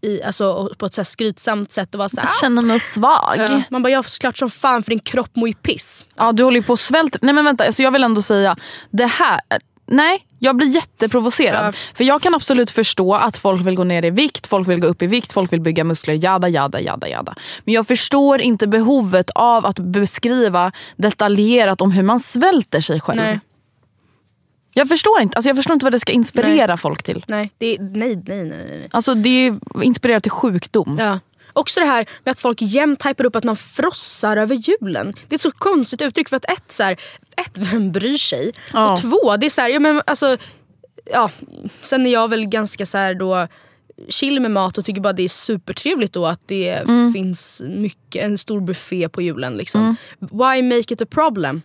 i, 0.00 0.22
alltså, 0.22 0.70
på 0.78 0.86
ett 0.86 0.94
så 0.94 1.00
här 1.00 1.06
skrytsamt 1.06 1.72
sätt 1.72 1.94
och 1.94 1.98
vara 1.98 2.08
såhär, 2.08 2.28
Jag 2.28 2.40
känner 2.40 2.62
mig 2.62 2.80
svag. 2.80 3.36
Ja. 3.36 3.62
Man 3.70 3.82
bara, 3.82 3.90
ja 3.90 4.02
såklart 4.02 4.36
som 4.36 4.50
fan 4.50 4.82
för 4.82 4.90
din 4.90 4.98
kropp 5.00 5.36
mår 5.36 5.48
ju 5.48 5.54
piss. 5.54 6.08
Ja 6.16 6.32
du 6.32 6.44
håller 6.44 6.56
ju 6.56 6.62
på 6.62 6.72
att 6.72 6.80
svälta. 6.80 7.18
Nej 7.22 7.34
men 7.34 7.44
vänta, 7.44 7.64
alltså 7.64 7.82
jag 7.82 7.90
vill 7.90 8.04
ändå 8.04 8.22
säga 8.22 8.56
det 8.90 9.06
här. 9.06 9.40
Nej, 9.86 10.26
jag 10.38 10.56
blir 10.56 10.66
jätteprovocerad. 10.68 11.76
För 11.94 12.04
jag 12.04 12.22
kan 12.22 12.34
absolut 12.34 12.70
förstå 12.70 13.14
att 13.14 13.36
folk 13.36 13.66
vill 13.66 13.74
gå 13.74 13.84
ner 13.84 14.04
i 14.04 14.10
vikt, 14.10 14.46
folk 14.46 14.68
vill 14.68 14.80
gå 14.80 14.86
upp 14.86 15.02
i 15.02 15.06
vikt, 15.06 15.32
folk 15.32 15.52
vill 15.52 15.60
bygga 15.60 15.84
muskler, 15.84 16.24
jada 16.24 16.48
jada 16.48 16.80
jada 16.80 17.08
jada. 17.08 17.34
Men 17.64 17.74
jag 17.74 17.86
förstår 17.86 18.40
inte 18.40 18.66
behovet 18.66 19.30
av 19.30 19.66
att 19.66 19.78
beskriva 19.78 20.72
detaljerat 20.96 21.80
om 21.80 21.90
hur 21.90 22.02
man 22.02 22.20
svälter 22.20 22.80
sig 22.80 23.00
själv. 23.00 23.20
Nej. 23.20 23.40
Jag 24.74 24.88
förstår 24.88 25.20
inte 25.20 25.36
alltså 25.36 25.48
jag 25.48 25.56
förstår 25.56 25.74
inte 25.74 25.86
vad 25.86 25.92
det 25.92 26.00
ska 26.00 26.12
inspirera 26.12 26.76
folk 26.76 27.02
till. 27.02 27.24
Nej, 27.28 27.50
det 27.58 27.66
är, 27.66 27.78
nej, 27.80 28.22
nej, 28.26 28.44
nej, 28.44 28.66
nej. 28.68 28.88
Alltså 28.90 29.14
det 29.14 29.46
är 29.46 29.58
inspirerat 29.82 30.22
till 30.22 30.32
sjukdom. 30.32 30.96
Ja. 31.00 31.18
Också 31.56 31.80
det 31.80 31.86
här 31.86 32.06
med 32.24 32.32
att 32.32 32.38
folk 32.38 32.62
jämt 32.62 33.06
hypar 33.06 33.24
upp 33.24 33.36
att 33.36 33.44
man 33.44 33.56
frossar 33.56 34.36
över 34.36 34.54
julen. 34.56 35.14
Det 35.28 35.34
är 35.34 35.36
ett 35.36 35.40
så 35.40 35.50
konstigt 35.50 36.02
uttryck 36.02 36.28
för 36.28 36.36
att 36.36 36.44
ett, 36.50 36.72
så 36.72 36.82
här, 36.82 36.92
ett 37.36 37.52
vem 37.58 37.92
bryr 37.92 38.18
sig? 38.18 38.52
Ja. 38.72 38.92
Och 38.92 39.00
två, 39.00 39.36
det 39.36 39.46
är 39.46 39.50
så 39.50 39.60
här, 39.60 39.68
ja, 39.68 39.80
men 39.80 40.02
alltså, 40.06 40.36
ja, 41.12 41.30
sen 41.82 42.06
är 42.06 42.12
jag 42.12 42.28
väl 42.28 42.46
ganska 42.46 42.86
så 42.86 42.98
här 42.98 43.14
då 43.14 43.48
chill 44.08 44.40
med 44.40 44.50
mat 44.50 44.78
och 44.78 44.84
tycker 44.84 45.00
bara 45.00 45.12
det 45.12 45.22
är 45.22 45.28
supertrevligt 45.28 46.12
då 46.12 46.26
att 46.26 46.40
det 46.46 46.68
Mm. 46.68 47.12
finns 47.12 47.62
mycket, 47.64 48.24
en 48.24 48.38
stor 48.38 48.60
buffé 48.60 49.08
på 49.08 49.22
julen. 49.22 49.56
Liksom. 49.56 49.96
Why 50.18 50.62
make 50.62 50.94
it 50.94 51.02
a 51.02 51.06
problem? 51.10 51.62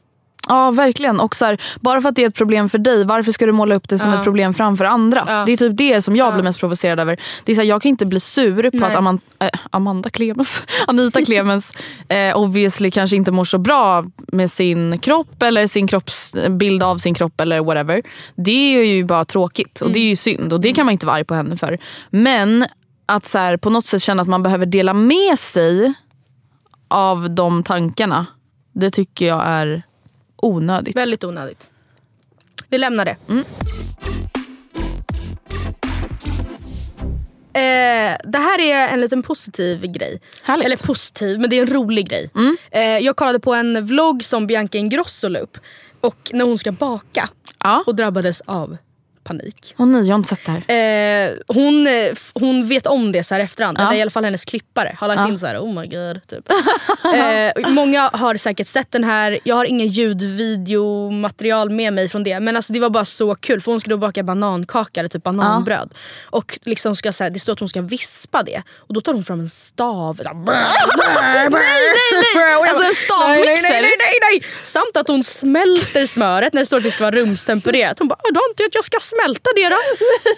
Ja 0.52 0.72
verkligen. 0.72 1.20
Och 1.20 1.36
så 1.36 1.46
här, 1.46 1.62
bara 1.82 2.02
för 2.02 2.10
att 2.10 2.16
det 2.16 2.24
är 2.24 2.28
ett 2.28 2.36
problem 2.36 2.70
för 2.70 2.78
dig, 2.78 3.06
varför 3.06 3.32
ska 3.32 3.46
du 3.46 3.52
måla 3.52 3.76
upp 3.76 3.90
det 3.90 4.00
som 4.00 4.12
Ja. 4.12 4.18
ett 4.18 4.24
problem 4.24 4.54
framför 4.54 4.86
andra? 4.86 5.44
Det 5.46 5.52
är 5.52 5.58
typ 5.58 5.78
det 5.78 6.02
som 6.02 6.16
jag 6.16 6.34
blir 6.34 6.44
mest 6.44 6.60
provocerad 6.60 7.00
över. 7.00 7.20
Det 7.44 7.52
är 7.52 7.56
så 7.56 7.62
här, 7.62 7.68
jag 7.68 7.82
kan 7.82 7.90
inte 7.90 8.06
bli 8.06 8.20
sur 8.20 8.72
på 8.72 8.78
Nej. 8.78 8.90
att 8.90 8.96
Amanda, 8.96 9.22
äh, 9.40 9.50
Amanda 9.70 10.10
Clemens, 10.10 10.62
Anita 10.88 11.22
Clemens 11.26 11.74
eh, 12.10 12.38
obviously 12.38 12.92
kanske 12.92 13.16
inte 13.16 13.32
mår 13.32 13.44
så 13.44 13.58
bra 13.58 14.06
med 14.28 14.52
sin 14.52 15.00
kropp 15.00 15.44
eller 15.44 15.68
sin 15.68 15.88
kropps, 15.88 16.36
bild 16.50 16.84
av 16.84 16.98
sin 16.98 17.14
kropp 17.14 17.42
eller 17.42 17.60
whatever. 17.60 18.02
Det 18.36 18.76
är 18.76 18.84
ju 18.84 19.04
bara 19.06 19.26
tråkigt 19.26 19.82
och 19.82 19.92
det 19.92 20.00
är 20.00 20.10
ju 20.10 20.16
synd 20.16 20.54
och 20.54 20.62
det 20.62 20.74
kan 20.74 20.86
man 20.86 20.94
inte 20.94 21.06
vara 21.06 21.16
arg 21.16 21.24
på 21.26 21.34
henne 21.34 21.58
för. 21.58 21.78
Men 22.10 22.66
att 23.06 23.26
så 23.26 23.38
här, 23.38 23.58
på 23.58 23.70
något 23.70 23.86
sätt 23.86 24.02
känna 24.02 24.22
att 24.22 24.28
man 24.28 24.44
behöver 24.44 24.66
dela 24.66 24.94
med 24.94 25.40
sig 25.40 25.94
av 26.88 27.32
de 27.36 27.64
tankarna, 27.64 28.26
det 28.74 28.90
tycker 28.90 29.28
jag 29.28 29.42
är 29.46 29.84
onödigt. 30.42 30.96
Väldigt 30.96 31.24
onödigt. 31.24 31.70
Vi 32.70 32.78
lämnar 32.78 33.06
det. 33.06 33.16
Eh, 37.54 38.18
det 38.24 38.38
här 38.38 38.60
är 38.60 38.88
en 38.88 39.02
liten 39.02 39.24
positiv 39.24 39.86
grej. 39.86 40.20
Eller 40.48 40.86
positiv, 40.88 41.40
men 41.40 41.50
det 41.50 41.58
är 41.58 41.62
en 41.62 41.74
rolig 41.74 42.10
grej. 42.10 42.30
Eh, 42.72 42.82
jag 42.82 43.16
kollade 43.16 43.40
på 43.40 43.54
en 43.54 43.86
vlogg 43.86 44.24
som 44.24 44.48
Bianca 44.48 44.78
Ingrosso 44.78 45.28
la 45.28 45.40
upp. 45.40 45.58
Och 46.02 46.32
när 46.34 46.46
hon 46.46 46.58
ska 46.58 46.72
baka 46.72 47.30
och 47.86 47.96
drabbades 47.96 48.42
av 48.42 48.78
panik. 49.24 49.76
Åh 49.78 49.86
nej, 49.88 50.02
jag 50.02 50.14
har 50.14 50.18
inte 50.18 50.30
sett 50.30 50.46
det 50.46 50.52
här. 50.68 51.30
Eh, 51.32 51.34
hon, 51.48 51.88
eh, 51.88 52.12
hon 52.34 52.68
vet 52.68 52.88
om 52.88 53.12
det 53.12 53.24
så 53.24 53.34
här 53.34 53.42
efterhand. 53.42 53.78
Ja. 53.80 53.88
Eller 53.88 53.98
i 53.98 54.02
alla 54.02 54.12
fall 54.12 54.24
hennes 54.26 54.46
klippare 54.46 54.96
har 55.00 55.08
lagt 55.08 55.20
Ja. 55.20 55.28
in 55.28 55.40
så 55.40 55.46
här: 55.46 55.58
oh 55.60 55.74
my 55.82 55.88
god. 55.88 56.28
Typ. 56.28 56.50
eh, 57.16 57.70
många 57.70 58.10
har 58.14 58.38
säkert 58.38 58.68
sett 58.68 58.92
den 58.92 59.04
här. 59.04 59.40
Jag 59.44 59.56
har 59.56 59.66
ingen 59.66 59.88
ljudvideomaterial 59.88 61.70
med 61.70 61.94
mig 61.94 62.10
från 62.10 62.24
det. 62.24 62.40
Men 62.40 62.56
alltså, 62.56 62.74
det 62.74 62.80
var 62.80 62.90
bara 62.90 63.06
så 63.06 63.36
kul 63.36 63.62
för 63.62 63.72
hon 63.72 63.80
skulle 63.80 63.98
baka 63.98 64.24
banankaka 64.24 65.00
eller 65.00 65.10
typ 65.10 65.24
bananbröd. 65.24 65.94
Och 66.26 66.60
liksom 66.64 66.96
ska, 66.96 67.14
så 67.14 67.24
här, 67.24 67.32
det 67.32 67.40
står 67.40 67.54
att 67.54 67.60
hon 67.60 67.70
ska 67.70 67.82
vispa 67.82 68.44
det. 68.44 68.62
Och 68.78 68.94
då 68.94 69.02
tar 69.02 69.14
hon 69.14 69.24
fram 69.24 69.40
en 69.40 69.50
stav. 69.50 70.20
Så 70.24 70.30
här, 70.30 70.34
nej, 71.22 71.50
nej. 71.50 71.62
Jag 72.36 72.68
Alltså 72.70 72.84
en 72.90 72.96
stavmixer? 72.96 73.46
Nej, 73.46 73.62
nej, 73.72 73.82
nej, 73.82 73.94
nej, 73.98 74.18
nej. 74.32 74.44
Samt 74.64 74.98
att 74.98 75.08
hon 75.08 75.24
smälter 75.24 76.06
smöret 76.06 76.54
när 76.54 76.62
det 76.62 76.66
står 76.66 76.78
att 76.78 76.84
det 76.84 76.92
ska 76.92 77.04
vara 77.04 77.16
rumstempererat. 77.16 78.00
Hon 78.00 78.08
bara, 78.08 78.20
då 78.34 78.40
antar 78.50 78.64
jag 78.64 78.68
att 78.68 78.76
jag 78.76 78.84
ska 78.84 79.00
smälta 79.14 79.50
det 79.56 79.70
då. 79.70 79.80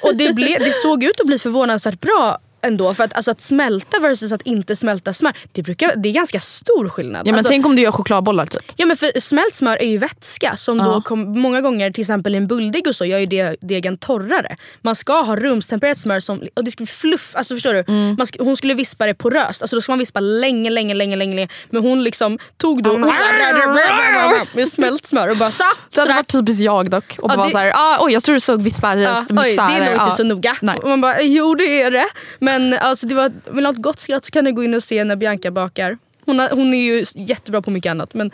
Och 0.08 0.16
det, 0.16 0.34
ble, 0.34 0.58
det 0.58 0.74
såg 0.74 1.04
ut 1.04 1.20
att 1.20 1.28
bli 1.28 1.40
förvånansvärt 1.40 2.00
bra 2.00 2.38
ändå. 2.64 2.94
För 2.94 3.04
att, 3.04 3.14
alltså, 3.16 3.32
att 3.32 3.42
smälta 3.42 4.00
versus 4.00 4.32
att 4.32 4.42
inte 4.42 4.76
smälta 4.76 5.14
smör, 5.14 5.34
det, 5.52 5.64
brukar, 5.64 5.94
det 5.96 6.10
är 6.10 6.14
ganska 6.14 6.40
stor 6.40 6.90
skillnad. 6.90 7.28
Ja, 7.28 7.32
men 7.32 7.36
alltså, 7.40 7.50
tänk 7.50 7.66
om 7.66 7.76
du 7.76 7.82
gör 7.82 7.92
chokladbollar 7.92 8.46
typ. 8.46 8.62
Ja 8.76 8.86
men 8.86 8.98
för 8.98 9.20
smält 9.20 9.56
smör 9.56 9.82
är 9.82 9.88
ju 9.88 9.98
vätska 9.98 10.56
som 10.56 10.78
Ja. 10.78 10.86
då 10.86 11.02
kom, 11.02 11.40
många 11.42 11.62
gånger 11.62 11.92
till 11.92 12.02
exempel 12.02 12.34
i 12.36 12.38
en 12.38 12.48
bulldeg 12.48 12.88
och 12.88 12.96
så 12.96 13.06
gör 13.06 13.20
ju 13.20 13.26
det 13.26 13.56
degen 13.62 13.98
torrare. 13.98 14.56
Man 14.82 14.96
ska 14.96 15.22
ha 15.22 15.36
rumstempererat 15.36 15.98
smör 15.98 16.20
som, 16.20 16.42
och 16.56 16.64
det 16.64 16.72
ska 16.72 16.78
bli 16.78 16.88
fluff, 16.88 17.32
alltså 17.36 17.56
förstår 17.56 17.74
du? 17.74 17.84
Mm. 17.88 18.16
Man 18.18 18.28
hon 18.40 18.58
skulle 18.58 18.74
vispa 18.74 19.06
det 19.06 19.14
poröst, 19.14 19.62
alltså 19.62 19.76
då 19.76 19.82
ska 19.82 19.92
man 19.92 20.00
vispa 20.00 20.20
länge, 20.20 20.70
länge, 20.70 20.94
länge, 20.94 21.16
länge. 21.16 21.36
länge. 21.36 21.48
Men 21.70 21.82
hon 21.82 22.04
liksom 22.04 22.40
tog 22.58 22.84
då 22.84 22.98
med 24.54 24.68
smält 24.68 25.06
smör 25.06 25.30
och 25.30 25.38
bara 25.38 25.52
så. 25.52 25.64
Det 25.94 26.00
hade 26.00 26.14
varit 26.14 26.32
typiskt 26.32 26.62
jag 26.62 26.90
dock. 26.90 27.16
Och 27.22 27.32
Ja, 27.32 27.36
bara 27.36 27.46
det- 27.46 27.52
såhär, 27.52 27.72
ah, 27.76 27.98
oj 28.00 28.14
jag 28.14 28.24
tror 28.24 28.34
du 28.34 28.40
såg 28.40 28.62
vispa 28.62 28.96
Ja, 28.96 29.26
oj, 29.30 29.56
det 29.56 29.62
är 29.62 29.86
nog 29.96 30.06
inte 30.08 30.16
så 30.18 30.24
noga. 30.24 30.56
Och 30.84 30.90
man 30.90 31.02
bara, 31.02 31.22
jo 31.22 31.56
det 31.56 31.82
är 31.82 31.92
det. 31.92 32.06
Men 32.40 32.53
alltså, 32.80 33.08
det 33.08 33.16
var, 33.16 33.32
vill 33.52 33.66
ett 33.66 33.76
gott 33.76 34.00
skratt 34.00 34.26
så 34.26 34.32
kan 34.32 34.46
du 34.46 34.54
gå 34.54 34.64
in 34.64 34.74
och 34.74 34.84
se 34.84 35.04
när 35.04 35.16
Bianca 35.16 35.52
bakar. 35.52 35.98
Hon, 36.26 36.40
har, 36.40 36.50
hon 36.50 36.74
är 36.74 36.84
ju 36.84 37.06
jättebra 37.16 37.62
på 37.62 37.72
mycket 37.72 37.90
annat 37.90 38.14
men 38.14 38.32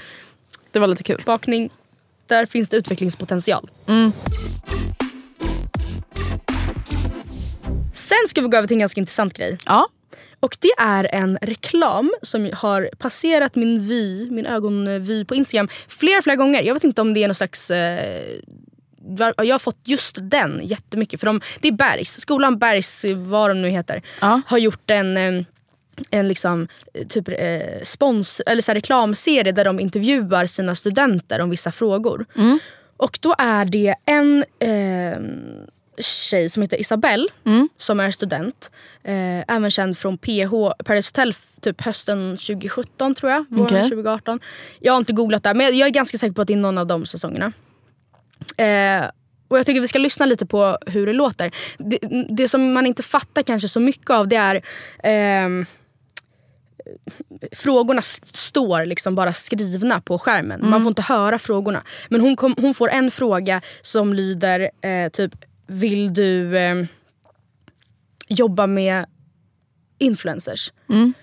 det 0.72 0.80
var 0.80 0.88
lite 0.88 1.04
kul. 1.04 1.22
Bakning, 1.26 1.70
där 2.28 2.46
finns 2.46 2.70
det 2.70 2.78
utvecklingspotential. 2.78 3.70
Sen 7.94 8.28
ska 8.28 8.42
vi 8.42 8.48
gå 8.48 8.58
över 8.58 8.68
till 8.68 8.76
en 8.76 8.80
ganska 8.80 9.00
intressant 9.00 9.34
grej. 9.34 9.58
Ja. 9.66 9.90
Och 10.40 10.58
det 10.60 10.72
är 10.78 11.16
en 11.16 11.38
reklam 11.42 12.14
som 12.22 12.50
har 12.54 12.90
passerat 12.98 13.56
min 13.56 13.88
vy, 13.88 14.32
min 14.32 14.46
ögonvy 14.46 15.26
på 15.26 15.36
Instagram 15.36 15.68
flera, 15.88 16.22
flera 16.22 16.36
gånger. 16.36 16.64
Jag 16.64 16.74
vet 16.74 16.84
inte 16.84 17.02
om 17.02 17.14
det 17.14 17.24
är 17.24 17.28
någon 17.28 17.36
slags... 17.36 17.72
Eh, 17.72 18.40
jag 19.18 19.54
har 19.54 19.60
fått 19.60 19.80
just 19.84 20.18
den 20.22 20.62
jättemycket. 20.64 21.20
För 21.20 21.28
de, 21.28 21.42
det 21.60 21.68
är 21.68 21.72
Bergs, 21.72 22.22
skolan 22.22 22.58
Bergs, 22.58 23.06
vad 23.18 23.50
de 23.50 23.62
nu 23.62 23.70
heter, 23.70 24.02
har 24.46 24.58
gjort 24.58 24.90
en 24.90 25.18
eh, 25.18 25.46
en 26.10 26.28
liksom, 26.28 26.68
eh, 26.94 27.08
typ, 27.08 27.28
eh, 27.28 27.84
spons, 27.84 28.42
eller 28.46 28.62
så 28.62 28.72
här 28.72 28.76
reklamserie 28.76 29.52
där 29.52 29.66
de 29.66 29.80
intervjuar 29.80 30.46
sina 30.46 30.76
studenter 30.76 31.42
om 31.42 31.50
vissa 31.50 31.72
frågor. 31.72 32.26
Och 32.98 33.20
då 33.22 33.36
är 33.38 33.66
det 33.66 33.96
en 34.06 34.46
eh, 34.60 35.20
tjej 36.04 36.50
som 36.50 36.62
heter 36.62 36.82
Isabelle 36.82 37.28
som 37.78 38.00
är 38.00 38.12
student. 38.12 38.72
Eh, 39.04 39.56
även 39.56 39.72
känd 39.72 39.98
från 39.98 40.18
PH, 40.18 40.52
Paradise 40.86 41.10
Hotel 41.10 41.34
typ 41.62 41.82
hösten 41.82 42.38
2017 42.38 43.16
tror 43.16 43.32
jag. 43.32 43.46
Våren 43.50 43.66
Okej. 43.66 43.82
2018. 43.82 44.40
Jag 44.80 44.94
har 44.94 44.98
inte 44.98 45.14
googlat 45.14 45.44
det 45.44 45.54
men 45.54 45.78
jag 45.78 45.88
är 45.88 45.92
ganska 45.92 46.18
säker 46.18 46.34
på 46.34 46.42
att 46.42 46.48
det 46.48 46.54
är 46.54 46.58
någon 46.58 46.78
av 46.78 46.88
de 46.88 47.06
säsongerna. 47.06 47.52
Eh, 48.58 49.10
och 49.48 49.60
jag 49.60 49.66
tycker 49.66 49.82
vi 49.82 49.88
ska 49.88 50.00
lyssna 50.00 50.26
lite 50.26 50.46
på 50.46 50.78
hur 50.88 51.06
det 51.06 51.14
låter. 51.14 51.52
Det, 51.78 52.00
det 52.30 52.48
som 52.48 52.74
man 52.74 52.86
inte 52.86 53.04
fattar 53.04 53.44
kanske 53.44 53.68
så 53.70 53.80
mycket 53.80 54.10
av 54.10 54.28
det 54.28 54.36
är 54.36 54.62
ehm, 55.04 55.66
Frågorna 57.52 58.02
står 58.34 58.86
liksom 58.86 59.16
bara 59.16 59.34
skrivna 59.34 60.02
på 60.02 60.20
skärmen. 60.20 60.60
Man 60.62 60.68
Mm. 60.70 60.82
får 60.84 60.90
inte 60.90 61.02
höra 61.02 61.40
frågorna. 61.40 61.84
Men 62.10 62.22
hon, 62.22 62.36
kom, 62.36 62.56
hon 62.58 62.74
får 62.74 62.90
en 62.90 63.12
fråga 63.12 63.62
som 63.82 64.14
lyder 64.14 64.70
eh, 64.82 65.10
typ 65.10 65.36
Vill 65.68 66.14
du 66.14 66.58
eh, 66.58 66.86
jobba 68.28 68.68
med 68.68 69.06
influencers? 69.98 70.74
Mm. 70.90 71.14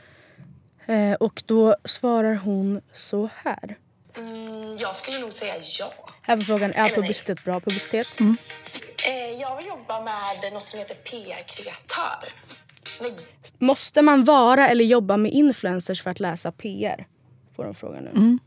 Eh, 0.86 1.14
och 1.14 1.42
då 1.46 1.76
svarar 1.84 2.34
hon 2.34 2.80
så 2.94 3.28
här. 3.44 3.76
Mm, 4.18 4.76
jag 4.78 4.96
skulle 4.96 5.18
nog 5.18 5.32
säga 5.32 5.54
ja. 5.78 5.92
Här 6.26 6.36
var 6.36 6.42
frågan, 6.42 6.72
är 6.74 6.88
publicitet 6.88 7.44
bra 7.44 7.60
publicitet? 7.60 8.20
Eh, 8.20 9.40
jag 9.40 9.56
vill 9.56 9.66
jobba 9.66 10.00
med 10.00 10.52
något 10.52 10.68
som 10.68 10.78
heter 10.78 10.94
PR-kreatör. 10.94 12.28
Måste 13.58 14.02
man 14.02 14.24
vara 14.24 14.68
eller 14.68 14.84
jobba 14.84 15.16
med 15.16 15.32
influencers 15.32 16.02
för 16.02 16.10
att 16.10 16.20
läsa 16.20 16.52
PR? 16.52 17.06
Får 17.56 17.64
de 17.64 17.74
frågan 17.74 18.04
nu. 18.04 18.10
Mm. 18.10 18.38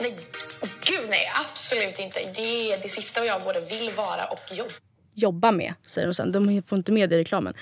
nej. 0.00 0.16
Gud 0.60 1.10
nej, 1.10 1.30
absolut 1.40 1.98
inte. 1.98 2.18
Det 2.34 2.72
är 2.72 2.82
det 2.82 2.88
sista 2.88 3.24
jag 3.24 3.42
både 3.42 3.60
vill 3.60 3.90
vara 3.96 4.24
och 4.24 4.56
jobba. 4.56 4.70
Jobba 5.14 5.52
med, 5.52 5.74
säger 5.86 6.06
de 6.06 6.14
sen. 6.14 6.32
De 6.32 6.62
får 6.66 6.78
inte 6.78 6.92
med 6.92 7.10
det 7.10 7.16
i 7.16 7.18
reklamen. 7.18 7.54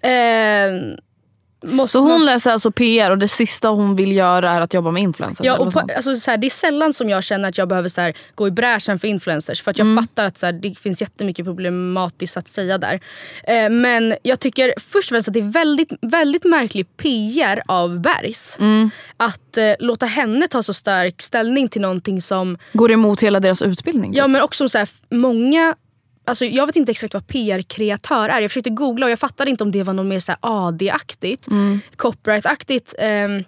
Eh, 0.00 0.98
måste 1.64 1.92
Så 1.98 2.04
hon 2.04 2.24
läser 2.24 2.50
alltså 2.50 2.70
PR 2.70 3.10
och 3.10 3.18
det 3.18 3.28
sista 3.28 3.68
hon 3.68 3.96
vill 3.96 4.12
göra 4.12 4.50
är 4.50 4.60
att 4.60 4.74
jobba 4.74 4.90
med 4.90 5.02
influencers? 5.02 5.46
Ja, 5.46 5.58
och 5.58 5.72
på, 5.72 5.80
alltså, 5.96 6.16
så 6.16 6.30
här, 6.30 6.38
det 6.38 6.46
är 6.46 6.50
sällan 6.50 6.94
som 6.94 7.08
jag 7.10 7.24
känner 7.24 7.48
att 7.48 7.58
jag 7.58 7.68
behöver 7.68 7.88
så 7.88 8.00
här, 8.00 8.14
gå 8.34 8.48
i 8.48 8.50
bräschen 8.50 8.98
för 8.98 9.08
influencers. 9.08 9.62
För 9.62 9.70
att 9.70 9.78
jag 9.78 9.86
Mm. 9.86 10.04
fattar 10.04 10.24
att 10.26 10.38
så 10.38 10.46
här, 10.46 10.52
det 10.52 10.78
finns 10.78 11.00
jättemycket 11.00 11.44
problematiskt 11.44 12.36
att 12.36 12.48
säga 12.48 12.78
där. 12.78 13.00
Eh, 13.44 13.70
men 13.70 14.16
jag 14.22 14.40
tycker 14.40 14.74
först 14.90 15.10
och 15.10 15.14
främst 15.14 15.28
att 15.28 15.34
det 15.34 15.40
är 15.40 15.52
väldigt, 15.52 15.92
väldigt 16.00 16.44
märklig 16.44 16.96
PR 16.96 17.62
av 17.68 18.00
Bergs. 18.00 18.56
Mm. 18.60 18.90
Att 19.16 19.56
eh, 19.56 19.72
låta 19.78 20.06
henne 20.06 20.48
ta 20.48 20.62
så 20.62 20.74
stark 20.74 21.22
ställning 21.22 21.68
till 21.68 21.80
någonting 21.80 22.22
som 22.22 22.58
Går 22.72 22.92
emot 22.92 23.20
hela 23.20 23.40
deras 23.40 23.62
utbildning? 23.62 24.10
typ? 24.12 24.18
Ja 24.18 24.26
men 24.26 24.42
också 24.42 24.68
så 24.68 24.86
många 25.10 25.74
Alltså 26.26 26.44
jag 26.44 26.66
vet 26.66 26.76
inte 26.76 26.90
exakt 26.92 27.14
vad 27.14 27.26
PR-kreatör 27.26 28.28
är. 28.28 28.40
Jag 28.40 28.50
försökte 28.50 28.70
googla 28.70 29.06
och 29.06 29.12
jag 29.12 29.18
fattade 29.18 29.50
inte 29.50 29.64
om 29.64 29.70
det 29.72 29.82
var 29.82 29.92
något 29.94 30.06
mer 30.06 30.20
så 30.20 30.32
AD-aktigt, 30.40 31.46
Mm. 31.50 31.80
copyright-aktigt. 31.96 32.94
ehm, 32.98 33.44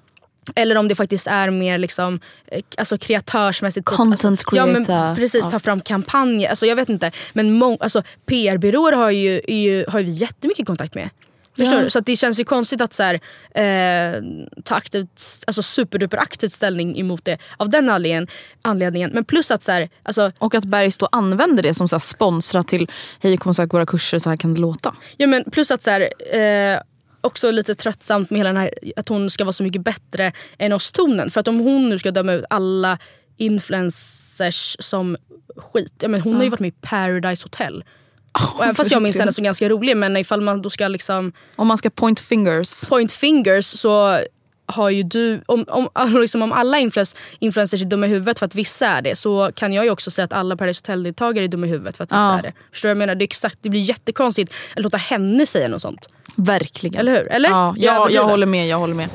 eller 0.54 0.76
om 0.78 0.88
det 0.88 0.94
faktiskt 0.94 1.26
är 1.26 1.50
mer 1.50 1.78
liksom, 1.78 2.20
eh, 2.46 2.62
alltså 2.78 2.98
kreatörsmässigt. 2.98 3.86
typ, 3.86 3.96
Content 3.96 4.24
alltså, 4.24 4.56
Ja, 4.56 4.66
men 4.66 5.16
precis, 5.16 5.40
Ja. 5.44 5.50
ta 5.50 5.58
fram 5.58 5.80
kampanjer. 5.80 6.50
Alltså, 6.50 6.66
jag 6.66 6.76
vet 6.76 6.88
inte. 6.88 7.10
Men 7.32 7.62
alltså, 7.80 8.02
PR-byråer 8.26 8.92
har 8.92 9.10
ju, 9.10 9.40
ju, 9.48 9.84
har 9.88 10.02
vi 10.02 10.10
jättemycket 10.10 10.66
kontakt 10.66 10.94
med. 10.94 11.10
Förstår 11.56 11.74
Ja. 11.78 11.84
du? 11.84 11.90
Så 11.90 11.98
att 11.98 12.06
det 12.06 12.16
känns 12.16 12.40
ju 12.40 12.44
konstigt 12.44 12.80
att 12.80 12.92
så 12.92 13.02
här, 13.02 13.14
eh, 13.54 14.22
ta 14.64 14.74
aktivt, 14.74 15.44
alltså 15.46 15.62
superduper 15.62 16.16
aktivt 16.18 16.52
ställning 16.52 16.98
emot 17.00 17.24
det 17.24 17.38
av 17.56 17.68
den 17.70 17.88
anledningen. 17.88 18.26
anledningen. 18.62 19.10
Men 19.14 19.24
plus 19.24 19.50
att 19.50 19.62
så 19.62 19.72
här, 19.72 19.88
alltså, 20.02 20.32
Och 20.38 20.54
att 20.54 20.64
Bergs 20.64 20.98
då 20.98 21.08
använder 21.12 21.62
det 21.62 21.74
som 21.74 21.88
så 21.88 21.96
här 21.96 22.00
sponsrat 22.00 22.68
till 22.68 22.90
hej 23.20 23.36
kom 23.36 23.54
söka 23.54 23.76
våra 23.76 23.86
kurser, 23.86 24.18
så 24.18 24.30
här 24.30 24.36
kan 24.36 24.54
det 24.54 24.60
låta. 24.60 24.94
Ja 25.16 25.26
men 25.26 25.44
plus 25.50 25.70
att 25.70 25.82
så 25.82 25.90
här, 25.90 26.00
eh, 26.38 26.80
också 27.20 27.50
lite 27.50 27.74
tröttsamt 27.74 28.30
med 28.30 28.38
hela 28.40 28.48
den 28.52 28.56
här 28.62 28.70
att 28.96 29.08
hon 29.08 29.30
ska 29.30 29.44
vara 29.44 29.52
så 29.52 29.62
mycket 29.62 29.82
bättre 29.82 30.32
än 30.58 30.72
oss 30.72 30.92
tonen. 30.92 31.30
För 31.30 31.40
att 31.40 31.48
om 31.48 31.58
hon 31.60 31.88
nu 31.88 31.98
ska 31.98 32.10
döma 32.10 32.32
ut 32.32 32.44
alla 32.50 32.98
influencers 33.36 34.76
som 34.80 35.16
skit. 35.56 35.92
Ja, 36.00 36.08
men 36.08 36.20
hon 36.20 36.34
har 36.34 36.42
ju 36.42 36.46
Ja. 36.46 36.50
varit 36.50 36.60
med 36.60 36.68
i 36.68 36.74
Paradise 36.80 37.44
Hotel. 37.44 37.84
Och 38.54 38.62
även 38.64 38.74
fast 38.74 38.90
jag 38.90 39.02
minns 39.02 39.18
henne 39.18 39.32
som 39.32 39.44
ganska 39.44 39.68
rolig 39.68 39.96
men 39.96 40.16
ifall 40.16 40.40
man 40.40 40.62
då 40.62 40.70
ska 40.70 40.88
liksom... 40.88 41.32
Om 41.56 41.66
man 41.66 41.78
ska 41.78 41.90
point 41.90 42.20
fingers. 42.20 42.88
Point 42.88 43.12
fingers 43.12 43.64
så 43.64 44.18
har 44.66 44.90
ju 44.90 45.02
du, 45.02 45.40
om, 45.46 45.64
om, 45.68 45.88
liksom 46.20 46.42
om 46.42 46.52
alla 46.52 46.78
influencers 47.38 47.82
är 47.82 47.86
dumma 47.86 48.06
i 48.06 48.08
huvudet 48.08 48.38
för 48.38 48.46
att 48.46 48.54
vissa 48.54 48.86
är 48.86 49.02
det 49.02 49.16
så 49.16 49.50
kan 49.54 49.72
jag 49.72 49.84
ju 49.84 49.90
också 49.90 50.10
säga 50.10 50.24
att 50.24 50.32
alla 50.32 50.56
Paradise 50.56 50.80
Hotel-deltagare 50.80 51.44
är 51.44 51.48
dumma 51.48 51.66
i 51.66 51.70
huvudet 51.70 51.96
för 51.96 52.04
att 52.04 52.10
vissa 52.10 52.18
Ja. 52.18 52.38
är 52.38 52.42
det. 52.42 52.52
Förstår 52.72 52.88
du 52.88 52.90
jag 52.90 52.98
menar? 52.98 53.14
Det, 53.14 53.22
är 53.22 53.26
exakt, 53.26 53.58
det 53.62 53.68
blir 53.68 53.80
jättekonstigt 53.80 54.52
att 54.76 54.82
låta 54.82 54.96
henne 54.96 55.46
säga 55.46 55.68
något 55.68 55.82
sånt. 55.82 56.08
Verkligen. 56.36 57.00
Eller 57.00 57.12
hur? 57.16 57.28
Eller? 57.32 57.50
Ja, 57.50 57.74
Jag 57.78 57.94
jag, 57.94 58.10
jag 58.10 58.24
håller 58.28 58.46
med. 58.46 58.68
Jag 58.68 58.78
håller 58.78 58.94
med. 58.94 59.08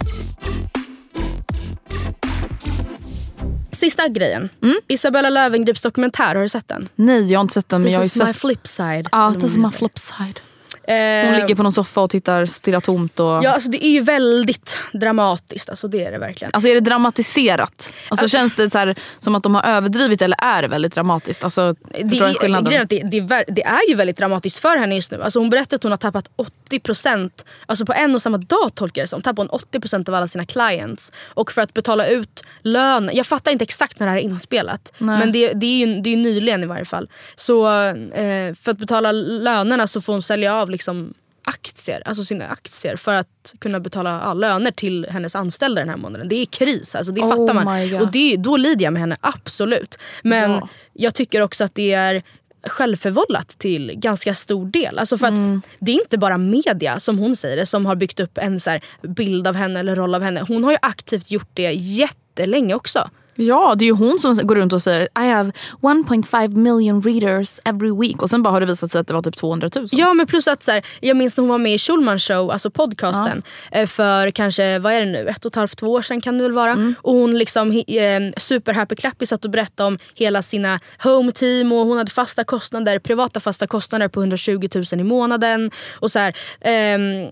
Sista 3.81 4.07
grejen. 4.07 4.49
Isabella 4.87 5.29
Lövengrips 5.29 5.81
dokumentär, 5.81 6.35
har 6.35 6.41
du 6.41 6.49
sett 6.49 6.67
den? 6.67 6.89
Nej 6.95 7.31
jag 7.31 7.39
har 7.39 7.41
inte 7.41 7.53
sett 7.53 7.69
den 7.69 7.81
men 7.81 7.85
This 7.87 7.93
jag 7.93 7.99
har 7.99 8.03
ju 8.03 8.27
my 8.27 8.33
sett... 8.33 8.41
flip 8.41 8.67
side. 8.67 9.07
Ja, 9.11 9.17
vad 9.27 9.39
this 9.39 9.51
is 9.51 9.57
my 9.57 9.71
flip 9.71 9.99
side. 9.99 10.39
Eh, 10.83 11.25
Hon 11.25 11.39
ligger 11.39 11.55
på 11.55 11.63
någon 11.63 11.71
soffa 11.71 12.01
och 12.01 12.09
tittar 12.09 12.45
stirrar 12.45 12.79
tomt. 12.79 13.19
Och... 13.19 13.43
Ja, 13.43 13.53
alltså 13.53 13.69
det 13.69 13.85
är 13.85 13.91
ju 13.91 14.01
väldigt 14.01 14.75
dramatiskt. 14.93 15.69
Alltså 15.69 15.87
det 15.87 16.05
är 16.05 16.11
det 16.11 16.17
verkligen. 16.17 16.51
Alltså 16.53 16.69
är 16.69 16.73
det 16.73 16.79
dramatiserat? 16.79 17.93
Alltså, 18.09 18.27
känns 18.27 18.55
det 18.55 18.69
så 18.69 18.77
här, 18.77 18.95
som 19.19 19.35
att 19.35 19.43
de 19.43 19.55
har 19.55 19.63
överdrivit 19.63 20.21
eller 20.21 20.37
är 20.41 20.61
det 20.61 20.67
väldigt 20.67 20.93
dramatiskt? 20.93 21.43
Alltså, 21.43 21.75
det, 22.03 22.17
är, 22.17 22.33
skillnaden? 22.33 22.73
är 22.73 22.81
att 22.81 22.89
det, 22.89 23.01
det, 23.03 23.43
det 23.47 23.63
är 23.63 23.89
ju 23.89 23.95
väldigt 23.95 24.17
dramatiskt 24.17 24.59
för 24.59 24.77
henne 24.77 24.95
just 24.95 25.11
nu. 25.11 25.21
Alltså 25.21 25.39
hon 25.39 25.49
berättade 25.49 25.75
att 25.75 25.83
hon 25.83 25.91
har 25.91 25.97
tappat 25.97 26.29
80%, 26.69 27.29
alltså 27.65 27.85
på 27.85 27.93
en 27.93 28.15
och 28.15 28.21
samma 28.21 28.37
dag 28.37 28.75
tolkar 28.75 29.01
jag 29.01 29.05
det 29.05 29.09
som, 29.09 29.21
tappade 29.21 29.49
hon 29.51 29.59
80% 29.81 30.09
av 30.09 30.15
alla 30.15 30.27
sina 30.27 30.45
clients. 30.45 31.11
Och 31.25 31.51
för 31.51 31.61
att 31.61 31.73
betala 31.73 32.07
ut 32.07 32.43
lön, 32.61 33.09
jag 33.13 33.25
fattar 33.25 33.51
inte 33.51 33.63
exakt 33.63 33.99
när 33.99 34.07
det 34.07 34.11
här 34.11 34.19
är 34.19 34.23
inspelat. 34.23 34.93
Nej. 34.97 35.19
Men 35.19 35.31
det, 35.31 35.53
det 35.53 35.65
är 35.65 35.87
ju 35.87 36.01
det 36.01 36.09
är 36.09 36.15
ju 36.15 36.21
nyligen 36.21 36.63
i 36.63 36.65
varje 36.65 36.85
fall. 36.85 37.09
Så 37.35 37.67
eh, 37.67 38.55
för 38.55 38.71
att 38.71 38.77
betala 38.77 39.11
lönerna 39.11 39.87
så 39.87 40.01
får 40.01 40.13
hon 40.13 40.21
sälja 40.21 40.55
av 40.55 40.70
liksom 40.71 41.13
aktier, 41.43 42.01
alltså 42.05 42.23
sina 42.23 42.47
aktier 42.47 42.95
för 42.95 43.13
att 43.13 43.53
kunna 43.59 43.79
betala 43.79 44.21
ja, 44.23 44.33
löner 44.33 44.71
till 44.71 45.07
hennes 45.09 45.35
anställda 45.35 45.81
den 45.81 45.89
här 45.89 45.97
månaden. 45.97 46.27
Det 46.27 46.35
är 46.35 46.45
kris, 46.45 46.95
alltså 46.95 47.11
det 47.11 47.21
Oh 47.21 47.29
fattar 47.29 47.53
man. 47.53 48.01
Och 48.01 48.11
det, 48.11 48.37
då 48.37 48.57
lider 48.57 48.83
jag 48.83 48.93
med 48.93 48.99
henne, 48.99 49.17
absolut. 49.21 49.97
Men 50.23 50.51
Ja. 50.51 50.69
jag 50.93 51.13
tycker 51.15 51.41
också 51.41 51.63
att 51.63 51.75
det 51.75 51.91
är 51.93 52.23
självförvållat 52.63 53.47
till 53.47 53.91
ganska 53.95 54.33
stor 54.33 54.65
del. 54.65 54.99
Alltså 54.99 55.17
för 55.17 55.25
att 55.25 55.31
Mm. 55.31 55.61
Det 55.79 55.91
är 55.91 55.95
inte 56.01 56.17
bara 56.17 56.37
media, 56.37 56.99
som 56.99 57.19
hon 57.19 57.35
säger 57.35 57.57
det, 57.57 57.65
som 57.65 57.85
har 57.85 57.95
byggt 57.95 58.19
upp 58.19 58.37
en 58.37 58.59
så 58.59 58.79
bild 59.01 59.47
av 59.47 59.55
henne 59.55 59.79
eller 59.79 59.95
roll 59.95 60.15
av 60.15 60.21
henne. 60.21 60.45
Hon 60.47 60.63
har 60.63 60.71
ju 60.71 60.77
aktivt 60.81 61.31
gjort 61.31 61.49
det 61.53 61.71
jättelänge 61.73 62.75
också. 62.75 63.09
Ja, 63.41 63.75
det 63.77 63.83
är 63.85 63.87
ju 63.87 63.93
hon 63.93 64.19
som 64.19 64.33
går 64.47 64.55
runt 64.55 64.73
och 64.73 64.81
säger 64.81 65.01
I 65.01 65.07
have 65.29 65.51
1.5 65.81 66.55
million 66.55 67.01
readers 67.01 67.59
every 67.65 67.91
week 68.01 68.21
och 68.21 68.29
sen 68.29 68.43
bara 68.43 68.49
har 68.49 68.59
det 68.59 68.65
visat 68.65 68.91
sig 68.91 69.01
att 69.01 69.07
det 69.07 69.13
var 69.13 69.21
typ 69.21 69.37
200 69.37 69.69
000. 69.75 69.87
Ja 69.91 70.13
men 70.13 70.27
plus 70.27 70.47
att 70.47 70.63
så 70.63 70.71
här, 70.71 70.85
jag 70.99 71.17
minns 71.17 71.37
när 71.37 71.41
hon 71.41 71.49
var 71.49 71.57
med 71.57 71.73
i 71.73 71.77
Schulman 71.79 72.19
show, 72.19 72.51
alltså 72.51 72.69
podcasten. 72.69 73.43
eh, 73.71 73.87
För 73.87 74.31
kanske, 74.31 74.79
vad 74.79 74.93
är 74.93 74.99
det 74.99 75.05
nu, 75.11 75.27
ett 75.27 75.45
och 75.45 75.51
ett 75.51 75.55
halvt, 75.55 75.77
två 75.77 75.87
år 75.87 76.01
sedan 76.01 76.21
kan 76.21 76.37
det 76.37 76.43
väl 76.43 76.51
vara. 76.51 76.71
Mm. 76.71 76.95
Och 77.01 77.13
hon 77.13 77.37
liksom 77.37 77.71
eh, 77.71 78.21
super 78.37 78.73
happy 78.73 78.95
clappy 78.95 79.25
satt 79.25 79.45
och 79.45 79.51
berättade 79.51 79.87
om 79.87 79.97
hela 80.15 80.41
sina 80.41 80.79
home 81.03 81.31
team 81.31 81.71
och 81.71 81.85
hon 81.85 81.97
hade 81.97 82.11
fasta 82.11 82.43
kostnader, 82.43 82.99
privata 82.99 83.39
fasta 83.39 83.67
kostnader 83.67 84.07
på 84.07 84.19
120 84.19 84.69
000 84.75 84.85
i 84.91 85.03
månaden. 85.03 85.71
Och 85.99 86.11
så 86.11 86.19
här, 86.19 86.33
ehm, 86.61 87.27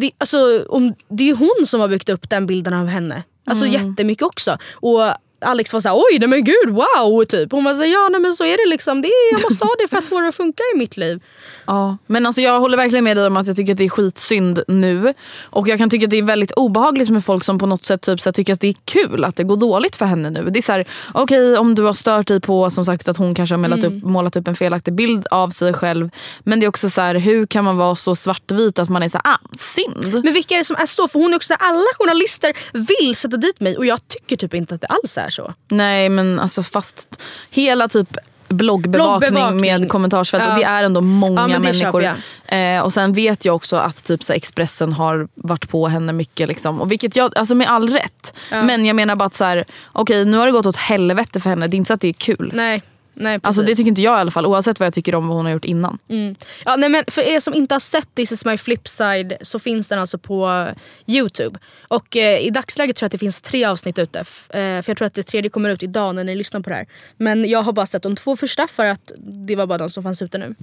det, 0.00 0.10
alltså, 0.18 0.64
om, 0.68 0.94
det 1.08 1.24
är 1.24 1.28
ju 1.28 1.34
hon 1.34 1.66
som 1.66 1.80
har 1.80 1.88
byggt 1.88 2.08
upp 2.08 2.30
den 2.30 2.46
bilden 2.46 2.74
av 2.74 2.86
henne. 2.86 3.22
Alltså 3.46 3.66
Mm. 3.66 3.88
jättemycket 3.90 4.22
också. 4.26 4.58
Och 4.72 5.02
Alex 5.40 5.72
var 5.72 5.80
såhär 5.80 5.96
oj 5.96 6.18
nej 6.18 6.28
men 6.28 6.44
gud 6.44 6.68
wow 6.70 7.24
typ. 7.24 7.52
Hon 7.52 7.64
var 7.64 7.74
såhär 7.74 7.86
ja 7.92 8.08
nej 8.10 8.20
men 8.20 8.34
så 8.34 8.44
är 8.44 8.64
det 8.64 8.70
liksom. 8.70 9.02
Det 9.02 9.08
är, 9.08 9.32
jag 9.32 9.42
måste 9.50 9.64
ha 9.64 9.74
det 9.78 9.88
för 9.88 9.96
att 9.96 10.06
få 10.06 10.20
det 10.20 10.28
att 10.28 10.34
funka 10.34 10.62
i 10.74 10.78
mitt 10.78 10.96
liv. 10.96 11.20
Ja, 11.66 11.96
men 12.06 12.26
alltså 12.26 12.40
jag 12.40 12.60
håller 12.60 12.76
verkligen 12.76 13.04
med 13.04 13.16
dig 13.16 13.26
om 13.26 13.36
att 13.36 13.46
jag 13.46 13.56
tycker 13.56 13.72
att 13.72 13.78
det 13.78 13.84
är 13.84 13.88
skitsynd 13.88 14.62
nu. 14.68 15.14
Och 15.42 15.68
jag 15.68 15.78
kan 15.78 15.90
tycka 15.90 16.04
att 16.06 16.10
det 16.10 16.18
är 16.18 16.22
väldigt 16.22 16.52
obehagligt 16.52 17.10
med 17.10 17.24
folk 17.24 17.44
som 17.44 17.58
på 17.58 17.66
något 17.66 17.84
sätt 17.84 18.02
typ, 18.02 18.20
så 18.20 18.28
här, 18.28 18.32
tycker 18.32 18.52
att 18.52 18.60
det 18.60 18.68
är 18.68 18.74
kul 18.84 19.24
att 19.24 19.36
det 19.36 19.44
går 19.44 19.56
dåligt 19.56 19.96
för 19.96 20.04
henne 20.04 20.30
nu. 20.30 20.50
Det 20.50 20.58
är 20.58 20.62
så 20.62 20.72
här, 20.72 20.84
okej 21.14 21.56
om 21.56 21.74
du 21.74 21.82
har 21.82 21.92
stört 21.92 22.26
dig 22.26 22.40
på 22.40 22.70
som 22.70 22.84
sagt 22.84 23.08
att 23.08 23.16
hon 23.16 23.34
kanske 23.34 23.52
har 23.54 23.58
målat, 23.58 23.78
Mm. 23.84 23.96
upp, 23.96 24.04
målat 24.04 24.36
upp 24.36 24.48
en 24.48 24.56
felaktig 24.56 24.94
bild 24.94 25.26
av 25.30 25.48
sig 25.50 25.72
själv. 25.74 26.10
Men 26.40 26.60
det 26.60 26.66
är 26.66 26.68
också 26.68 26.90
så 26.90 27.00
här, 27.00 27.14
hur 27.14 27.46
kan 27.46 27.64
man 27.64 27.76
vara 27.76 27.96
så 27.96 28.14
svartvit 28.16 28.78
att 28.78 28.88
man 28.88 29.02
är 29.02 29.08
så 29.08 29.20
här, 29.24 29.34
ah, 29.34 29.38
synd. 29.58 30.24
Men 30.24 30.34
vilka 30.34 30.54
är 30.54 30.58
det 30.58 30.64
som 30.64 30.76
är 30.76 30.86
så? 30.86 31.08
För 31.08 31.18
hon 31.18 31.32
är 31.32 31.36
också 31.36 31.54
alla 31.58 31.84
journalister 31.98 32.52
vill 32.72 33.14
sätta 33.14 33.36
dit 33.36 33.60
mig 33.60 33.76
och 33.76 33.86
jag 33.86 34.08
tycker 34.08 34.36
typ 34.36 34.54
inte 34.54 34.74
att 34.74 34.80
det 34.80 34.86
alls 34.86 35.18
är 35.18 35.29
så. 35.30 35.54
Nej 35.68 36.08
men 36.08 36.40
alltså 36.40 36.62
fast 36.62 37.22
hela 37.50 37.88
typ 37.88 38.16
bloggbevakning, 38.48 39.30
Bloggbevakning. 39.30 39.80
med 39.80 39.88
kommentarsfält 39.88 40.44
Ja. 40.46 40.52
och 40.52 40.58
det 40.58 40.64
är 40.64 40.84
ändå 40.84 41.00
många 41.00 41.48
Ja, 41.48 41.58
människor. 41.58 42.04
Eh, 42.46 42.80
och 42.80 42.92
sen 42.92 43.12
vet 43.12 43.44
jag 43.44 43.54
också 43.56 43.76
att 43.76 44.04
typ 44.04 44.22
så 44.24 44.32
Expressen 44.32 44.92
har 44.92 45.28
varit 45.34 45.68
på 45.68 45.88
henne 45.88 46.12
mycket. 46.12 46.48
Liksom. 46.48 46.80
Och 46.80 46.90
vilket 46.90 47.16
jag, 47.16 47.38
alltså 47.38 47.54
med 47.54 47.68
all 47.70 47.90
rätt. 47.90 48.34
Ja. 48.50 48.62
Men 48.62 48.84
jag 48.84 48.96
menar 48.96 49.16
bara 49.16 49.24
att 49.24 49.34
så 49.36 49.44
här, 49.44 49.64
okej 49.92 50.24
nu 50.24 50.36
har 50.36 50.46
det 50.46 50.52
gått 50.52 50.66
åt 50.66 50.76
helvete 50.76 51.40
för 51.40 51.50
henne. 51.50 51.66
Det 51.66 51.74
är 51.74 51.78
inte 51.78 51.88
så 51.88 51.94
att 51.94 52.00
det 52.00 52.08
är 52.08 52.12
kul. 52.12 52.50
Nej, 52.54 52.82
nej 53.20 53.38
precis. 53.38 53.46
Alltså 53.46 53.62
det 53.62 53.74
tycker 53.74 53.88
inte 53.88 54.02
jag 54.02 54.18
i 54.18 54.20
alla 54.20 54.30
fall 54.30 54.46
oavsett 54.46 54.80
vad 54.80 54.86
jag 54.86 54.94
tycker 54.94 55.14
om 55.14 55.28
vad 55.28 55.36
hon 55.36 55.46
har 55.46 55.52
gjort 55.52 55.64
innan. 55.64 55.98
Mm. 56.08 56.34
Ja, 56.64 56.76
nej, 56.76 56.88
men 56.88 57.04
för 57.08 57.22
er 57.22 57.40
som 57.40 57.54
inte 57.54 57.74
har 57.74 57.80
sett 57.80 58.14
This 58.14 58.32
is 58.32 58.44
my 58.44 58.58
flipside 58.58 59.36
så 59.40 59.58
finns 59.58 59.88
den 59.88 59.98
alltså 59.98 60.18
på 60.18 60.66
Youtube. 61.06 61.58
Och 61.88 62.16
eh, 62.16 62.40
i 62.40 62.50
dagsläget 62.50 62.96
tror 62.96 63.04
jag 63.04 63.08
att 63.08 63.12
det 63.12 63.18
finns 63.18 63.40
tre 63.40 63.64
avsnitt 63.64 63.98
ute. 63.98 64.18
Eh, 64.18 64.24
för 64.52 64.84
jag 64.86 64.96
tror 64.96 65.06
att 65.06 65.14
det 65.14 65.22
tredje 65.22 65.50
kommer 65.50 65.70
ut 65.70 65.82
idag 65.82 66.14
när 66.14 66.24
ni 66.24 66.34
lyssnar 66.34 66.60
på 66.60 66.70
det 66.70 66.76
här. 66.76 66.86
Men 67.16 67.50
jag 67.50 67.62
har 67.62 67.72
bara 67.72 67.86
sett 67.86 68.02
de 68.02 68.16
två 68.16 68.36
första 68.36 68.66
för 68.66 68.86
att 68.86 69.12
det 69.18 69.56
var 69.56 69.66
bara 69.66 69.78
de 69.78 69.90
som 69.90 70.02
fanns 70.02 70.22
ute 70.22 70.38
nu. 70.38 70.54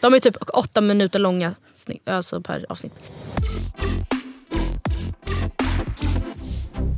De 0.00 0.14
är 0.14 0.18
typ 0.18 0.36
åtta 0.54 0.80
minuter 0.80 1.18
långa 1.18 1.54
snitt, 1.74 2.08
alltså 2.08 2.40
per 2.40 2.66
avsnitt. 2.68 2.92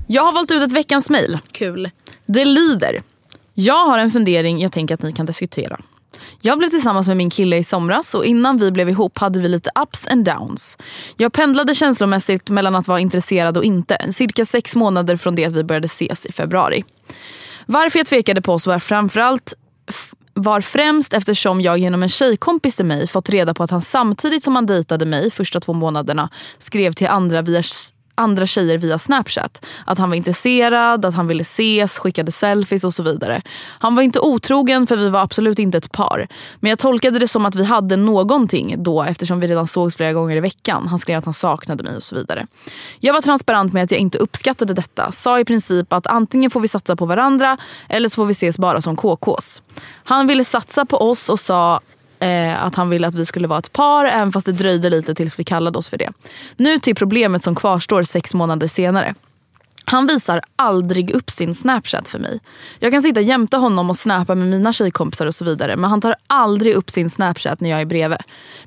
Jag 0.08 0.22
har 0.22 0.32
valt 0.32 0.50
ut 0.50 0.62
ett 0.62 0.72
veckans 0.72 1.10
mail. 1.10 1.38
Kul. 1.52 1.90
Det 2.26 2.44
lyder. 2.44 3.02
Jag 3.55 3.86
har 3.86 3.98
en 3.98 4.11
fundering 4.11 4.61
jag 4.61 4.72
tänker 4.72 4.94
att 4.94 5.03
ni 5.03 5.12
kan 5.12 5.26
diskutera. 5.26 5.80
Jag 6.40 6.59
blev 6.59 6.68
tillsammans 6.68 7.09
med 7.09 7.16
min 7.16 7.30
kille 7.30 7.57
i 7.57 7.64
somras 7.64 8.14
och 8.14 8.24
innan 8.24 8.57
vi 8.57 8.72
blev 8.72 8.88
ihop 8.88 9.18
hade 9.18 9.40
vi 9.40 9.48
lite 9.48 9.70
ups 9.82 10.07
and 10.07 10.24
downs. 10.24 10.78
Jag 11.16 11.32
pendlade 11.32 11.74
känslomässigt 11.74 12.50
mellan 12.50 12.74
att 12.74 12.88
vara 12.88 13.00
intresserad 13.00 13.57
och 13.57 13.64
inte. 13.64 14.12
Cirka 14.12 14.44
sex 14.44 14.76
månader 14.76 15.16
från 15.16 15.34
det 15.34 15.44
att 15.44 15.53
vi 15.53 15.64
började 15.64 15.86
ses 15.86 16.26
i 16.26 16.32
februari. 16.32 16.84
Varför 17.66 17.98
jag 17.98 18.07
tvekade 18.07 18.42
på 18.42 18.53
oss 18.53 18.66
var 18.66 18.78
framförallt 18.78 19.55
var 20.34 20.61
främst 20.61 21.12
eftersom 21.12 21.61
jag 21.61 21.78
genom 21.78 22.03
en 22.03 22.09
tjejkompis 22.09 22.76
till 22.76 22.84
mig 22.84 23.07
fått 23.07 23.30
reda 23.30 23.55
på 23.55 23.62
att 23.62 23.70
han 23.70 23.82
samtidigt 23.82 24.42
som 24.42 24.55
han 24.55 24.66
dejtade 24.66 25.07
mig 25.07 25.30
första 25.30 25.61
två 25.61 25.72
månaderna 25.72 26.28
skrev 26.59 26.92
till 26.92 27.07
andra, 27.07 27.42
via, 27.42 27.62
andra 28.14 28.46
tjejer 28.46 28.78
via 28.78 28.98
snapchat. 28.98 29.64
Att 29.84 29.98
han 29.98 30.08
var 30.08 30.16
intresserad, 30.16 31.04
att 31.04 31.14
han 31.14 31.26
ville 31.26 31.42
ses, 31.42 31.98
skickade 31.98 32.32
selfies 32.32 32.84
och 32.84 32.94
så 32.94 33.02
vidare. 33.02 33.42
Han 33.78 33.94
var 33.94 34.02
inte 34.02 34.20
otrogen 34.20 34.86
för 34.86 34.96
vi 34.96 35.08
var 35.08 35.20
absolut 35.20 35.58
inte 35.58 35.78
ett 35.78 35.92
par. 35.92 36.28
Men 36.60 36.70
jag 36.70 36.78
tolkade 36.78 37.18
det 37.18 37.28
som 37.28 37.46
att 37.46 37.54
vi 37.54 37.64
hade 37.64 37.96
någonting 37.96 38.82
då 38.82 39.02
eftersom 39.02 39.40
vi 39.40 39.46
redan 39.46 39.66
sågs 39.66 39.96
flera 39.96 40.12
gånger 40.12 40.36
i 40.36 40.40
veckan. 40.40 40.88
Han 40.88 40.98
skrev 40.98 41.18
att 41.18 41.24
han 41.24 41.34
saknade 41.34 41.84
mig 41.84 41.96
och 41.96 42.02
så 42.02 42.14
vidare. 42.14 42.46
Jag 43.00 43.14
var 43.14 43.20
transparent 43.20 43.72
med 43.72 43.82
att 43.84 43.90
jag 43.90 44.00
inte 44.00 44.18
uppskattade 44.18 44.74
detta. 44.74 45.12
Sa 45.12 45.40
i 45.40 45.44
princip 45.44 45.92
att 45.92 46.06
antingen 46.06 46.50
får 46.50 46.60
vi 46.60 46.68
satsa 46.68 46.96
på 46.96 47.06
varandra 47.06 47.56
eller 47.88 48.08
så 48.08 48.14
får 48.14 48.26
vi 48.26 48.32
ses 48.32 48.58
bara 48.58 48.80
som 48.80 48.96
KKs. 48.96 49.62
Han 50.04 50.26
ville 50.26 50.44
satsa 50.44 50.84
på 50.84 50.96
oss 50.96 51.28
och 51.28 51.40
sa 51.40 51.80
eh, 52.23 52.64
att 52.64 52.75
han 52.75 52.91
ville 52.91 53.07
att 53.09 53.14
vi 53.14 53.25
skulle 53.25 53.49
vara 53.49 53.59
ett 53.59 53.73
par 53.73 54.05
även 54.05 54.33
fast 54.33 54.47
det 54.47 54.53
dröjde 54.53 54.91
lite 54.91 55.14
tills 55.14 55.39
vi 55.39 55.45
kallade 55.45 55.79
oss 55.79 55.89
för 55.89 55.99
det. 55.99 56.11
Nu 56.57 56.79
till 56.79 56.95
problemet 56.95 57.43
som 57.43 57.55
kvarstår 57.55 58.03
sex 58.03 58.35
månader 58.35 58.68
senare. 58.68 59.14
Han 59.85 60.07
visar 60.07 60.41
aldrig 60.57 61.11
upp 61.11 61.31
sin 61.31 61.55
snapchat 61.55 62.09
för 62.09 62.18
mig. 62.18 62.41
Jag 62.79 62.93
kan 62.93 63.03
sitta 63.03 63.20
jämte 63.20 63.57
honom 63.57 63.91
och 63.91 63.97
snappa 63.97 64.35
med 64.35 64.49
mina 64.49 64.73
tjejkompisar 64.73 65.27
och 65.27 65.35
så 65.35 65.45
vidare 65.45 65.77
men 65.77 65.91
han 65.91 66.01
tar 66.01 66.14
aldrig 66.27 66.75
upp 66.75 66.91
sin 66.91 67.11
snapchat 67.11 67.61
när 67.61 67.70
jag 67.70 67.81
är 67.81 67.85
bredvid. 67.85 68.18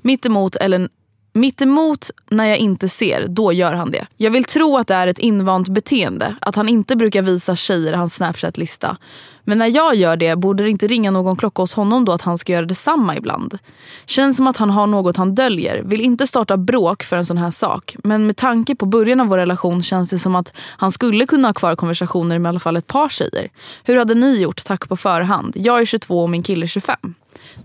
Mittemot 0.01 0.56
eller 0.56 0.89
Mittemot 1.38 2.11
när 2.29 2.45
jag 2.45 2.57
inte 2.57 2.89
ser, 2.89 3.27
då 3.27 3.53
gör 3.53 3.73
han 3.73 3.91
det. 3.91 4.07
Jag 4.17 4.31
vill 4.31 4.43
tro 4.43 4.77
att 4.77 4.88
det 4.88 4.93
är 4.93 5.07
ett 5.07 5.19
invant 5.19 5.67
beteende. 5.67 6.36
Att 6.41 6.55
han 6.55 6.69
inte 6.69 6.95
brukar 6.95 7.21
visa 7.21 7.55
tjejer 7.55 7.93
hans 7.93 8.15
snapchat-lista. 8.15 8.97
Men 9.43 9.57
när 9.57 9.67
jag 9.75 9.95
gör 9.95 10.17
det 10.17 10.36
borde 10.36 10.63
det 10.63 10.69
inte 10.69 10.88
ringa 10.88 11.11
någon 11.11 11.36
klocka 11.36 11.61
hos 11.61 11.73
honom 11.73 12.05
då 12.05 12.11
att 12.11 12.21
han 12.21 12.38
ska 12.38 12.53
göra 12.53 12.65
detsamma 12.65 13.15
ibland. 13.15 13.57
Känns 14.05 14.38
som 14.38 14.47
att 14.47 14.57
han 14.57 14.69
har 14.69 14.88
något 14.88 15.17
han 15.17 15.36
döljer. 15.36 15.81
Vill 15.83 16.01
inte 16.01 16.27
starta 16.27 16.57
bråk 16.57 17.03
för 17.03 17.17
en 17.17 17.25
sån 17.25 17.38
här 17.38 17.51
sak. 17.51 17.95
Men 18.03 18.25
med 18.25 18.38
tanke 18.38 18.75
på 18.75 18.86
början 18.86 19.19
av 19.19 19.27
vår 19.27 19.38
relation 19.38 19.81
känns 19.81 20.09
det 20.09 20.19
som 20.19 20.36
att 20.36 20.53
han 20.57 20.91
skulle 20.91 21.25
kunna 21.25 21.47
ha 21.47 21.53
kvar 21.53 21.75
konversationer 21.75 22.39
med 22.39 22.49
i 22.49 22.51
alla 22.51 22.59
fall 22.59 22.77
ett 22.77 22.88
par 22.88 23.09
tjejer. 23.09 23.49
Hur 23.83 23.97
hade 23.97 24.13
ni 24.13 24.41
gjort? 24.41 24.65
Tack 24.65 24.89
på 24.89 24.95
förhand. 24.97 25.53
Jag 25.55 25.81
är 25.81 25.86
22 25.86 26.23
och 26.23 26.29
min 26.29 26.43
kille 26.43 26.65
är 26.65 26.67
25. 26.67 26.97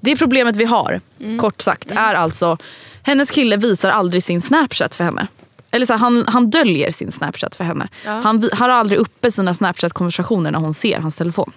Det 0.00 0.16
problemet 0.16 0.56
vi 0.56 0.64
har, 0.64 1.00
kort 1.40 1.60
sagt, 1.62 1.90
är 1.90 2.14
alltså 2.14 2.58
hennes 3.02 3.30
kille 3.30 3.56
visar 3.56 3.90
aldrig 3.90 4.22
sin 4.22 4.40
snapchat 4.40 4.94
för 4.94 5.04
henne. 5.04 5.26
Eller 5.70 5.86
så 5.86 5.92
här, 5.92 6.00
han, 6.00 6.24
han 6.28 6.50
döljer 6.50 6.90
sin 6.90 7.12
snapchat 7.12 7.56
för 7.56 7.64
henne. 7.64 7.88
Ja. 8.04 8.10
Han 8.10 8.40
vi- 8.40 8.50
har 8.52 8.68
aldrig 8.68 8.98
uppe 8.98 9.32
sina 9.32 9.54
snapchat-konversationer 9.54 10.50
när 10.50 10.58
hon 10.58 10.74
ser 10.74 10.98
hans 10.98 11.16
telefon. 11.16 11.52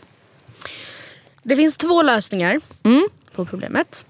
Det 1.43 1.55
finns 1.55 1.78
två 1.78 2.01
lösningar 2.01 2.61
Mm. 2.84 3.07
på 3.36 3.45
problemet. 3.45 4.03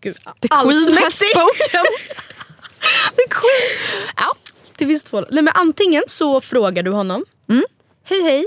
Gud, 0.00 0.14
The 0.14 0.48
queen 0.48 0.64
has 0.64 0.66
allsmässigt. 0.66 1.30
spoken. 1.30 1.84
The 3.16 3.28
queen. 3.28 4.12
Ja. 4.16 4.34
Det 4.76 4.86
finns 4.86 5.02
två. 5.04 5.20
Nej, 5.30 5.42
men 5.42 5.52
antingen 5.56 6.02
så 6.06 6.40
frågar 6.40 6.82
du 6.82 6.90
honom. 6.90 7.24
Mm. 7.48 7.64
Hej 8.04 8.22
hej. 8.22 8.46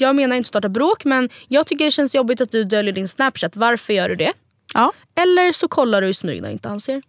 Jag 0.00 0.16
menar 0.16 0.36
inte 0.36 0.48
starta 0.48 0.68
bråk 0.68 1.04
men 1.04 1.28
jag 1.48 1.66
tycker 1.66 1.84
det 1.84 1.90
känns 1.90 2.14
jobbigt 2.14 2.40
att 2.40 2.50
du 2.50 2.64
döljer 2.64 2.92
din 2.94 3.08
snapchat. 3.08 3.56
Varför 3.56 3.92
gör 3.92 4.08
du 4.08 4.14
det? 4.16 4.32
Ja. 4.74 4.92
Eller 5.14 5.52
så 5.52 5.68
kollar 5.68 6.00
du 6.00 6.08
i 6.08 6.14
smyg 6.14 6.42
när 6.42 6.50
inte 6.50 6.68
han 6.68 6.80
ser. 6.80 7.02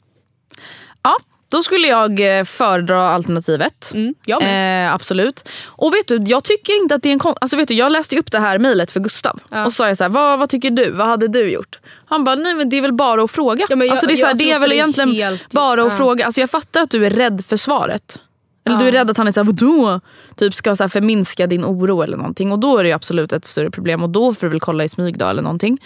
Ja, 1.04 1.18
då 1.50 1.64
skulle 1.64 1.88
jag 1.88 2.38
eh, 2.39 2.44
föredra 2.46 3.10
alternativet. 3.10 3.92
jag 4.26 4.44
eh, 4.86 4.94
absolut. 4.94 5.48
Och 5.66 5.94
vet 5.94 6.08
du, 6.08 6.18
jag 6.26 6.44
tycker 6.44 6.82
inte 6.82 6.96
att 6.96 7.04
det 7.04 7.10
är 7.10 7.14
en 7.14 7.20
kon- 7.20 7.36
alltså 7.42 7.58
vet 7.58 7.68
du, 7.68 7.74
Jag 7.74 7.92
läste 7.92 8.18
upp 8.18 8.32
det 8.32 8.39
här 8.39 8.60
mejlet 8.60 8.92
för 8.92 9.00
Gustav. 9.00 9.39
Och 9.66 9.74
sa 9.74 9.88
jag 9.88 9.98
så 9.98 10.04
här, 10.04 10.10
vad, 10.10 10.39
vad 10.39 10.50
tycker 10.50 10.72
du? 10.72 10.92
Vad 10.92 11.08
hade 11.08 11.28
du 11.28 11.50
gjort? 11.52 11.80
Han 12.06 12.24
bara, 12.24 12.36
nej 12.36 12.54
men 12.54 12.70
det 12.70 12.78
är 12.78 12.82
väl 12.82 12.94
bara 12.94 13.24
att 13.24 13.32
fråga. 13.32 13.66
men 13.70 13.80
jag- 13.82 13.89
alltså 13.92 14.08
det 14.08 14.14
är, 14.14 14.18
så 14.18 14.26
här, 14.26 14.34
det 14.34 14.52
är 14.52 14.60
väl 14.60 14.72
egentligen 14.72 15.12
helt- 15.12 15.50
bara 15.50 15.82
att 15.84 15.92
ja. 15.92 15.98
fråga. 15.98 16.26
Alltså 16.26 16.42
jag 16.42 16.50
fattar 16.50 16.82
att 16.82 16.89
du 16.92 17.06
är 17.06 17.10
rädd 17.10 17.44
för 17.48 17.58
svaret. 17.58 18.20
Eller 18.66 18.76
Ja. 18.78 18.82
du 18.82 18.88
är 18.88 18.91
rädd 18.91 19.09
att 19.09 19.18
han 19.18 19.28
är 19.28 19.32
såhär, 19.32 19.45
vadå? 19.45 19.99
Typ 20.36 20.53
ska 20.53 20.76
så 20.76 20.84
här 20.84 20.88
förminska 20.89 21.47
din 21.47 21.66
oro 21.66 22.01
eller 22.01 22.18
någonting. 22.18 22.51
Och 22.51 22.59
då 22.59 22.78
är 22.78 22.84
det 22.84 22.89
ju 22.89 22.95
absolut 22.95 23.34
ett 23.34 23.45
större 23.45 23.72
problem. 23.72 24.03
Och 24.03 24.09
då 24.09 24.34
får 24.34 24.47
du 24.47 24.49
väl 24.49 24.59
kolla 24.59 24.84
i 24.84 24.89
smyg 24.89 25.18
då 25.18 25.26
eller 25.26 25.41
någonting. 25.41 25.78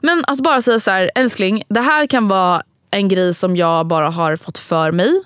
Men 0.00 0.24
att 0.26 0.40
bara 0.40 0.62
säga 0.62 0.80
så 0.80 0.90
här, 0.90 1.10
älskling, 1.14 1.62
det 1.68 1.80
här 1.80 2.06
kan 2.06 2.28
vara 2.28 2.62
en 2.90 3.08
grej 3.08 3.34
som 3.34 3.56
jag 3.56 3.86
bara 3.86 4.10
har 4.10 4.36
fått 4.36 4.58
för 4.58 4.92
mig. 4.92 5.22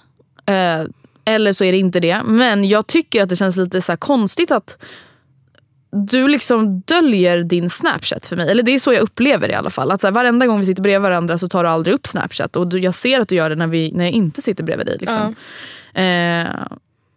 Eh, 0.47 0.86
eller 1.24 1.53
så 1.53 1.64
är 1.64 1.72
det 1.72 1.78
inte 1.78 2.01
det. 2.01 2.22
Men 2.24 2.68
jag 2.68 2.86
tycker 2.86 3.22
att 3.22 3.28
det 3.28 3.36
känns 3.36 3.57
lite 3.57 3.82
så 3.82 3.97
konstigt 3.97 4.51
att 4.51 4.76
du 5.93 6.28
liksom 6.28 6.80
döljer 6.80 7.43
din 7.43 7.70
snapchat 7.70 8.26
för 8.26 8.36
mig. 8.36 8.51
Eller 8.51 8.62
det 8.62 8.74
är 8.74 8.78
så 8.78 8.93
jag 8.93 9.01
upplever 9.03 9.49
det 9.49 9.53
i 9.53 9.57
alla 9.57 9.70
fall. 9.70 9.90
Att 9.90 10.01
så 10.01 10.07
här, 10.07 10.14
varenda 10.14 10.47
gång 10.47 10.59
vi 10.59 10.66
sitter 10.66 10.82
bredvid 10.82 11.03
varandra 11.03 11.38
så 11.38 11.49
tar 11.49 11.64
du 11.64 11.70
aldrig 11.70 11.95
upp 11.95 12.07
snapchat. 12.07 12.57
Och 12.57 12.68
du, 12.68 12.78
jag 12.78 12.95
ser 12.95 13.20
att 13.20 13.28
du 13.28 13.34
gör 13.34 13.51
det 13.51 13.57
när, 13.57 13.66
vi, 13.66 13.93
när 13.93 14.05
jag 14.05 14.12
inte 14.12 14.43
sitter 14.43 14.64
bredvid 14.64 14.86
dig. 14.86 14.97
Liksom. 15.01 15.34
Eh, 15.95 16.47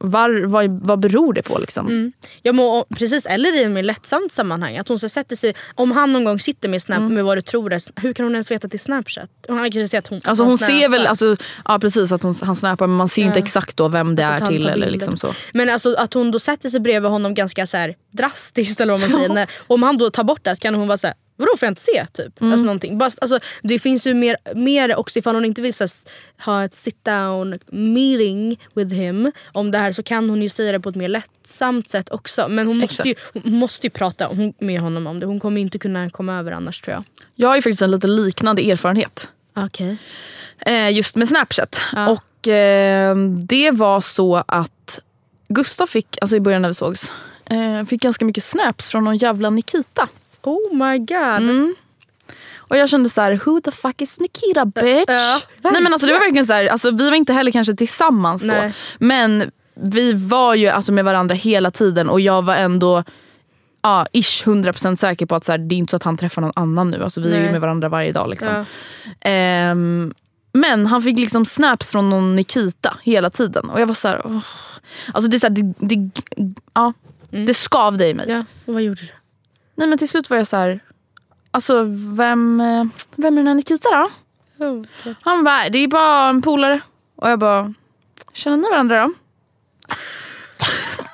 var, 0.09 0.45
vad, 0.45 0.85
vad 0.85 0.99
beror 0.99 1.33
det 1.33 1.41
på? 1.41 1.57
Liksom? 1.59 1.87
Mm. 1.87 2.11
Jag 2.41 2.55
må, 2.55 2.85
precis, 2.95 3.25
eller 3.25 3.53
i 3.57 3.63
en 3.63 3.73
mer 3.73 3.83
lättsamt 3.83 4.31
sammanhang. 4.31 4.77
Att 4.77 4.87
hon 4.87 4.99
så 4.99 5.09
sätter 5.09 5.35
sig, 5.35 5.55
om 5.75 5.91
han 5.91 6.11
någon 6.11 6.23
gång 6.23 6.39
sitter 6.39 6.69
med, 6.69 6.81
snap, 6.81 7.01
med 7.11 7.25
vad 7.25 7.37
du 7.37 7.41
tror 7.41 7.73
är, 7.73 7.81
hur 8.01 8.13
kan 8.13 8.25
hon 8.25 8.33
ens 8.35 8.51
veta 8.51 8.65
att 8.65 8.71
det 8.71 8.75
är 8.75 8.79
snapchat? 8.79 9.29
Hon 9.47 9.57
kanske 9.57 9.87
ser 9.87 9.97
att 9.97 10.07
hon, 10.07 10.21
Alltså 10.25 10.43
hon 10.43 10.49
han 10.49 10.57
ser 10.57 10.89
väl, 10.89 11.07
alltså, 11.07 11.35
ja 11.65 11.79
precis 11.79 12.11
att 12.11 12.23
hon, 12.23 12.35
han 12.41 12.55
snappar 12.55 12.87
men 12.87 12.95
man 12.97 13.09
ser 13.09 13.21
inte 13.21 13.39
Ja. 13.39 13.45
exakt 13.45 13.77
då 13.77 13.87
vem 13.87 14.15
det 14.15 14.27
Alltså 14.27 14.37
är 14.37 14.41
han 14.45 14.53
till. 14.53 14.67
Eller 14.67 14.89
liksom 14.89 15.17
så. 15.17 15.33
Men 15.53 15.69
alltså 15.69 15.95
att 15.95 16.13
hon 16.13 16.31
då 16.31 16.39
sätter 16.39 16.69
sig 16.69 16.79
bredvid 16.79 17.11
honom 17.11 17.33
ganska 17.33 17.67
så 17.67 17.77
här 17.77 17.95
drastiskt 18.11 18.81
eller 18.81 18.93
vad 18.93 19.01
man 19.01 19.09
säger. 19.09 19.29
När, 19.33 19.49
om 19.67 19.83
han 19.83 19.97
då 19.97 20.09
tar 20.09 20.23
bort 20.23 20.43
det 20.43 20.59
kan 20.59 20.75
hon 20.75 20.87
vara 20.87 20.97
så 20.97 21.07
här, 21.07 21.15
vadå 21.35 21.57
får 21.57 21.65
jag 21.65 21.71
inte 21.71 21.81
se? 21.81 22.05
Typ. 22.13 22.41
Mm. 22.41 22.53
Alltså, 22.53 22.65
någonting. 22.65 22.97
Bara, 22.97 23.11
alltså, 23.21 23.39
det 23.63 23.79
finns 23.79 24.07
ju 24.07 24.13
mer, 24.13 24.37
mer 24.55 24.95
också 24.95 25.19
ifall 25.19 25.35
hon 25.35 25.45
inte 25.45 25.61
vill 25.61 25.73
så 25.73 25.87
ha 26.45 26.63
ett 26.63 26.75
sit 26.75 27.05
down 27.05 27.59
meeting 27.67 28.59
with 28.73 28.95
him 28.95 29.31
om 29.51 29.71
det 29.71 29.77
här 29.77 29.91
så 29.91 30.03
kan 30.03 30.29
hon 30.29 30.41
ju 30.41 30.49
säga 30.49 30.71
det 30.71 30.79
på 30.79 30.89
ett 30.89 30.95
mer 30.95 31.07
lättsamt 31.09 31.89
sätt 31.89 32.09
också. 32.09 32.47
Men 32.49 32.67
hon 32.67 32.79
måste, 32.79 33.07
ju, 33.07 33.15
hon 33.33 33.55
måste 33.55 33.87
ju 33.87 33.91
prata 33.91 34.29
med 34.59 34.79
honom 34.81 35.07
om 35.07 35.19
det. 35.19 35.25
Hon 35.25 35.39
kommer 35.39 35.61
inte 35.61 35.79
kunna 35.79 36.09
komma 36.09 36.39
över 36.39 36.51
annars 36.51 36.81
tror 36.81 36.93
jag. 36.93 37.03
Jag 37.35 37.47
har 37.47 37.55
ju 37.55 37.61
faktiskt 37.61 37.81
en 37.81 37.91
lite 37.91 38.07
liknande 38.07 38.71
erfarenhet. 38.71 39.27
Okej. 39.55 39.97
Eh, 40.59 40.91
just 40.91 41.15
med 41.15 41.27
Snapchat. 41.27 41.81
Och 42.09 42.47
eh, 42.47 43.15
det 43.27 43.71
var 43.71 44.01
så 44.01 44.43
att 44.47 44.99
Gustav 45.47 45.87
fick, 45.87 46.17
alltså 46.21 46.35
i 46.35 46.39
början 46.39 46.61
när 46.61 46.69
vi 46.69 46.73
sågs, 46.75 47.11
eh, 47.45 47.85
fick 47.85 48.01
ganska 48.01 48.25
mycket 48.25 48.43
snaps 48.43 48.89
från 48.89 49.03
någon 49.03 49.17
jävla 49.17 49.49
Nikita. 49.49 50.07
Oh 50.47 50.73
my 50.73 50.97
god. 50.97 51.49
Mm. 51.49 51.75
Och 52.67 52.77
jag 52.77 52.89
kände 52.89 53.09
så 53.09 53.21
här: 53.21 53.41
who 53.45 53.61
the 53.61 53.71
fuck 53.71 54.01
is 54.01 54.19
Nikita 54.19 54.65
bitch? 54.65 55.05
Ja, 55.07 55.41
Nej 55.61 55.81
men 55.81 55.93
alltså 55.93 56.07
det 56.07 56.13
var 56.13 56.19
verkligen 56.19 56.45
så 56.45 56.53
här, 56.53 56.67
alltså, 56.67 56.91
vi 56.91 57.09
var 57.09 57.17
inte 57.17 57.33
heller 57.33 57.51
kanske 57.51 57.73
tillsammans 57.73 58.41
då. 58.41 58.47
Nej. 58.47 58.73
Men 58.97 59.51
vi 59.75 60.13
var 60.13 60.55
ju 60.55 60.67
alltså 60.67 60.91
med 60.91 61.05
varandra 61.05 61.35
hela 61.35 61.71
tiden 61.71 62.09
och 62.09 62.19
jag 62.19 62.41
var 62.41 62.55
ändå 62.55 63.03
ja, 63.81 64.05
ish 64.11 64.45
100% 64.45 64.95
säker 64.95 65.25
på 65.25 65.35
att 65.35 65.43
så 65.43 65.51
här, 65.51 65.59
det 65.59 65.75
är 65.75 65.77
inte 65.77 65.91
så 65.91 65.95
att 65.95 66.03
han 66.03 66.17
träffar 66.17 66.41
någon 66.41 66.53
annan 66.55 66.91
nu. 66.91 67.03
Alltså, 67.03 67.21
vi 67.21 67.31
är 67.31 67.37
ju 67.37 67.43
Nej. 67.43 67.51
med 67.51 67.61
varandra 67.61 67.89
varje 67.89 68.11
dag. 68.11 68.29
Liksom. 68.29 68.49
Ja. 68.53 68.65
Ehm, 69.29 70.13
men 70.53 70.85
han 70.85 71.01
fick 71.01 71.19
liksom 71.19 71.45
snaps 71.45 71.91
från 71.91 72.09
någon 72.09 72.35
Nikita 72.35 72.97
hela 73.03 73.29
tiden. 73.29 73.69
Och 73.69 73.81
jag 73.81 73.87
var 73.87 73.93
så 73.93 74.07
här, 74.07 74.21
åh. 74.25 74.43
Alltså 75.13 75.29
det, 75.29 75.37
är 75.37 75.39
så 75.39 75.47
här, 75.47 75.53
det, 75.53 75.73
det, 75.79 76.11
ja, 76.73 76.93
det 77.29 77.53
skavde 77.53 78.07
i 78.07 78.13
mig. 78.13 78.25
Ja, 78.29 78.43
och 78.65 78.73
vad 78.73 78.83
gjorde 78.83 79.01
du? 79.01 79.07
Nej 79.75 79.87
men 79.87 79.97
till 79.97 80.09
slut 80.09 80.29
var 80.29 80.37
jag 80.37 80.47
så 80.47 80.57
här. 80.57 80.79
Alltså 81.51 81.83
vem, 82.15 82.61
eh, 82.61 82.83
vem 83.15 83.33
är 83.33 83.37
den 83.39 83.47
här 83.47 83.53
Nikita 83.55 83.89
då? 83.91 84.09
Han 85.21 85.43
bara, 85.43 85.69
det 85.69 85.79
är 85.79 85.87
bara 85.87 86.29
en 86.29 86.41
polare. 86.41 86.81
Och 87.15 87.29
jag 87.29 87.39
bara, 87.39 87.73
känner 88.33 88.57
ni 88.57 88.69
varandra 88.69 89.07
då? 89.07 89.13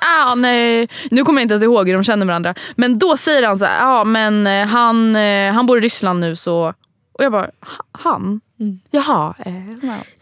ah, 0.00 0.34
nej. 0.34 0.88
Nu 1.10 1.24
kommer 1.24 1.40
jag 1.40 1.44
inte 1.44 1.52
ens 1.52 1.64
ihåg 1.64 1.86
hur 1.88 1.94
de 1.94 2.04
känner 2.04 2.26
varandra. 2.26 2.54
Men 2.76 2.98
då 2.98 3.16
säger 3.16 3.42
han 3.46 3.58
så 3.58 3.64
här, 3.64 3.78
ja 3.80 4.04
men 4.04 4.46
eh, 4.46 4.66
han, 4.66 5.16
eh, 5.16 5.52
han 5.52 5.66
bor 5.66 5.78
i 5.78 5.80
Ryssland 5.80 6.20
nu 6.20 6.36
så... 6.36 6.74
Och 7.12 7.24
jag 7.24 7.32
bara, 7.32 7.50
"Ha- 8.02 8.18
han? 8.62 8.80
Jaha. 8.90 9.34
Eh, 9.38 9.52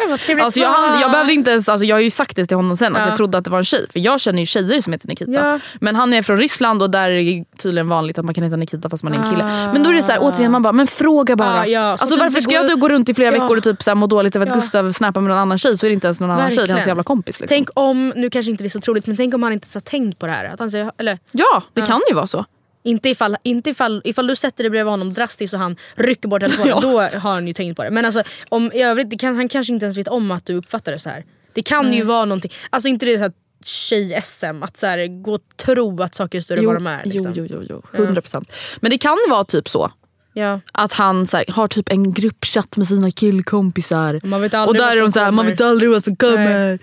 ja. 0.08 0.16
Trevligt 0.18 0.44
Alltså 0.44 0.60
jag, 0.60 0.68
han, 0.72 1.00
jag 1.00 1.10
behövde 1.10 1.32
inte 1.32 1.50
ens, 1.50 1.68
alltså 1.68 1.84
jag 1.86 1.96
har 1.96 2.00
ju 2.00 2.10
sagt 2.10 2.36
det 2.36 2.46
till 2.46 2.56
honom 2.56 2.76
sen 2.76 2.96
att 2.96 3.02
Ja. 3.02 3.08
jag 3.08 3.16
trodde 3.16 3.38
att 3.38 3.44
det 3.44 3.50
var 3.50 3.58
en 3.58 3.64
tjej. 3.64 3.86
För 3.92 4.00
jag 4.00 4.20
känner 4.20 4.38
ju 4.40 4.46
tjejer 4.46 4.80
som 4.80 4.92
heter 4.92 5.08
Nikita. 5.08 5.32
Ja. 5.32 5.58
Men 5.80 5.96
han 5.96 6.12
är 6.14 6.22
från 6.22 6.38
Ryssland 6.38 6.82
och 6.82 6.90
där 6.90 7.10
är 7.10 7.22
det 7.24 7.44
tydligen 7.58 7.88
vanligt 7.88 8.18
att 8.18 8.24
man 8.24 8.34
kan 8.34 8.44
heta 8.44 8.56
Nikita 8.56 8.90
fast 8.90 9.02
man 9.02 9.14
är 9.14 9.18
en 9.18 9.30
kille. 9.30 9.44
Ah. 9.44 9.72
Men 9.72 9.82
då 9.82 9.90
är 9.90 9.94
det 9.94 10.02
så 10.02 10.12
här, 10.12 10.18
återigen 10.22 10.52
man 10.52 10.62
bara, 10.62 10.72
men 10.72 10.86
fråga 10.86 11.36
bara. 11.36 11.66
Ja, 11.66 11.66
ja, 11.66 11.96
så 11.96 12.02
alltså 12.02 12.04
att 12.14 12.20
du 12.20 12.24
varför 12.26 12.40
ska 12.40 12.54
jag 12.54 12.62
går- 12.64 12.70
då 12.70 12.76
gå 12.76 12.88
runt 12.88 13.08
i 13.08 13.14
flera 13.14 13.34
Ja. 13.36 13.42
veckor 13.42 13.56
och 13.56 13.62
typ 13.62 13.82
så 13.82 13.90
här 13.90 13.94
må 13.94 14.06
dåligt 14.06 14.36
över 14.36 14.46
att 14.46 14.54
Ja. 14.56 14.60
Gustav 14.60 14.92
snappar 14.92 15.20
med 15.20 15.28
någon 15.28 15.38
annan 15.38 15.58
tjej 15.58 15.78
så 15.78 15.86
är 15.86 15.90
det 15.90 15.94
inte 15.94 16.06
ens 16.06 16.20
någon 16.20 16.30
annan 16.30 16.50
tjej, 16.50 16.64
det 16.66 16.70
är 16.70 16.74
hans 16.74 16.86
jävla 16.86 17.02
kompis. 17.02 17.40
Liksom. 17.40 17.54
Tänk 17.56 17.68
om, 17.74 18.12
nu 18.16 18.30
kanske 18.30 18.50
inte 18.50 18.64
det 18.64 18.66
är 18.66 18.70
så 18.70 18.80
troligt, 18.80 19.06
men 19.06 19.16
tänk 19.16 19.34
om 19.34 19.42
han 19.42 19.52
inte 19.52 19.64
ens 19.64 19.74
har 19.74 19.80
tänkt 19.80 20.18
på 20.18 20.26
det 20.26 20.32
här. 20.32 20.44
Att 20.44 20.58
han 20.60 20.70
säger, 20.70 20.92
eller, 20.98 21.18
Ja, 21.32 21.62
det 21.74 21.80
kan 21.82 22.00
ju 22.08 22.14
vara 22.14 22.26
så. 22.26 22.44
Inte 22.82 23.08
ifall, 23.08 23.36
inte 23.42 23.70
ifall, 23.70 24.02
ifall 24.04 24.26
du 24.26 24.36
sätter 24.36 24.64
dig 24.64 24.70
bredvid 24.70 24.90
honom 24.90 25.14
drastiskt 25.14 25.54
och 25.54 25.60
han 25.60 25.76
rycker 25.94 26.28
bort 26.28 26.40
telefonen, 26.40 26.68
Ja. 26.74 26.80
då 26.80 27.00
har 27.00 27.32
han 27.32 27.46
ju 27.46 27.52
tänkt 27.52 27.76
på 27.76 27.84
det. 27.84 27.90
Men 27.90 28.04
alltså, 28.04 28.22
om, 28.48 28.72
i 28.72 28.82
övrigt, 28.82 29.20
kan, 29.20 29.36
han 29.36 29.48
kanske 29.48 29.72
inte 29.72 29.84
ens 29.86 29.96
vet 29.98 30.08
om 30.08 30.30
att 30.30 30.46
du 30.46 30.54
uppfattar 30.54 30.92
det 30.92 30.98
så 30.98 31.08
här. 31.08 31.24
Det 31.52 31.62
kan 31.62 31.84
ju 31.84 31.90
Nej. 31.90 32.02
vara 32.02 32.24
någonting, 32.24 32.52
alltså 32.70 32.88
inte 32.88 33.06
det 33.06 33.14
så 33.14 33.20
här 33.20 33.32
tjej-SM, 33.64 34.62
att 34.62 34.76
så 34.76 34.86
här, 34.86 35.22
gå 35.22 35.34
och 35.34 35.42
tro 35.56 36.02
att 36.02 36.14
saker 36.14 36.38
är 36.38 36.42
större 36.42 36.58
än 36.58 36.66
vad 36.66 36.76
de 36.76 36.86
är. 36.86 37.04
Liksom. 37.04 37.32
jo, 37.36 37.46
jo, 37.50 37.62
jo, 37.68 37.82
jo. 37.92 38.04
100%. 38.04 38.50
Men 38.80 38.90
det 38.90 38.98
kan 38.98 39.18
ju 39.26 39.30
vara 39.30 39.44
typ 39.44 39.68
så. 39.68 39.92
Ja. 40.32 40.60
Att 40.72 40.92
han 40.92 41.26
så 41.26 41.36
här, 41.36 41.44
har 41.48 41.68
typ 41.68 41.88
en 41.92 42.12
gruppchatt 42.12 42.76
med 42.76 42.86
sina 42.86 43.10
killkompisar. 43.10 44.20
Man 44.24 44.40
vet 44.42 44.54
och 44.54 44.74
där 44.74 44.96
är 44.96 45.00
de 45.00 45.12
så 45.12 45.20
här, 45.20 45.32
man 45.32 45.46
vet 45.46 45.60
aldrig 45.60 45.90
vad 45.90 46.04
som 46.04 46.16
kommer. 46.16 46.78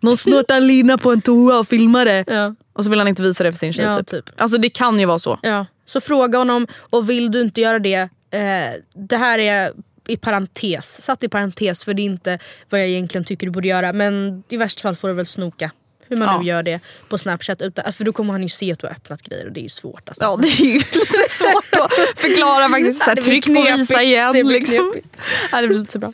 Någon 0.00 0.16
snortar 0.16 0.56
en 0.56 0.66
lina 0.66 0.98
på 0.98 1.12
en 1.12 1.20
toa 1.20 1.58
och 1.58 1.68
filmar 1.68 2.04
det. 2.04 2.24
Ja. 2.26 2.54
Och 2.80 2.84
så 2.84 2.90
vill 2.90 2.98
han 2.98 3.08
inte 3.08 3.22
visa 3.22 3.44
det 3.44 3.52
för 3.52 3.58
sin 3.58 3.72
tjej. 3.72 3.84
Ja, 3.84 3.96
typ. 3.98 4.06
typ. 4.08 4.40
Alltså 4.40 4.58
det 4.58 4.70
kan 4.70 5.00
ju 5.00 5.06
vara 5.06 5.18
så. 5.18 5.38
Ja. 5.42 5.66
Så 5.86 6.00
fråga 6.00 6.38
honom 6.38 6.66
och 6.90 7.10
vill 7.10 7.30
du 7.30 7.40
inte 7.40 7.60
göra 7.60 7.78
det, 7.78 7.94
eh, 8.30 8.80
det 8.94 9.16
här 9.16 9.38
är 9.38 9.72
i 10.08 10.16
parentes, 10.16 11.02
satt 11.02 11.22
i 11.22 11.28
parentes 11.28 11.84
för 11.84 11.94
det 11.94 12.02
är 12.02 12.04
inte 12.04 12.38
vad 12.70 12.80
jag 12.80 12.88
egentligen 12.88 13.24
tycker 13.24 13.46
du 13.46 13.50
borde 13.50 13.68
göra. 13.68 13.92
Men 13.92 14.42
i 14.48 14.56
värsta 14.56 14.82
fall 14.82 14.96
får 14.96 15.08
du 15.08 15.14
väl 15.14 15.26
snoka. 15.26 15.70
Hur 16.08 16.16
man 16.16 16.28
Ja. 16.28 16.40
nu 16.40 16.46
gör 16.48 16.62
det 16.62 16.80
på 17.08 17.18
snapchat. 17.18 17.62
Utan, 17.62 17.92
för 17.92 18.04
då 18.04 18.12
kommer 18.12 18.32
han 18.32 18.42
ju 18.42 18.48
se 18.48 18.72
att 18.72 18.78
du 18.78 18.86
har 18.86 18.94
öppnat 18.94 19.22
grejer 19.22 19.46
och 19.46 19.52
det 19.52 19.60
är 19.60 19.62
ju 19.62 19.68
svårt. 19.68 20.08
Alltså. 20.08 20.24
Ja 20.24 20.36
det 20.42 20.48
är 20.48 20.66
ju 20.66 20.72
lite 20.78 21.28
svårt 21.28 21.72
att 21.80 21.92
förklara 22.16 22.68
faktiskt. 22.68 22.98
Så 22.98 23.04
här, 23.04 23.14
Det 23.16 23.22
blir 23.22 23.30
tryck 23.42 23.56
på 23.56 23.62
visa 23.62 24.02
igen. 24.02 24.32
Det 24.32 24.44
blir 24.44 24.58
liksom. 24.60 24.92
knepigt. 24.92 25.18
Ja, 25.52 25.60
det 25.60 25.66
blir 25.68 25.78
lite 25.78 25.98
bra. 25.98 26.12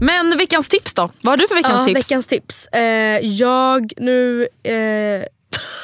Men 0.00 0.38
veckans 0.38 0.68
tips 0.68 0.94
då? 0.94 1.10
Vad 1.20 1.32
har 1.32 1.36
du 1.36 1.48
för 1.48 1.54
veckans 1.54 1.80
ja, 1.80 1.84
tips? 1.84 1.98
Veckans 1.98 2.26
tips. 2.26 2.66
Eh, 2.66 3.18
jag 3.26 3.92
nu... 3.96 4.48
Eh, 4.62 5.22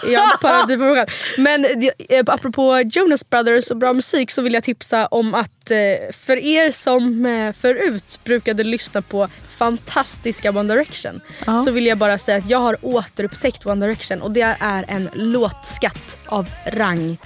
jag 0.07 0.41
parade 0.41 0.77
på 0.77 0.85
mig 0.85 0.95
själv. 0.95 1.09
Men 1.39 1.65
eh, 2.09 2.25
apropå 2.27 2.83
Jonas 2.93 3.31
Brothers 3.31 3.71
och 3.71 3.77
bra 3.77 3.93
musik 3.93 4.31
så 4.31 4.43
vill 4.43 4.55
jag 4.55 4.63
tipsa 4.63 5.07
om 5.07 5.35
att 5.35 5.71
eh, 5.71 5.77
för 6.13 6.37
er 6.37 6.71
som 6.71 7.27
eh, 7.27 7.53
förut 7.53 8.21
brukade 8.25 8.65
lyssna 8.65 9.03
på 9.03 9.29
fantastiska 9.49 10.51
One 10.51 10.75
Direction 10.75 11.21
Ja. 11.47 11.57
så 11.65 11.71
vill 11.71 11.87
jag 11.87 11.99
bara 11.99 12.19
säga 12.19 12.39
att 12.39 12.51
jag 12.51 12.59
har 12.59 12.77
återupptäckt 12.83 13.67
One 13.67 13.87
Direction 13.87 14.23
och 14.23 14.31
det 14.31 14.57
är 14.61 14.85
en 14.89 15.09
låtskatt 15.15 16.17
av 16.27 16.51
rang. 16.67 17.19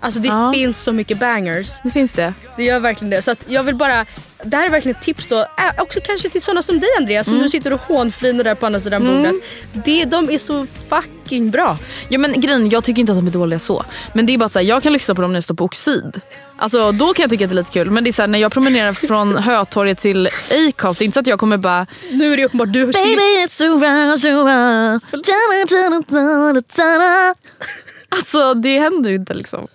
Alltså 0.00 0.20
det 0.20 0.28
Ja. 0.28 0.52
finns 0.54 0.82
så 0.82 0.92
mycket 0.92 1.18
bangers. 1.18 1.68
Det 1.84 1.90
finns 1.90 2.12
det. 2.12 2.32
Det 2.56 2.64
gör 2.64 2.80
verkligen 2.80 3.10
det. 3.10 3.22
Så 3.22 3.34
jag 3.46 3.62
vill 3.62 3.74
bara, 3.74 4.06
det 4.44 4.56
här 4.56 4.66
är 4.66 4.70
verkligen 4.70 4.96
ett 4.96 5.02
tips 5.04 5.28
då, 5.28 5.38
äh, 5.40 5.46
också 5.82 6.00
kanske 6.04 6.28
till 6.28 6.42
sådana 6.42 6.62
som 6.62 6.80
dig 6.80 6.88
Andreas 6.98 7.24
som 7.26 7.34
Mm. 7.34 7.42
nu 7.42 7.48
sitter 7.48 7.72
och 7.72 7.80
hånflinar 7.80 8.44
där 8.44 8.54
på 8.54 8.66
andra 8.66 8.80
sidan 8.80 9.02
Mm. 9.02 9.16
bordet. 9.22 9.34
Det, 9.84 10.04
de 10.04 10.30
är 10.30 10.38
så 10.38 10.66
fucking 10.88 11.50
bra. 11.50 11.78
Ja 12.08 12.18
men 12.18 12.40
grejen, 12.40 12.68
jag 12.68 12.84
tycker 12.84 13.00
inte 13.00 13.12
att 13.12 13.18
de 13.18 13.26
är 13.26 13.30
dåliga 13.30 13.58
så. 13.58 13.84
Men 14.12 14.26
det 14.26 14.34
är 14.34 14.38
bara 14.38 14.44
att 14.44 14.64
jag 14.64 14.82
kan 14.82 14.92
lyssna 14.92 15.14
på 15.14 15.22
dem 15.22 15.32
när 15.32 15.36
jag 15.36 15.44
står 15.44 15.54
på 15.54 15.64
Oxid. 15.64 16.20
Alltså 16.58 16.92
då 16.92 17.14
kan 17.14 17.22
jag 17.22 17.30
tycka 17.30 17.44
att 17.44 17.50
det 17.50 17.54
är 17.54 17.56
lite 17.56 17.70
kul. 17.70 17.90
Men 17.90 18.04
det 18.04 18.10
är 18.10 18.12
så 18.12 18.22
här, 18.22 18.26
när 18.28 18.38
jag 18.38 18.52
promenerar 18.52 18.92
från 18.92 19.36
Hötorget 19.42 19.98
till 19.98 20.26
Acast, 20.68 20.98
det 20.98 21.02
är 21.02 21.04
inte 21.06 21.14
så 21.14 21.20
att 21.20 21.26
jag 21.26 21.38
kommer 21.40 21.56
bara 21.56 21.86
Nu 22.12 22.32
är 22.32 22.36
det 22.36 22.44
uppenbart 22.44 22.72
du 22.72 22.86
Baby 22.86 23.16
it's 23.46 23.62
around 23.62 24.24
you. 24.24 25.00
Alltså 28.08 28.54
det 28.54 28.78
händer 28.78 29.10
inte 29.10 29.34
liksom. 29.34 29.66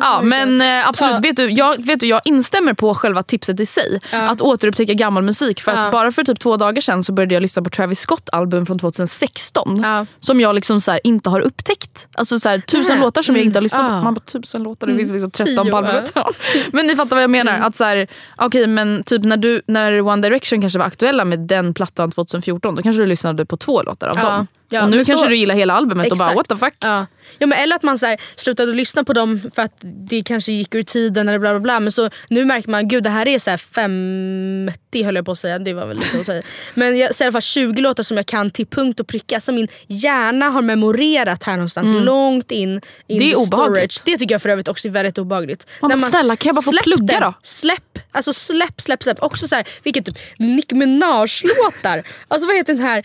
Ja 0.00 0.20
men 0.22 0.60
eh, 0.60 0.88
absolut, 0.88 1.12
Ja. 1.14 1.20
vet, 1.22 1.36
du, 1.36 1.50
jag, 1.50 1.86
vet 1.86 2.00
du, 2.00 2.06
jag 2.06 2.20
instämmer 2.24 2.74
på 2.74 2.94
själva 2.94 3.22
tipset 3.22 3.60
i 3.60 3.66
sig. 3.66 4.00
Att 4.12 4.40
återupptäcka 4.40 4.94
gammal 4.94 5.22
musik. 5.22 5.60
För 5.62 5.72
att 5.72 5.92
bara 5.92 6.12
för 6.12 6.24
typ 6.24 6.40
två 6.40 6.56
dagar 6.56 6.80
sedan 6.80 7.04
så 7.04 7.12
började 7.12 7.34
jag 7.34 7.40
lyssna 7.40 7.62
på 7.62 7.70
Travis 7.70 8.00
Scott 8.00 8.28
album 8.32 8.66
från 8.66 8.78
2016. 8.78 9.84
Som 10.20 10.40
jag 10.40 10.54
liksom 10.54 10.80
så 10.80 10.90
här, 10.90 11.00
inte 11.04 11.30
har 11.30 11.40
upptäckt. 11.40 12.06
Alltså 12.14 12.38
så 12.40 12.48
här, 12.48 12.58
tusen 12.58 12.94
Nej. 12.96 13.04
låtar 13.04 13.22
som 13.22 13.34
jag 13.34 13.40
Mm. 13.40 13.48
inte 13.48 13.58
har 13.58 13.62
lyssnat 13.62 13.82
Ja. 13.92 13.98
på. 13.98 14.04
Man 14.04 14.14
bara 14.14 14.20
tusen 14.20 14.62
låtar, 14.62 14.86
det 14.86 14.92
Mm. 14.92 15.04
finns 15.06 15.12
liksom 15.12 15.30
13 15.30 15.64
Tio, 15.64 15.70
på 15.70 15.76
albumet. 15.76 16.12
Men 16.72 16.86
ni 16.86 16.96
fattar 16.96 17.16
vad 17.16 17.22
jag 17.22 17.30
menar. 17.30 17.58
Att 17.60 17.76
så 17.76 17.84
här, 17.84 18.06
okej, 18.36 18.66
men 18.66 19.02
typ 19.04 19.22
när, 19.24 19.36
du, 19.36 19.62
när 19.66 20.00
One 20.00 20.22
Direction 20.22 20.60
kanske 20.60 20.78
var 20.78 20.86
aktuella 20.86 21.24
med 21.24 21.38
den 21.38 21.74
plattan 21.74 22.10
2014 22.10 22.74
då 22.74 22.82
kanske 22.82 23.02
du 23.02 23.06
lyssnade 23.06 23.46
på 23.46 23.56
två 23.56 23.82
låtar 23.82 24.08
av 24.08 24.16
dem. 24.16 24.46
Ja, 24.74 24.84
och 24.84 24.90
nu 24.90 24.96
kanske 25.04 25.16
så- 25.16 25.26
du 25.28 25.36
gillar 25.36 25.54
hela 25.54 25.74
albumet 25.74 26.12
och 26.12 26.18
bara 26.18 26.24
Exakt. 26.30 26.36
what 26.36 26.48
the 26.48 26.56
fuck. 26.66 26.74
Ja. 26.80 27.06
Ja, 27.38 27.46
men 27.46 27.58
eller 27.58 27.76
att 27.76 27.82
man 27.82 27.98
så 27.98 28.06
här, 28.06 28.16
slutade 28.36 28.72
lyssna 28.72 29.04
på 29.04 29.12
dem 29.12 29.40
för 29.54 29.62
att 29.62 29.76
det 29.82 30.22
kanske 30.22 30.52
gick 30.52 30.74
ur 30.74 30.82
tiden 30.82 31.28
eller 31.28 31.38
bla 31.38 31.50
bla 31.50 31.60
bla. 31.60 31.80
Men 31.80 31.92
så 31.92 32.10
nu 32.28 32.44
märker 32.44 32.70
man 32.70 32.88
gud 32.88 33.02
det 33.04 33.10
här 33.10 33.28
är 33.28 33.38
så 33.38 33.50
här 33.50 33.56
50 33.56 35.02
höll 35.02 35.14
jag 35.16 35.24
på 35.24 35.32
att 35.32 35.38
säga, 35.38 35.58
det 35.58 35.72
var 35.72 35.86
väl 35.86 35.96
lite 35.96 36.20
att 36.20 36.26
säga. 36.26 36.42
Men 36.74 36.98
jag 36.98 37.14
ser 37.14 37.24
i 37.24 37.26
alla 37.26 37.32
fall 37.32 37.42
20 37.42 37.80
låtar 37.82 38.02
som 38.02 38.16
jag 38.16 38.26
kan 38.26 38.50
till 38.50 38.66
punkt 38.66 39.00
och 39.00 39.06
pricka 39.06 39.40
som 39.40 39.54
min 39.54 39.68
hjärna 39.86 40.50
har 40.50 40.62
memorerat 40.62 41.42
här 41.42 41.52
någonstans 41.56 41.88
Mm. 41.90 42.04
långt 42.04 42.50
in. 42.50 42.80
in 43.06 43.18
Det 43.18 43.32
är 43.32 43.36
obehagligt. 43.38 43.92
storage. 43.92 44.02
Det 44.04 44.16
tycker 44.18 44.34
jag 44.34 44.42
för 44.42 44.48
övrigt 44.48 44.68
också 44.68 44.88
är 44.88 44.92
väldigt 44.92 45.18
obehagligt. 45.18 45.66
Man 45.80 45.88
När 45.90 45.96
bara, 45.96 46.10
snälla, 46.10 46.36
kan 46.36 46.48
jag 46.48 46.54
bara 46.56 46.62
få 46.62 46.82
plugga 46.82 47.06
den. 47.06 47.22
då? 47.22 47.34
Släpp, 47.42 47.98
alltså 48.12 48.32
släpp, 48.32 48.80
släpp, 48.80 49.02
släpp. 49.02 49.22
Också 49.22 49.48
så 49.48 49.54
här, 49.54 49.64
vilket 49.82 50.06
typ 50.06 50.18
Nicki 50.38 50.74
Minaj-låtar. 50.74 52.02
alltså 52.28 52.46
vad 52.46 52.56
heter 52.56 52.74
den 52.74 52.82
här? 52.82 52.98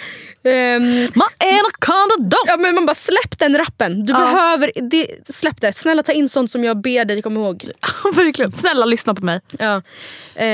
Um, 0.44 1.12
anaconda. 1.60 2.36
Ja, 2.48 2.58
men 2.58 2.76
man 2.76 2.86
bara 2.86 2.96
släpp 2.96 3.40
den 3.40 3.58
rappen. 3.58 4.06
Du 4.06 4.14
Ja. 4.14 4.20
behöver, 4.20 4.72
det, 4.90 5.08
släpp 5.34 5.62
det. 5.62 5.74
Snälla 5.74 6.04
ta 6.04 6.12
in 6.12 6.30
sånt 6.30 6.52
som 6.52 6.64
jag 6.64 6.82
ber 6.82 7.06
dig 7.06 7.22
komma 7.22 7.40
ihåg. 7.40 7.66
Verkligen. 8.16 8.52
Snälla 8.52 8.86
lyssna 8.86 9.16
på 9.16 9.26
mig. 9.26 9.42
Ja. 9.60 9.82
Eh, 10.36 10.48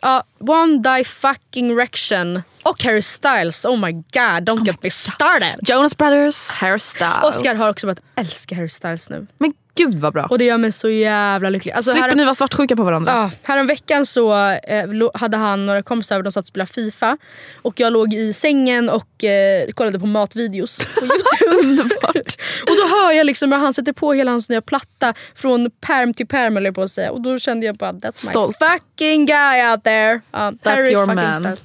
ja, 0.00 0.24
One 0.38 0.78
Die 0.78 1.04
Fucking 1.04 1.76
Rection 1.78 2.42
och 2.62 2.82
Harry 2.82 3.02
Styles. 3.02 3.64
Oh 3.64 3.76
my 3.80 3.92
god, 3.92 4.48
don't 4.48 4.66
get 4.66 4.82
me 4.82 4.90
started. 4.90 5.54
Jonas 5.62 5.96
Brothers, 5.96 6.50
Harry 6.50 6.78
Styles. 6.78 7.22
Oscar 7.22 7.54
har 7.54 7.70
också 7.70 7.86
börjat 7.86 8.00
älska 8.16 8.54
Harry 8.54 8.68
Styles 8.68 9.08
nu. 9.08 9.26
Men 9.38 9.52
gud 9.74 9.98
vad 9.98 10.12
bra. 10.12 10.26
Och 10.30 10.38
det 10.38 10.44
gör 10.44 10.56
mig 10.56 10.72
så 10.72 10.88
jävla 10.88 11.50
lycklig. 11.50 11.72
Alltså, 11.72 11.90
Slipper 11.90 12.08
här- 12.08 12.16
ni 12.16 12.24
vara 12.24 12.34
svartsjuka 12.34 12.76
på 12.76 12.82
varandra? 12.82 13.12
Ja, 13.12 13.30
häromveckan 13.42 14.06
så 14.06 14.32
eh, 14.50 14.90
hade 15.14 15.36
han 15.36 15.66
några 15.66 15.82
kompisar 15.82 16.14
över, 16.14 16.22
de 16.22 16.32
satt 16.32 16.42
och 16.44 16.48
spelade 16.48 16.70
FIFA. 16.72 17.18
Och 17.62 17.80
jag 17.80 17.92
låg 17.92 18.14
i 18.14 18.32
sängen 18.32 18.88
och 18.88 19.24
eh, 19.24 19.70
kollade 19.70 19.98
på 20.00 20.06
matvideos 20.06 20.78
på 20.78 20.84
youtube. 21.04 21.68
Underbart. 21.68 22.36
och 22.62 22.76
då 22.76 22.96
hör 22.96 23.12
jag 23.12 23.26
liksom 23.26 23.52
hur 23.52 23.58
han 23.58 23.74
sätter 23.74 23.92
på 23.92 24.12
hela 24.12 24.30
hans 24.30 24.48
nya 24.48 24.60
platta 24.62 25.14
från 25.34 25.70
perm 25.80 26.14
till 26.14 26.26
perm 26.26 26.56
eller 26.56 26.72
på 26.72 26.82
att 26.82 26.90
säga. 26.90 27.10
Och 27.10 27.20
då 27.20 27.38
kände 27.38 27.66
jag 27.66 27.76
bara 27.76 27.92
that's 27.92 28.12
Stolt. 28.28 28.56
my 28.60 28.66
fucking 28.68 29.26
guy 29.26 29.70
out 29.70 29.84
there. 29.84 30.20
Ja, 30.32 30.52
That's 30.62 30.90
your 30.92 31.06
man. 31.06 31.34
Styles. 31.34 31.62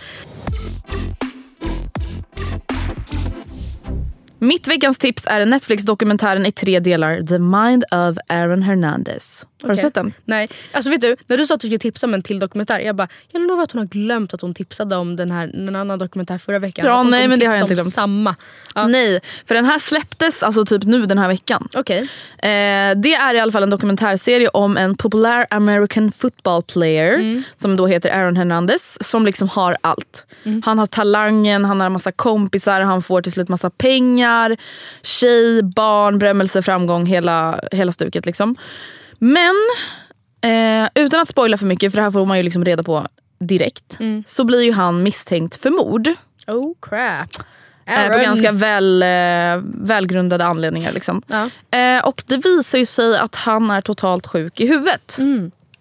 Mitt 4.45 4.67
veckans 4.67 4.97
tips 4.97 5.27
är 5.27 5.45
Netflix-dokumentären 5.45 6.45
i 6.45 6.51
tre 6.51 6.79
delar 6.79 7.21
The 7.21 7.39
Mind 7.39 7.83
of 7.91 8.17
Aaron 8.27 8.61
Hernandez. 8.61 9.45
Har 9.65 9.69
du 9.69 9.73
Okej. 9.73 9.81
sett 9.83 9.93
den? 9.93 10.13
Nej. 10.25 10.47
Alltså 10.71 10.89
vet 10.91 11.01
du, 11.01 11.15
när 11.27 11.37
du 11.37 11.45
sa 11.47 11.53
att 11.53 11.59
du 11.61 11.67
skulle 11.67 11.77
tipsa 11.79 12.07
om 12.07 12.13
en 12.13 12.21
till 12.23 12.39
dokumentär. 12.39 12.79
Jag 12.79 12.95
bara, 12.95 13.07
jag 13.31 13.41
lovar 13.47 13.63
att 13.63 13.71
hon 13.71 13.79
har 13.79 13.85
glömt 13.87 14.33
att 14.33 14.41
hon 14.41 14.53
tipsade 14.53 14.95
om 14.95 15.15
den 15.15 15.31
här, 15.31 15.51
en 15.53 15.75
annan 15.75 15.99
dokumentär 15.99 16.37
förra 16.37 16.59
veckan. 16.59 16.85
Ja, 16.85 16.97
hon 16.97 17.11
nej, 17.11 17.27
men 17.27 17.39
det 17.39 17.45
har 17.45 17.55
jag 17.55 17.63
inte 17.63 17.73
glömt. 17.73 17.93
Samma. 17.93 18.35
Nej, 18.87 19.19
för 19.47 19.55
den 19.55 19.65
här 19.65 19.79
släpptes 19.79 20.43
alltså 20.43 20.65
typ 20.65 20.83
nu 20.83 21.05
den 21.05 21.17
här 21.17 21.27
veckan. 21.27 21.67
Okay. 21.73 21.99
Eh, 22.37 22.95
det 22.95 23.13
är 23.13 23.33
i 23.33 23.39
alla 23.39 23.51
fall 23.51 23.63
en 23.63 23.69
dokumentärserie 23.69 24.47
om 24.47 24.77
en 24.77 24.97
populär 24.97 25.47
American 25.49 26.11
football 26.11 26.63
player 26.63 27.13
Mm. 27.15 27.43
som 27.55 27.75
då 27.75 27.87
heter 27.87 28.09
Aaron 28.09 28.37
Hernandez 28.37 28.97
som 29.01 29.25
liksom 29.25 29.49
har 29.49 29.77
allt. 29.81 30.25
Han 30.65 30.79
har 30.79 30.85
talangen, 30.85 31.65
han 31.65 31.81
har 31.81 31.89
massa 31.89 32.11
kompisar, 32.11 32.81
han 32.81 33.01
får 33.03 33.21
till 33.21 33.31
slut 33.31 33.49
massa 33.49 33.69
pengar, 33.69 34.57
tjej, 35.03 35.63
barn, 35.63 36.19
berömmelse, 36.19 36.61
framgång, 36.61 37.05
hela, 37.05 37.59
hela 37.71 37.91
stuket. 37.91 38.25
Liksom. 38.25 38.55
Men 39.19 39.55
eh, 40.41 40.89
utan 40.95 41.21
att 41.21 41.27
spoila 41.27 41.57
för 41.57 41.65
mycket, 41.65 41.91
för 41.91 41.97
det 41.97 42.03
här 42.03 42.11
får 42.11 42.25
man 42.25 42.37
ju 42.37 42.43
liksom 42.43 42.65
reda 42.65 42.83
på 42.83 43.07
direkt, 43.39 43.97
så 44.27 44.43
blir 44.43 44.61
ju 44.61 44.71
han 44.71 45.03
misstänkt 45.03 45.61
för 45.61 45.69
mord. 45.69 46.07
Oh 46.47 46.73
crap. 46.81 47.29
Eh, 47.85 48.13
på 48.13 48.19
ganska 48.23 48.51
väl, 48.51 49.03
eh, 49.03 49.63
välgrundade 49.81 50.45
anledningar. 50.45 50.91
Liksom. 50.91 51.21
Eh, 51.71 52.05
och 52.05 52.23
det 52.27 52.37
visar 52.37 52.77
ju 52.77 52.85
sig 52.85 53.17
att 53.17 53.35
han 53.35 53.71
är 53.71 53.81
totalt 53.81 54.27
sjuk 54.27 54.59
i 54.59 54.67
huvudet. 54.67 55.17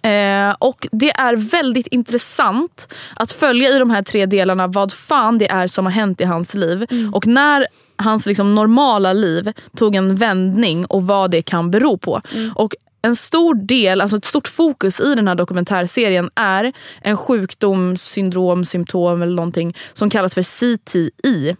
Eh, 0.03 0.57
och 0.59 0.87
det 0.93 1.11
är 1.11 1.37
väldigt 1.37 1.87
intressant 1.87 2.89
att 3.17 3.33
följa 3.33 3.69
i 3.69 3.79
de 3.79 3.91
här 3.91 4.03
tre 4.03 4.27
delarna 4.27 4.67
vad 4.67 4.93
fan 4.93 5.39
det 5.39 5.51
är 5.51 5.67
som 5.67 5.87
har 5.87 5.93
hänt 5.93 6.21
i 6.21 6.25
hans 6.25 6.55
liv. 6.55 6.87
Och 7.13 7.27
när 7.27 7.67
hans 7.97 8.27
liksom, 8.27 8.55
normala 8.55 9.13
liv 9.13 9.53
tog 9.77 9.95
en 9.95 10.17
vändning 10.17 10.87
och 10.87 11.07
vad 11.07 11.31
det 11.31 11.43
kan 11.43 11.71
bero 11.71 11.99
på. 11.99 12.21
Och 12.55 12.75
en 13.05 13.17
stor 13.17 13.55
del, 13.55 14.01
alltså 14.01 14.17
ett 14.17 14.25
stort 14.25 14.49
fokus 14.49 15.01
i 15.01 15.15
den 15.15 15.29
här 15.29 15.35
dokumentärserien 15.35 16.31
är 16.35 16.73
en 17.03 17.17
sjukdom, 17.17 17.97
syndrom, 17.97 18.65
symptom 18.65 19.23
eller 19.23 19.35
någonting 19.35 19.77
som 19.93 20.11
kallas 20.11 20.35
för 20.35 20.43
CTI. 20.43 21.57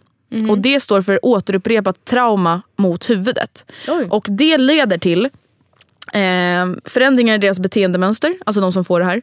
Och 0.49 0.57
Det 0.59 0.79
står 0.79 1.01
för 1.01 1.19
återupprepat 1.25 2.05
trauma 2.05 2.61
mot 2.77 3.09
huvudet. 3.09 3.65
Och 4.09 4.25
Det 4.29 4.57
leder 4.57 4.97
till 4.97 5.25
eh, 6.13 6.65
förändringar 6.85 7.35
i 7.35 7.37
deras 7.37 7.59
beteendemönster, 7.59 8.37
alltså 8.45 8.61
de 8.61 8.71
som 8.71 8.85
får 8.85 8.99
det 8.99 9.05
här. 9.05 9.21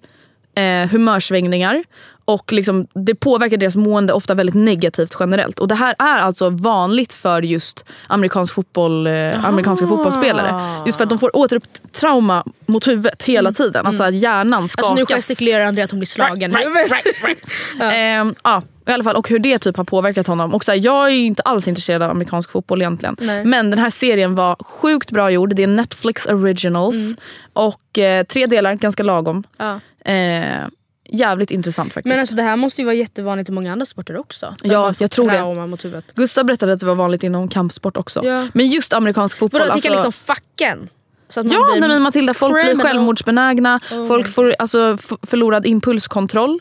Eh, 0.55 0.88
humörsvängningar 0.88 1.84
och 2.24 2.53
liksom, 2.53 2.86
det 2.94 3.14
påverkar 3.14 3.57
deras 3.57 3.76
mående 3.76 4.12
ofta 4.12 4.34
väldigt 4.34 4.55
negativt 4.55 5.16
generellt. 5.20 5.59
Och 5.59 5.68
Det 5.68 5.74
här 5.74 5.94
är 5.98 6.18
alltså 6.18 6.50
vanligt 6.50 7.12
för 7.12 7.42
just 7.42 7.84
amerikansk 8.07 8.55
fotboll, 8.55 9.07
eh, 9.07 9.44
amerikanska 9.44 9.86
fotbollsspelare. 9.86 10.82
Just 10.86 10.96
för 10.96 11.05
att 11.05 11.11
de 11.11 11.18
får 11.18 11.36
återupp 11.36 11.64
trauma 11.92 12.44
mot 12.66 12.88
huvudet 12.88 13.22
hela 13.22 13.53
tiden. 13.53 13.86
Alltså 13.86 14.03
att 14.03 14.14
hjärnan 14.14 14.68
skakas. 14.68 14.90
Alltså 14.90 15.00
nu 15.00 15.16
gestikulerar 15.16 15.64
Andrea 15.64 15.84
att 15.84 15.90
hon 15.90 16.00
blir 16.00 16.07
slagen. 16.07 16.57
Ehm, 17.80 18.34
ja, 18.44 18.62
i 18.86 18.92
alla 18.92 19.05
fall. 19.05 19.16
Och 19.16 19.28
hur 19.28 19.38
det 19.38 19.59
typ 19.59 19.76
har 19.76 19.84
påverkat 19.84 20.26
honom. 20.26 20.55
Och 20.55 20.64
så 20.64 20.72
här, 20.72 20.78
jag 20.84 21.07
är 21.07 21.14
inte 21.14 21.42
alls 21.42 21.68
intresserad 21.68 22.03
av 22.03 22.11
amerikansk 22.11 22.50
fotboll 22.50 22.82
egentligen. 22.82 23.16
Nej. 23.20 23.44
Men 23.44 23.70
den 23.70 23.78
här 23.78 23.90
serien 23.90 24.34
var 24.34 24.57
sjukt 24.61 25.11
bra 25.11 25.30
gjord. 25.30 25.55
Det 25.55 25.62
är 25.62 25.66
Netflix 25.66 26.26
originals. 26.26 26.96
Mm. 26.96 27.16
Och 27.53 27.98
eh, 27.98 28.24
tre 28.24 28.46
delar, 28.46 28.74
ganska 28.74 29.03
lagom. 29.03 29.44
Ja. 29.57 29.80
Eh, 30.05 30.68
jävligt 31.09 31.50
intressant 31.50 31.92
faktiskt. 31.92 32.11
Men 32.12 32.20
alltså 32.20 32.34
det 32.34 32.42
här 32.42 32.57
måste 32.57 32.80
ju 32.80 32.84
vara 32.84 32.94
jättevanligt 32.94 33.48
i 33.48 33.53
många 33.53 33.72
andra 33.72 33.86
sporter 33.86 34.16
också. 34.16 34.57
Ja, 34.62 34.94
jag 34.98 35.11
tror 35.11 35.30
det. 35.30 35.66
mot 35.66 35.84
huvudet. 35.84 36.14
Gustav 36.14 36.44
berättade 36.44 36.72
att 36.72 36.80
det 36.80 36.86
var 36.86 36.94
vanligt 36.94 37.22
inom 37.22 37.48
kampsport 37.48 37.96
också. 37.96 38.24
Ja. 38.24 38.48
Men 38.55 38.66
just 38.66 38.92
amerikansk 38.92 39.38
fotboll. 39.38 39.61
Vadå, 39.61 39.72
alltså- 39.72 39.90
liksom 39.90 40.12
facken? 40.12 40.88
Så 41.28 41.40
att 41.40 41.46
man 41.46 41.53
Ja, 41.55 41.70
blir 41.72 41.80
nej, 41.80 41.88
men 41.88 42.03
Matilda, 42.03 42.34
folk 42.34 42.55
blir 42.55 42.64
criminal. 42.64 42.86
självmordsbenägna. 42.86 43.80
Oh 43.92 44.07
folk 44.07 44.28
får 44.34 44.55
alltså, 44.59 44.98
förlorad 45.22 45.66
impulskontroll. 45.66 46.61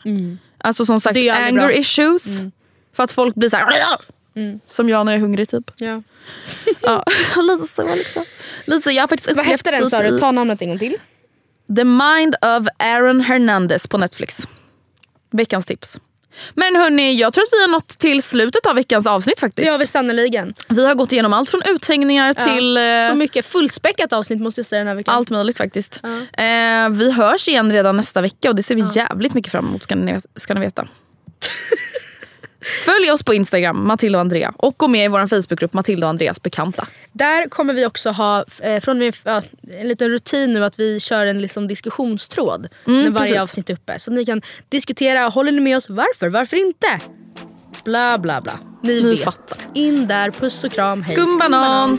Alltså 0.58 0.84
som 0.84 1.00
sagt 1.00 1.16
anger 1.16 1.52
bra. 1.52 1.72
issues. 1.72 2.40
För 2.96 3.02
att 3.02 3.12
folk 3.12 3.34
blir 3.34 3.48
så 3.48 3.56
här. 3.56 3.68
Mm. 4.36 4.60
Som 4.68 4.88
jag 4.88 5.06
när 5.06 5.12
jag 5.12 5.18
är 5.18 5.22
hungrig 5.22 5.48
typ. 5.48 5.70
Ja. 5.76 6.02
Ja, 6.80 7.04
lite 7.42 7.66
så 7.72 7.94
liksom. 7.94 8.24
Lite 8.64 8.82
så, 8.82 8.90
jag 8.90 9.02
har 9.02 9.08
faktiskt 9.08 9.28
Vad 9.28 9.38
upplevt 9.38 9.66
hette 9.66 9.80
den 9.80 9.90
sa 9.90 10.02
du? 10.02 10.18
Ta 10.18 10.32
namnet 10.32 10.62
en 10.62 10.68
gång 10.68 10.78
till. 10.78 10.96
The 11.76 11.84
Mind 11.84 12.34
of 12.42 12.66
Aaron 12.78 13.20
Hernandez 13.20 13.86
på 13.86 13.98
Netflix. 13.98 14.46
Veckans 15.32 15.66
tips. 15.66 15.96
Men 16.54 16.76
hörni, 16.76 17.12
jag 17.14 17.32
tror 17.32 17.42
att 17.44 17.48
vi 17.52 17.60
har 17.60 17.68
nått 17.68 17.88
till 17.88 18.22
slutet 18.22 18.66
av 18.66 18.74
veckans 18.74 19.06
avsnitt 19.06 19.40
faktiskt. 19.40 19.70
Har 19.70 19.78
vi 19.78 19.86
sannerligen. 19.86 20.54
Vi 20.68 20.86
har 20.86 20.94
gått 20.94 21.12
igenom 21.12 21.32
allt 21.32 21.48
från 21.50 21.62
uthängningar 21.66 22.34
Ja, 22.36 22.44
till... 22.44 22.76
eh, 22.76 22.82
Så 23.08 23.14
mycket 23.14 23.46
fullspäckat 23.46 24.12
avsnitt 24.12 24.40
måste 24.40 24.60
jag 24.60 24.66
säga 24.66 24.78
den 24.78 24.88
här 24.88 24.94
veckan. 24.94 25.14
allt 25.14 25.30
möjligt 25.30 25.56
faktiskt. 25.56 26.00
Eh, 26.32 26.88
vi 26.90 27.12
hörs 27.16 27.48
igen 27.48 27.72
redan 27.72 27.96
nästa 27.96 28.20
vecka 28.20 28.48
och 28.50 28.54
det 28.56 28.62
ser 28.62 28.74
vi 28.74 28.84
jävligt 28.94 29.34
mycket 29.34 29.52
fram 29.52 29.66
emot 29.66 29.82
ska 29.82 29.94
ni, 29.94 30.20
ska 30.36 30.54
ni 30.54 30.60
veta. 30.60 30.88
Följ 32.84 33.10
oss 33.12 33.22
på 33.22 33.34
Instagram, 33.34 33.86
Matilda 33.86 34.18
och 34.18 34.20
Andrea. 34.20 34.52
Och 34.56 34.74
gå 34.78 34.88
med 34.88 35.04
i 35.04 35.08
vår 35.08 35.26
Facebookgrupp 35.26 35.72
Matilda 35.72 36.06
och 36.06 36.10
Andreas 36.10 36.42
bekanta. 36.42 36.86
Där 37.12 37.46
kommer 37.48 37.74
vi 37.74 37.86
också 37.86 38.10
ha 38.10 38.44
eh, 38.62 38.80
från 38.80 38.98
med, 38.98 39.16
ja, 39.24 39.42
en 39.80 39.88
liten 39.88 40.10
rutin 40.10 40.52
nu 40.52 40.64
att 40.64 40.78
vi 40.78 41.00
kör 41.00 41.26
en 41.26 41.40
liksom, 41.42 41.68
diskussionstråd 41.68 42.68
Mm, 42.86 43.02
när 43.02 43.10
varje 43.10 43.26
precis. 43.26 43.42
avsnitt 43.42 43.70
är 43.70 43.74
uppe. 43.74 43.98
Så 43.98 44.10
ni 44.10 44.24
kan 44.24 44.42
diskutera, 44.68 45.20
håller 45.28 45.52
ni 45.52 45.60
med 45.60 45.76
oss? 45.76 45.88
Varför? 45.88 46.28
Varför 46.28 46.56
inte? 46.56 46.86
Bla 47.84 48.18
bla 48.18 48.40
bla. 48.40 48.58
Ni, 48.82 49.00
Ni 49.02 49.10
vet. 49.10 49.24
fattar. 49.24 49.58
In 49.74 50.06
där, 50.06 50.30
puss 50.30 50.64
och 50.64 50.72
kram, 50.72 51.02
hej. 51.02 51.16
Skumbanan! 51.16 51.98